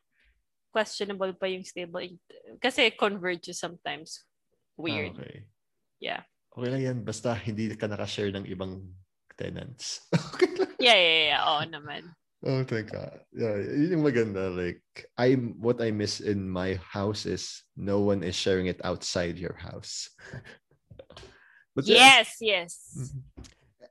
Questionable 0.77 1.33
pa 1.33 1.49
yung 1.49 1.65
stable 1.65 2.05
int- 2.05 2.61
kasi 2.61 2.93
converge 2.93 3.49
sometimes. 3.57 4.21
Ah, 4.21 4.85
Weird. 4.85 5.17
okay. 5.17 5.49
Yeah. 5.97 6.21
Okay 6.53 6.69
lang 6.69 6.83
yan. 6.85 6.97
Basta 7.01 7.33
hindi 7.33 7.73
ka 7.73 7.89
nakashare 7.89 8.29
ng 8.37 8.45
ibang 8.45 8.85
tenants. 9.33 10.05
okay 10.37 10.53
lang. 10.53 10.77
Yeah, 10.77 10.93
yeah, 10.93 11.21
yeah. 11.33 11.41
Oo 11.49 11.65
naman. 11.65 12.13
Oh, 12.45 12.61
thank 12.61 12.93
God. 12.93 13.25
Yeah, 13.33 13.57
yun 13.57 13.97
yung 13.97 14.05
maganda. 14.05 14.53
Like, 14.53 14.85
I'm 15.17 15.57
what 15.57 15.81
I 15.81 15.89
miss 15.89 16.21
in 16.21 16.45
my 16.45 16.77
house 16.77 17.25
is 17.25 17.65
no 17.73 18.05
one 18.05 18.21
is 18.21 18.37
sharing 18.37 18.69
it 18.69 18.77
outside 18.85 19.41
your 19.41 19.57
house. 19.57 20.13
but. 21.73 21.89
Yes, 21.89 22.37
yes. 22.37 22.77
Mhm. 22.93 23.25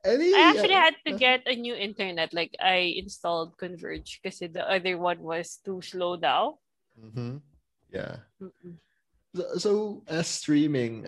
Any, 0.07 0.31
I 0.31 0.55
actually 0.55 0.79
uh, 0.79 0.87
had 0.87 0.95
to 1.03 1.11
get 1.19 1.43
a 1.43 1.55
new 1.55 1.75
internet. 1.75 2.31
Like 2.31 2.55
I 2.63 2.95
installed 2.95 3.59
Converge 3.59 4.23
because 4.23 4.39
the 4.39 4.63
other 4.63 4.95
one 4.95 5.19
was 5.19 5.59
too 5.59 5.83
slow 5.83 6.15
down. 6.15 6.55
Mhm. 6.99 7.41
Yeah. 7.91 8.17
Mm-mm. 8.41 8.77
So, 9.59 10.03
as 10.07 10.27
streaming, 10.27 11.07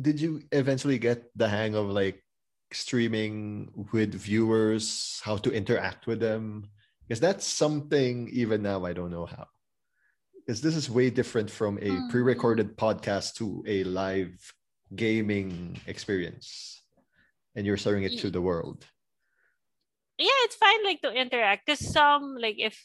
did 0.00 0.20
you 0.20 0.42
eventually 0.52 0.98
get 0.98 1.30
the 1.36 1.48
hang 1.48 1.74
of 1.74 1.86
like 1.88 2.24
streaming 2.72 3.70
with 3.92 4.14
viewers, 4.14 5.20
how 5.24 5.36
to 5.38 5.52
interact 5.52 6.06
with 6.06 6.20
them? 6.20 6.70
Because 7.06 7.20
that's 7.20 7.46
something 7.46 8.28
even 8.32 8.62
now 8.62 8.84
I 8.84 8.92
don't 8.92 9.10
know 9.10 9.26
how. 9.26 9.46
Because 10.34 10.60
this 10.60 10.74
is 10.76 10.90
way 10.90 11.10
different 11.10 11.50
from 11.50 11.78
a 11.78 11.90
Mm. 11.90 12.10
pre-recorded 12.10 12.76
podcast 12.76 13.34
to 13.36 13.62
a 13.66 13.84
live 13.84 14.34
gaming 14.94 15.78
experience, 15.86 16.82
and 17.54 17.66
you're 17.66 17.78
sharing 17.78 18.04
it 18.04 18.18
to 18.18 18.30
the 18.30 18.40
world. 18.42 18.86
Yeah, 20.18 20.38
it's 20.48 20.56
fine 20.56 20.82
like 20.84 21.02
to 21.02 21.12
interact 21.12 21.66
because 21.66 21.80
some 21.80 22.36
like 22.40 22.56
if 22.58 22.78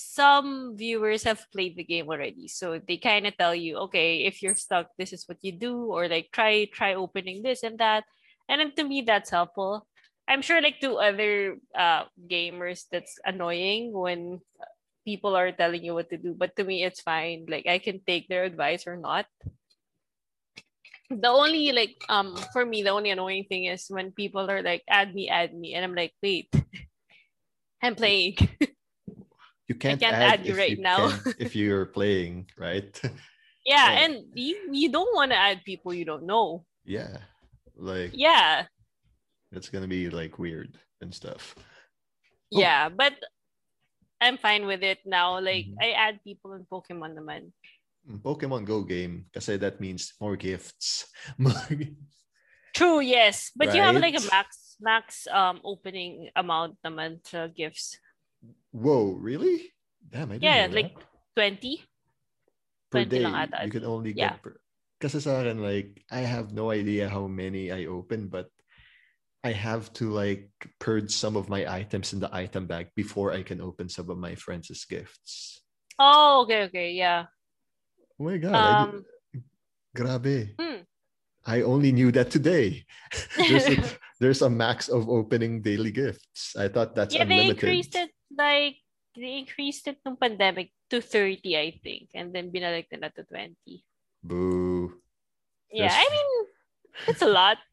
some 0.00 0.76
viewers 0.76 1.22
have 1.24 1.44
played 1.52 1.76
the 1.76 1.84
game 1.84 2.08
already. 2.08 2.48
So 2.48 2.80
they 2.80 2.96
kind 2.96 3.26
of 3.26 3.36
tell 3.36 3.54
you 3.54 3.76
okay 3.88 4.24
if 4.24 4.42
you're 4.42 4.56
stuck 4.56 4.88
this 4.96 5.12
is 5.12 5.28
what 5.28 5.38
you 5.42 5.52
do 5.52 5.92
or 5.92 6.08
like 6.08 6.32
try 6.32 6.64
try 6.72 6.94
opening 6.94 7.42
this 7.42 7.62
and 7.62 7.78
that. 7.78 8.04
And 8.48 8.60
then 8.60 8.72
to 8.76 8.84
me 8.84 9.02
that's 9.02 9.30
helpful. 9.30 9.86
I'm 10.26 10.42
sure 10.42 10.62
like 10.62 10.80
to 10.80 10.96
other 10.96 11.58
uh 11.76 12.08
gamers 12.30 12.88
that's 12.90 13.18
annoying 13.24 13.92
when 13.92 14.40
people 15.04 15.36
are 15.36 15.52
telling 15.52 15.84
you 15.84 15.94
what 15.94 16.10
to 16.10 16.18
do 16.18 16.34
but 16.36 16.56
to 16.56 16.64
me 16.64 16.82
it's 16.84 17.00
fine. 17.00 17.46
Like 17.48 17.66
i 17.66 17.78
can 17.78 18.00
take 18.00 18.28
their 18.28 18.44
advice 18.44 18.86
or 18.86 18.96
not. 18.96 19.26
The 21.10 21.28
only 21.28 21.72
like 21.72 22.00
um 22.08 22.38
for 22.52 22.64
me 22.64 22.82
the 22.82 22.94
only 22.94 23.10
annoying 23.10 23.44
thing 23.44 23.66
is 23.66 23.86
when 23.90 24.12
people 24.12 24.50
are 24.50 24.62
like 24.62 24.82
add 24.88 25.14
me 25.14 25.28
add 25.28 25.52
me 25.52 25.74
and 25.74 25.82
i'm 25.82 25.94
like 25.94 26.14
wait 26.22 26.46
i'm 27.82 27.98
playing 27.98 28.38
You 29.70 29.78
can't, 29.78 30.02
can't 30.02 30.18
add, 30.18 30.42
add 30.42 30.56
right 30.58 30.74
now. 30.82 31.14
if 31.38 31.54
you're 31.54 31.86
playing, 31.86 32.50
right? 32.58 32.90
yeah 33.62 33.86
Yeah. 33.92 34.02
and 34.02 34.14
you 34.34 34.56
you 34.74 34.88
don't 34.90 35.14
want 35.14 35.30
to 35.30 35.38
add 35.38 35.62
people 35.62 35.92
you 35.94 36.02
don't 36.08 36.24
know 36.26 36.64
yeah, 36.82 37.22
like 37.76 38.10
yeah 38.16 38.66
it's 39.52 39.68
gonna 39.68 39.86
be 39.86 40.08
like 40.08 40.40
weird 40.40 40.74
and 41.04 41.12
stuff. 41.14 41.54
Oh. 42.50 42.58
yeah 42.58 42.88
but 42.88 43.14
i'm 44.18 44.40
fine 44.40 44.64
with 44.66 44.82
it 44.82 45.04
now 45.06 45.38
like 45.38 45.68
Mhm. 45.70 45.76
i 45.78 45.92
add 45.92 46.18
people 46.26 46.56
in 46.58 46.66
pokemon 46.66 47.14
naman 47.14 47.54
Mm, 48.00 48.24
Pokemon 48.24 48.64
Go 48.64 48.80
game 48.80 49.28
kasi 49.28 49.60
that 49.60 49.76
means 49.76 50.16
more 50.16 50.32
gifts. 50.32 51.04
True 52.72 53.04
yes 53.04 53.52
but 53.52 53.76
you 53.76 53.84
have 53.84 53.92
like 54.00 54.16
a 54.16 54.24
max 54.32 54.80
max 54.80 55.28
um 55.28 55.60
opening 55.68 56.32
amount 56.32 56.80
naman 56.80 57.20
to 57.28 57.52
gifts 57.52 58.00
Whoa, 58.72 59.12
really? 59.18 59.72
Damn, 60.10 60.30
I 60.30 60.38
didn't 60.38 60.42
yeah 60.44 60.66
like 60.70 60.94
that. 60.94 61.58
20 61.58 61.82
per 62.90 63.04
20 63.04 63.10
day. 63.10 63.24
ata, 63.24 63.64
You 63.66 63.70
can 63.70 63.84
only 63.84 64.12
Yeah. 64.12 64.34
get 64.36 64.42
per 64.42 64.60
kasi 65.00 65.16
sa 65.20 65.40
akin, 65.40 65.62
like 65.64 66.04
I 66.12 66.20
have 66.28 66.52
no 66.52 66.68
idea 66.70 67.08
how 67.08 67.24
many 67.26 67.72
I 67.72 67.86
open, 67.88 68.28
but 68.28 68.52
I 69.40 69.56
have 69.56 69.88
to 69.96 70.12
like 70.12 70.52
purge 70.78 71.08
some 71.08 71.40
of 71.40 71.48
my 71.48 71.64
items 71.64 72.12
in 72.12 72.20
the 72.20 72.28
item 72.28 72.68
bag 72.68 72.92
before 72.92 73.32
I 73.32 73.40
can 73.40 73.64
open 73.64 73.88
some 73.88 74.10
of 74.12 74.20
my 74.20 74.36
friends' 74.36 74.84
gifts. 74.84 75.64
oh 76.00 76.44
okay 76.44 76.64
okay 76.68 76.88
yeah 76.96 77.28
Oh 78.20 78.24
my 78.28 78.36
god, 78.36 78.52
I 78.56 78.70
um 78.84 78.92
did- 79.32 79.44
grabe. 79.96 80.52
hmm. 80.60 80.84
I 81.48 81.64
only 81.64 81.88
knew 81.96 82.12
that 82.12 82.28
today. 82.28 82.84
there's, 83.40 83.64
a, 83.72 83.76
there's 84.20 84.42
a 84.44 84.52
max 84.52 84.92
of 84.92 85.08
opening 85.08 85.64
daily 85.64 85.88
gifts. 85.90 86.52
I 86.52 86.68
thought 86.68 86.92
that's 86.92 87.16
yeah 87.16 87.24
they 87.24 87.48
unlimited. 87.48 87.64
increased 87.64 87.96
it 87.96 88.12
like 88.36 88.76
they 89.16 89.38
increased 89.42 89.86
it 89.90 89.98
nung 90.06 90.16
pandemic 90.16 90.70
to 90.88 91.02
30 91.02 91.56
i 91.58 91.70
think 91.82 92.10
and 92.14 92.30
then 92.34 92.50
binalik 92.50 92.86
nila 92.90 93.10
to 93.10 93.22
20 93.26 93.54
Boo. 94.22 94.94
yeah 95.70 95.90
There's- 95.90 95.98
i 95.98 96.06
mean 96.10 96.30
it's 97.10 97.22
a 97.22 97.30
lot 97.30 97.58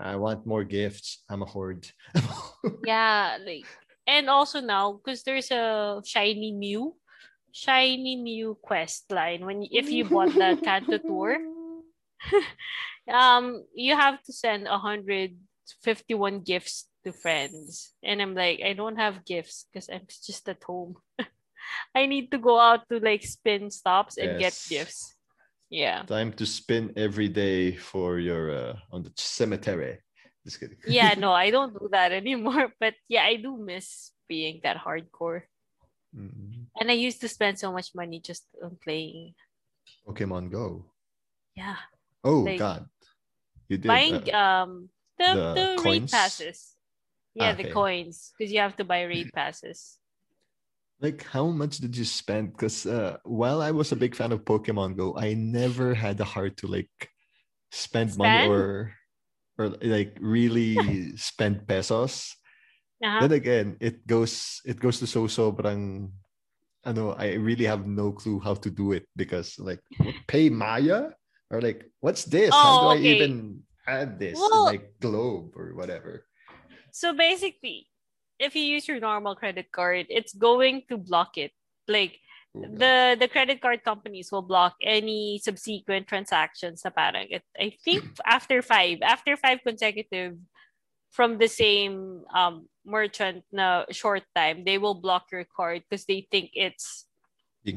I 0.00 0.16
want 0.16 0.42
more 0.42 0.64
gifts. 0.64 1.22
I'm 1.30 1.42
a 1.42 1.46
hoard. 1.46 1.86
Yeah, 2.82 3.38
like 3.38 3.62
and 4.10 4.26
also 4.26 4.58
now 4.58 4.98
because 4.98 5.22
there's 5.22 5.52
a 5.54 6.00
shiny 6.02 6.50
Mew, 6.50 6.98
shiny 7.54 8.16
Mew 8.18 8.58
quest 8.58 9.06
line. 9.14 9.46
When 9.46 9.62
if 9.70 9.92
you 9.94 10.02
bought 10.08 10.34
the 10.34 10.58
Kanto 10.66 10.98
tour, 10.98 11.38
um, 13.06 13.62
you 13.74 13.94
have 13.94 14.18
to 14.26 14.32
send 14.32 14.66
hundred 14.66 15.36
fifty-one 15.84 16.40
gifts 16.42 16.88
to 17.04 17.12
friends, 17.12 17.92
and 18.02 18.20
I'm 18.20 18.34
like, 18.34 18.60
I 18.64 18.72
don't 18.72 18.96
have 18.96 19.24
gifts 19.24 19.66
because 19.70 19.88
I'm 19.88 20.06
just 20.08 20.48
at 20.48 20.62
home. 20.64 20.96
I 21.94 22.06
need 22.06 22.30
to 22.30 22.38
go 22.38 22.58
out 22.60 22.88
to 22.90 23.00
like 23.00 23.24
spin 23.24 23.70
stops 23.70 24.18
and 24.18 24.38
get 24.38 24.52
gifts. 24.68 25.14
Yeah. 25.70 26.02
Time 26.04 26.32
to 26.34 26.46
spin 26.46 26.92
every 26.96 27.28
day 27.28 27.72
for 27.74 28.18
your 28.18 28.50
uh, 28.54 28.76
on 28.92 29.02
the 29.02 29.12
cemetery. 29.16 29.98
Just 30.44 30.60
kidding. 30.60 30.76
Yeah, 30.86 31.14
no, 31.16 31.32
I 31.32 31.50
don't 31.50 31.72
do 31.72 31.88
that 31.90 32.12
anymore. 32.12 32.68
But 32.80 32.94
yeah, 33.08 33.24
I 33.24 33.36
do 33.36 33.56
miss 33.56 34.12
being 34.28 34.60
that 34.62 34.76
hardcore. 34.76 35.48
Mm. 36.14 36.68
And 36.78 36.90
I 36.90 36.94
used 36.94 37.20
to 37.22 37.28
spend 37.28 37.58
so 37.58 37.72
much 37.72 37.94
money 37.94 38.20
just 38.20 38.44
on 38.62 38.76
playing. 38.76 39.34
Pokemon 40.06 40.50
Go. 40.52 40.84
Yeah. 41.56 41.76
Oh 42.22 42.40
Like, 42.40 42.58
God, 42.58 42.86
you 43.68 43.78
did. 43.78 43.88
Buying 43.88 44.30
uh, 44.30 44.36
um 44.36 44.88
The 45.18 45.32
The 45.34 45.46
the, 45.54 45.82
coins? 45.82 46.10
passes. 46.10 46.73
Yeah, 47.34 47.54
the 47.54 47.70
coins 47.70 48.32
because 48.38 48.52
you 48.52 48.60
have 48.60 48.76
to 48.78 48.84
buy 48.84 49.02
raid 49.02 49.30
passes. 49.34 49.98
Like, 51.02 51.26
how 51.26 51.50
much 51.50 51.82
did 51.82 51.92
you 51.98 52.06
spend? 52.06 52.54
Because 52.54 52.86
uh, 52.86 53.18
while 53.26 53.60
I 53.60 53.72
was 53.74 53.90
a 53.92 53.98
big 53.98 54.14
fan 54.14 54.30
of 54.32 54.46
Pokemon 54.46 54.96
Go, 54.96 55.12
I 55.18 55.34
never 55.34 55.92
had 55.92 56.16
the 56.16 56.24
heart 56.24 56.56
to 56.62 56.66
like 56.70 56.88
spend, 57.74 58.16
money 58.16 58.46
or 58.46 58.94
or 59.58 59.74
like 59.82 60.16
really 60.22 61.12
spend 61.18 61.66
pesos. 61.66 62.32
Uh-huh. 63.02 63.20
Then 63.20 63.32
again, 63.36 63.76
it 63.82 64.06
goes 64.06 64.62
it 64.64 64.78
goes 64.80 65.02
to 65.02 65.06
so 65.10 65.26
sobrang 65.26 66.14
ano, 66.86 67.12
I 67.18 67.34
really 67.42 67.66
have 67.66 67.84
no 67.84 68.12
clue 68.14 68.38
how 68.40 68.54
to 68.54 68.70
do 68.70 68.92
it 68.92 69.04
because 69.18 69.58
like 69.58 69.82
PayMaya 70.30 71.12
or 71.50 71.60
like 71.60 71.90
what's 72.00 72.24
this? 72.24 72.54
how 72.54 72.80
Oh, 72.80 72.80
do 72.80 72.86
I 72.96 72.98
even 73.02 73.60
add 73.84 74.16
this 74.16 74.38
Well- 74.38 74.70
in 74.70 74.78
like 74.78 74.94
Globe 75.02 75.52
or 75.58 75.74
whatever? 75.74 76.24
So 76.94 77.10
basically, 77.10 77.90
if 78.38 78.54
you 78.54 78.62
use 78.62 78.86
your 78.86 79.02
normal 79.02 79.34
credit 79.34 79.74
card, 79.74 80.06
it's 80.14 80.30
going 80.30 80.86
to 80.86 80.96
block 80.96 81.34
it. 81.34 81.50
Like 81.90 82.22
the 82.54 83.18
the 83.18 83.26
credit 83.26 83.58
card 83.58 83.82
companies 83.82 84.30
will 84.30 84.46
block 84.46 84.78
any 84.78 85.42
subsequent 85.42 86.06
transactions 86.06 86.86
na 86.86 86.94
parang 86.94 87.26
it, 87.26 87.42
I 87.58 87.74
think 87.82 88.06
after 88.22 88.62
five 88.62 89.02
after 89.02 89.34
five 89.34 89.58
consecutive 89.66 90.38
from 91.10 91.42
the 91.42 91.50
same 91.50 92.22
um 92.30 92.70
merchant 92.86 93.42
na 93.50 93.90
short 93.90 94.22
time 94.38 94.62
they 94.62 94.78
will 94.78 94.94
block 94.94 95.34
your 95.34 95.42
card 95.42 95.82
because 95.82 96.06
they 96.06 96.30
think 96.30 96.54
it's 96.54 97.10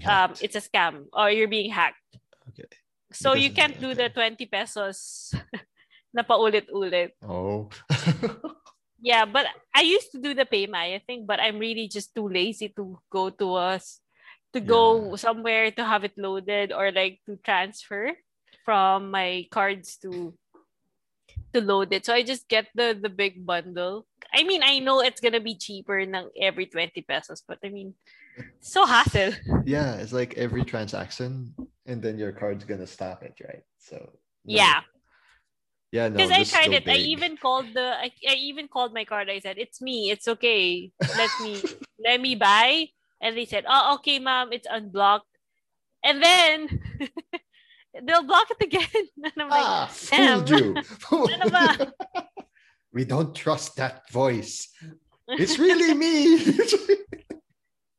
um 0.05 0.37
it's 0.45 0.53
a 0.53 0.61
scam 0.61 1.09
or 1.09 1.33
you're 1.33 1.49
being 1.49 1.73
hacked 1.73 2.21
Okay. 2.53 2.69
so 3.09 3.33
Because 3.33 3.41
you 3.43 3.49
can't 3.49 3.81
do 3.81 3.97
the 3.97 4.13
20 4.13 4.45
pesos 4.45 5.33
na 6.15 6.21
paulit-ulit 6.21 7.17
oh. 7.25 7.65
Yeah, 8.99 9.25
but 9.25 9.45
I 9.75 9.81
used 9.81 10.11
to 10.11 10.19
do 10.19 10.33
the 10.33 10.45
PayMaya 10.45 11.05
thing, 11.05 11.25
but 11.25 11.39
I'm 11.39 11.59
really 11.59 11.87
just 11.87 12.15
too 12.15 12.27
lazy 12.27 12.69
to 12.75 12.97
go 13.11 13.29
to 13.29 13.53
us 13.53 14.01
to 14.53 14.59
go 14.59 15.15
somewhere 15.15 15.71
to 15.71 15.83
have 15.83 16.03
it 16.03 16.17
loaded 16.17 16.71
or 16.71 16.91
like 16.91 17.19
to 17.25 17.37
transfer 17.43 18.11
from 18.65 19.11
my 19.11 19.45
cards 19.51 19.97
to 20.01 20.33
to 21.53 21.61
load 21.61 21.93
it. 21.93 22.05
So 22.05 22.13
I 22.13 22.23
just 22.23 22.47
get 22.47 22.67
the 22.75 22.97
the 22.97 23.09
big 23.09 23.45
bundle. 23.45 24.05
I 24.33 24.43
mean, 24.43 24.61
I 24.63 24.79
know 24.79 25.01
it's 25.01 25.21
gonna 25.21 25.39
be 25.39 25.55
cheaper 25.55 26.03
than 26.03 26.29
every 26.39 26.65
20 26.65 27.01
pesos, 27.03 27.43
but 27.47 27.59
I 27.63 27.69
mean, 27.69 27.93
so 28.59 28.85
hassle. 28.85 29.33
yeah, 29.65 29.95
it's 29.95 30.13
like 30.13 30.35
every 30.35 30.63
transaction 30.63 31.53
and 31.85 32.01
then 32.01 32.17
your 32.17 32.31
card's 32.31 32.65
gonna 32.65 32.87
stop 32.87 33.23
it, 33.23 33.35
right? 33.43 33.63
So 33.79 33.97
no. 34.45 34.55
Yeah, 34.55 34.81
Yeah, 35.91 36.09
no. 36.09 36.17
because 36.17 36.31
I 36.31 36.43
tried 36.43 36.73
it. 36.73 36.87
I 36.87 36.97
even 36.97 37.37
called 37.37 37.67
the. 37.73 37.95
I, 37.95 38.11
I 38.27 38.35
even 38.35 38.67
called 38.67 38.93
my 38.93 39.05
card. 39.05 39.29
I 39.29 39.39
said, 39.39 39.57
"It's 39.57 39.81
me. 39.81 40.11
It's 40.11 40.27
okay. 40.27 40.91
Let 40.99 41.31
me 41.41 41.61
let 42.03 42.19
me 42.19 42.35
buy." 42.35 42.87
And 43.21 43.37
they 43.37 43.45
said, 43.45 43.63
"Oh, 43.67 43.95
okay, 43.95 44.19
mom. 44.19 44.51
It's 44.51 44.67
unblocked." 44.69 45.31
And 46.03 46.21
then 46.21 46.79
they'll 48.03 48.23
block 48.27 48.47
it 48.51 48.63
again. 48.63 49.05
And 49.23 49.33
I'm 49.39 49.49
like, 49.49 49.65
ah, 49.65 49.87
fooled 49.91 50.49
you. 50.49 50.75
We 52.93 53.05
don't 53.05 53.33
trust 53.35 53.75
that 53.77 54.09
voice. 54.11 54.69
It's 55.27 55.59
really 55.59 55.93
me. 55.93 56.37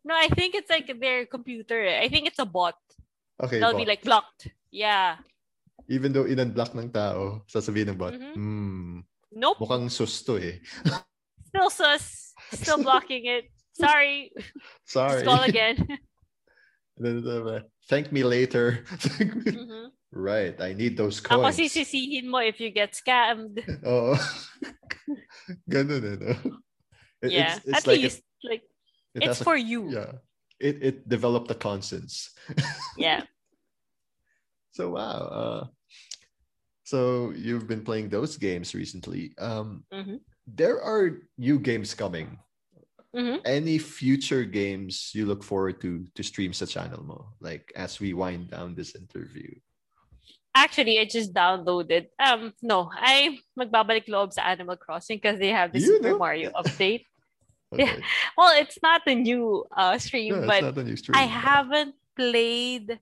"No, 0.05 0.15
I 0.17 0.29
think 0.29 0.55
it's 0.55 0.71
like 0.71 0.89
their 1.01 1.27
computer. 1.27 1.87
I 1.89 2.09
think 2.09 2.27
it's 2.27 2.39
a 2.39 2.47
bot. 2.47 2.77
okay, 3.43 3.61
They'll 3.61 3.77
be 3.77 3.85
like 3.85 4.03
blocked. 4.03 4.49
Yeah. 4.71 5.17
Even 5.89 6.13
though 6.13 6.29
in-unblock 6.29 6.77
ng 6.77 6.93
tao, 6.93 7.43
sasabihin 7.49 7.93
ng 7.93 7.99
bot, 7.99 8.13
Mhm. 8.15 8.35
hmm, 8.37 8.97
Nope. 9.33 9.59
mukhang 9.61 9.89
susto 9.89 10.37
eh. 10.37 10.61
Still 11.49 11.71
sus. 11.73 12.37
Still 12.53 12.85
blocking 12.85 13.25
it. 13.25 13.49
Sorry. 13.73 14.33
Sorry. 14.85 15.23
Just 15.23 15.29
call 15.29 15.43
again. 15.45 15.77
Then, 16.99 17.23
uh, 17.25 17.63
thank 17.89 18.11
me 18.13 18.23
later. 18.27 18.83
Mhm. 19.17 19.95
right, 20.11 20.57
I 20.61 20.73
need 20.75 20.97
those 20.97 21.23
Ako 21.23 21.41
coins. 21.47 21.57
sisisihin 21.57 22.27
mo 22.27 22.43
if 22.43 22.59
you 22.59 22.69
get 22.75 22.93
scammed. 22.93 23.63
Oo. 23.87 24.17
Ganun 25.71 26.03
eh, 26.05 26.17
no? 26.19 26.33
It- 27.23 27.33
yeah. 27.33 27.57
It's, 27.57 27.65
it's 27.65 27.79
At 27.79 27.87
like 27.87 28.01
least 28.03 28.19
it, 28.19 28.25
like 28.45 28.63
it 29.15 29.21
it's 29.23 29.27
has 29.27 29.41
a- 29.41 29.47
for 29.47 29.57
you. 29.57 29.89
yeah. 29.95 30.13
It 30.59 30.77
it 30.83 30.97
developed 31.07 31.47
a 31.51 31.59
conscience. 31.59 32.35
yeah. 32.99 33.23
So 34.75 34.99
wow. 34.99 35.21
Uh, 35.31 35.63
so 36.89 37.31
you've 37.37 37.69
been 37.69 37.85
playing 37.85 38.09
those 38.09 38.41
games 38.41 38.73
recently. 38.73 39.37
Um, 39.37 39.85
Mhm. 39.93 40.25
there 40.49 40.81
are 40.81 41.21
new 41.37 41.61
games 41.61 41.93
coming. 41.93 42.41
Mhm. 43.13 43.45
Any 43.45 43.77
future 43.77 44.49
games 44.49 45.13
you 45.13 45.29
look 45.29 45.45
forward 45.45 45.85
to 45.85 46.09
to 46.17 46.23
stream 46.25 46.57
sa 46.57 46.65
channel 46.65 47.05
mo? 47.05 47.37
Like 47.45 47.69
as 47.77 48.01
we 48.01 48.17
wind 48.17 48.49
down 48.49 48.73
this 48.73 48.97
interview. 48.97 49.53
Actually, 50.57 50.99
I 50.99 51.05
just 51.05 51.37
downloaded. 51.37 52.09
Um, 52.19 52.57
no, 52.65 52.89
I 52.91 53.39
magbabalik 53.55 54.09
loob 54.09 54.33
sa 54.33 54.49
Animal 54.49 54.81
Crossing 54.81 55.21
because 55.21 55.37
they 55.39 55.53
have 55.53 55.71
the 55.77 55.79
You 55.79 56.01
Super 56.01 56.17
know? 56.17 56.21
Mario 56.25 56.57
update. 56.57 57.05
Okay. 57.69 58.01
Well, 58.33 58.57
it's 58.57 58.81
not 58.81 59.05
a 59.05 59.13
new 59.13 59.61
uh 59.77 60.01
stream, 60.01 60.41
No, 60.41 60.49
but 60.49 60.65
new 60.89 60.97
stream. 60.97 61.21
I 61.21 61.29
haven't 61.29 61.93
played 62.17 62.97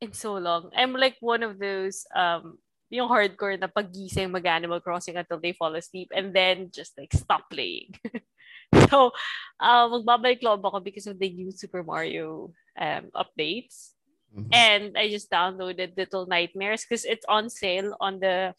in 0.00 0.16
so 0.16 0.40
long. 0.40 0.72
I'm 0.72 0.96
like 0.96 1.20
one 1.20 1.44
of 1.44 1.60
those 1.60 2.08
um 2.16 2.56
yung 2.90 3.10
hardcore 3.10 3.58
na 3.58 3.66
pagising 3.66 4.30
mag 4.30 4.46
Animal 4.46 4.80
Crossing 4.80 5.16
until 5.18 5.40
they 5.42 5.52
fall 5.52 5.74
asleep 5.74 6.12
and 6.14 6.30
then 6.30 6.70
just 6.70 6.94
like 6.94 7.10
stop 7.12 7.50
playing. 7.50 7.94
so, 8.90 9.10
uh, 9.58 9.86
magbabalik 9.90 10.42
loob 10.42 10.62
ako 10.62 10.78
because 10.80 11.06
of 11.06 11.18
the 11.18 11.30
new 11.30 11.50
Super 11.50 11.82
Mario 11.82 12.54
um 12.78 13.10
updates. 13.14 13.96
Mhm. 14.36 14.52
and 14.52 14.84
I 14.98 15.08
just 15.08 15.30
downloaded 15.30 15.96
Little 15.96 16.26
Nightmares 16.26 16.84
because 16.84 17.08
it's 17.08 17.24
on 17.24 17.48
sale 17.48 17.96
on 18.00 18.20
the 18.20 18.52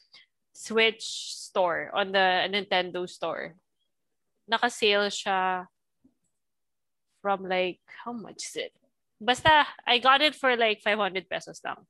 Switch 0.57 1.05
store, 1.37 1.91
on 1.93 2.11
the 2.11 2.49
Nintendo 2.49 3.05
store. 3.05 3.53
Naka-sale 4.49 5.13
siya 5.13 5.67
from 7.21 7.45
like, 7.45 7.77
how 8.03 8.09
much 8.09 8.41
is 8.49 8.55
it? 8.55 8.73
Basta, 9.21 9.67
I 9.85 9.99
got 9.99 10.21
it 10.25 10.33
for 10.33 10.55
like 10.57 10.81
500 10.81 11.29
pesos 11.29 11.61
lang. 11.61 11.85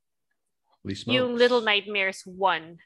Yung. 0.95 1.35
Little 1.35 1.61
Nightmares 1.61 2.23
1. 2.25 2.77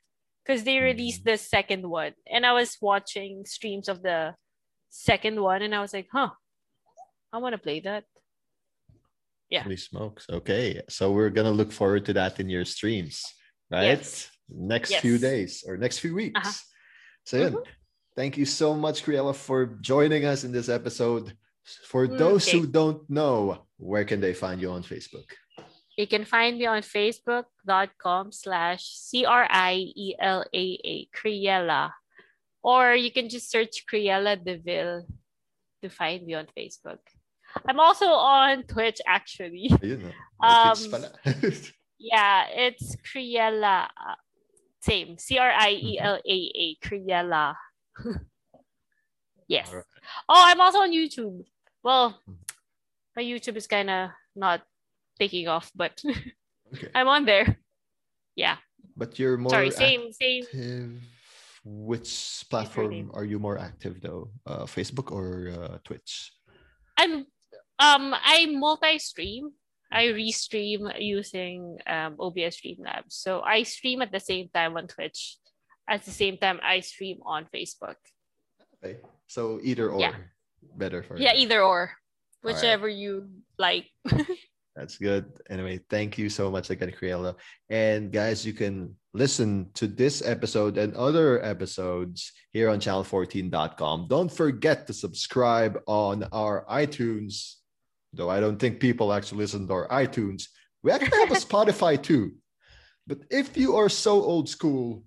Because 0.44 0.64
they 0.64 0.80
released 0.80 1.24
the 1.24 1.38
second 1.38 1.88
one. 1.88 2.14
And 2.26 2.46
I 2.46 2.54
was 2.54 2.78
watching 2.82 3.46
streams 3.46 3.88
of 3.88 4.02
the 4.02 4.36
second 4.90 5.40
one 5.40 5.62
and 5.62 5.74
I 5.74 5.82
was 5.82 5.94
like, 5.94 6.08
huh, 6.12 6.30
I 7.32 7.38
want 7.38 7.54
to 7.54 7.58
play 7.58 7.80
that. 7.82 8.04
Yeah. 9.50 9.64
Holy 9.64 9.78
smokes. 9.78 10.28
Okay. 10.30 10.82
So 10.90 11.12
we're 11.12 11.30
gonna 11.30 11.52
look 11.52 11.72
forward 11.72 12.06
to 12.06 12.14
that 12.14 12.40
in 12.40 12.50
your 12.50 12.66
streams, 12.66 13.22
right? 13.70 14.00
Yes. 14.00 14.30
Next 14.50 14.96
few 14.96 15.18
days 15.18 15.64
or 15.68 15.78
next 15.78 16.00
few 16.00 16.16
weeks. 16.16 16.40
Uh-huh. 16.40 16.52
So 17.26 17.38
yun. 17.38 17.58
thank 18.16 18.38
you 18.38 18.46
so 18.46 18.74
much, 18.74 19.04
Criella, 19.04 19.36
for 19.36 19.78
joining 19.82 20.26
us 20.26 20.44
in 20.44 20.52
this 20.52 20.70
episode. 20.70 21.36
For 21.86 22.08
those 22.08 22.48
okay. 22.48 22.60
who 22.60 22.68
don't 22.68 23.08
know, 23.10 23.68
where 23.78 24.04
can 24.04 24.20
they 24.20 24.34
find 24.34 24.60
you 24.60 24.72
on 24.72 24.84
Facebook? 24.84 25.30
You 26.02 26.08
can 26.08 26.26
find 26.26 26.58
me 26.58 26.66
on 26.66 26.82
facebook.com 26.82 28.32
slash 28.32 28.84
C-R-I-E-L-A-A, 28.90 30.16
Criella. 31.16 31.94
Or 32.64 32.96
you 32.96 33.12
can 33.12 33.30
just 33.30 33.52
search 33.52 33.86
Criella 33.86 34.36
Deville 34.36 35.06
to 35.84 35.90
find 35.90 36.26
me 36.26 36.34
on 36.34 36.48
Facebook. 36.58 36.98
I'm 37.68 37.80
also 37.80 38.08
on 38.08 38.64
Twitch, 38.64 39.00
actually. 39.06 39.70
Ayun. 39.70 40.12
Um, 40.42 41.06
Yeah, 42.00 42.48
it's 42.50 42.96
Criella. 43.06 43.86
uh, 43.86 44.16
Same, 44.82 45.20
C-R-I-E-L-A-A, 45.20 46.78
Criella. 46.82 47.56
yes. 49.48 49.70
Oh, 50.28 50.44
I'm 50.50 50.60
also 50.60 50.80
on 50.80 50.92
YouTube. 50.92 51.46
Well, 51.84 52.20
my 53.16 53.22
YouTube 53.22 53.56
is 53.56 53.68
kind 53.68 53.92
of 53.92 54.10
not 54.36 54.62
taking 55.22 55.46
off, 55.48 55.70
but 55.78 56.02
okay. 56.74 56.90
I'm 56.98 57.08
on 57.08 57.26
there. 57.30 57.48
Yeah. 58.36 58.58
But 58.98 59.20
you're 59.20 59.38
more 59.38 59.54
Sorry, 59.54 59.70
same, 59.72 60.10
same. 60.12 60.44
Which 61.64 62.10
platform 62.50 63.12
are 63.14 63.24
you 63.24 63.38
more 63.38 63.58
active 63.62 64.02
though? 64.02 64.34
Uh, 64.50 64.66
Facebook 64.66 65.12
or 65.14 65.54
uh, 65.54 65.78
Twitch? 65.86 66.34
I'm 66.98 67.14
um 67.78 68.06
I 68.18 68.50
multi-stream. 68.50 69.54
I 69.94 70.10
restream 70.18 70.90
using 70.98 71.78
um 71.86 72.18
OBS 72.18 72.58
Streamlabs. 72.58 73.14
So 73.14 73.42
I 73.46 73.62
stream 73.64 74.02
at 74.02 74.12
the 74.12 74.20
same 74.20 74.50
time 74.50 74.74
on 74.76 74.88
Twitch. 74.88 75.38
At 75.88 76.02
the 76.06 76.12
same 76.12 76.38
time 76.42 76.58
I 76.66 76.82
stream 76.82 77.18
on 77.26 77.46
Facebook. 77.54 78.00
Okay. 78.82 78.98
So 79.28 79.60
either 79.62 79.90
or 79.94 80.02
Yeah. 80.02 80.16
better 80.82 81.04
for 81.06 81.14
Yeah, 81.22 81.34
you. 81.38 81.46
either 81.46 81.62
or. 81.62 81.94
right. 82.42 82.56
Whichever 82.56 82.90
you 82.90 83.30
like. 83.62 83.86
That's 84.76 84.98
good. 84.98 85.26
Anyway, 85.50 85.82
thank 85.90 86.18
you 86.18 86.30
so 86.30 86.50
much 86.50 86.70
again, 86.70 86.92
Criella. 86.92 87.36
And 87.70 88.12
guys, 88.12 88.46
you 88.46 88.54
can 88.54 88.96
listen 89.14 89.70
to 89.74 89.88
this 89.88 90.26
episode 90.26 90.78
and 90.78 90.96
other 90.96 91.44
episodes 91.44 92.32
here 92.54 92.70
on 92.70 92.80
channel14.com. 92.80 94.08
Don't 94.08 94.32
forget 94.32 94.88
to 94.88 94.94
subscribe 94.94 95.78
on 95.88 96.24
our 96.32 96.66
iTunes, 96.70 97.56
though 98.14 98.30
I 98.30 98.40
don't 98.40 98.58
think 98.58 98.80
people 98.80 99.12
actually 99.12 99.40
listen 99.40 99.68
to 99.68 99.74
our 99.74 99.88
iTunes. 99.90 100.46
We 100.84 100.92
actually 100.92 101.20
have 101.20 101.32
a 101.32 101.36
Spotify 101.48 102.02
too. 102.02 102.36
But 103.08 103.20
if 103.30 103.58
you 103.58 103.76
are 103.76 103.90
so 103.90 104.22
old 104.22 104.48
school, 104.48 105.04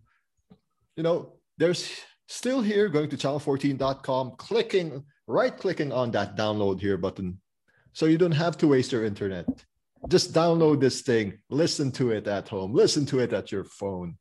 you 0.97 1.03
know, 1.03 1.35
there's 1.57 1.91
still 2.29 2.61
here 2.61 2.89
going 2.89 3.09
to 3.09 3.17
channel14.com, 3.17 4.33
clicking, 4.37 5.05
right 5.27 5.57
clicking 5.57 5.91
on 5.91 6.11
that 6.11 6.37
download 6.37 6.81
here 6.81 6.99
button. 6.99 7.41
So 7.95 8.07
you 8.07 8.19
don't 8.19 8.33
have 8.33 8.59
to 8.59 8.69
waste 8.69 8.93
your 8.93 9.05
internet 9.05 9.47
just 10.09 10.33
download 10.33 10.81
this 10.81 11.03
thing, 11.03 11.39
listen 11.49 11.91
to 11.93 12.11
it 12.11 12.27
at 12.27 12.49
home, 12.49 12.73
listen 12.73 13.07
to 13.07 13.21
it 13.21 13.33
at 13.33 13.51
your 13.51 13.65
phone. 13.65 14.17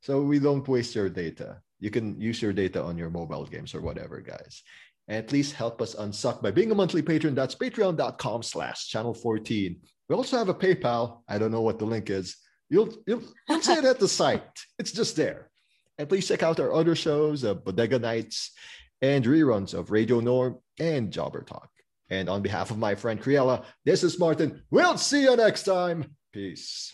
So 0.00 0.22
we 0.22 0.38
don't 0.38 0.66
waste 0.66 0.94
your 0.94 1.08
data. 1.08 1.60
You 1.80 1.90
can 1.90 2.20
use 2.20 2.42
your 2.42 2.52
data 2.52 2.82
on 2.82 2.98
your 2.98 3.10
mobile 3.10 3.46
games 3.46 3.74
or 3.74 3.80
whatever, 3.80 4.20
guys. 4.20 4.62
At 5.08 5.32
least 5.32 5.54
help 5.54 5.80
us 5.82 5.94
unsuck 5.94 6.42
by 6.42 6.50
being 6.50 6.70
a 6.70 6.74
monthly 6.74 7.02
patron. 7.02 7.34
That's 7.34 7.54
patreon.com 7.54 8.42
slash 8.42 8.88
channel 8.88 9.14
14. 9.14 9.76
We 10.08 10.16
also 10.16 10.38
have 10.38 10.48
a 10.48 10.54
PayPal. 10.54 11.20
I 11.28 11.38
don't 11.38 11.52
know 11.52 11.62
what 11.62 11.78
the 11.78 11.84
link 11.84 12.10
is. 12.10 12.36
You'll, 12.70 12.92
you'll, 13.06 13.22
you'll 13.48 13.60
see 13.60 13.74
it 13.74 13.84
at 13.84 14.00
the 14.00 14.08
site. 14.08 14.42
It's 14.78 14.92
just 14.92 15.16
there. 15.16 15.50
And 15.98 16.08
please 16.08 16.26
check 16.26 16.42
out 16.42 16.58
our 16.58 16.72
other 16.72 16.96
shows, 16.96 17.44
uh, 17.44 17.54
Bodega 17.54 17.98
Nights 17.98 18.52
and 19.00 19.24
reruns 19.24 19.74
of 19.74 19.90
Radio 19.90 20.20
Norm 20.20 20.58
and 20.80 21.12
Jobber 21.12 21.42
Talk. 21.42 21.68
And 22.10 22.28
on 22.28 22.42
behalf 22.42 22.70
of 22.70 22.78
my 22.78 22.94
friend 22.94 23.20
Criella, 23.20 23.64
this 23.84 24.02
is 24.02 24.18
Martin. 24.18 24.62
We'll 24.70 24.98
see 24.98 25.22
you 25.22 25.36
next 25.36 25.64
time. 25.64 26.14
Peace. 26.32 26.92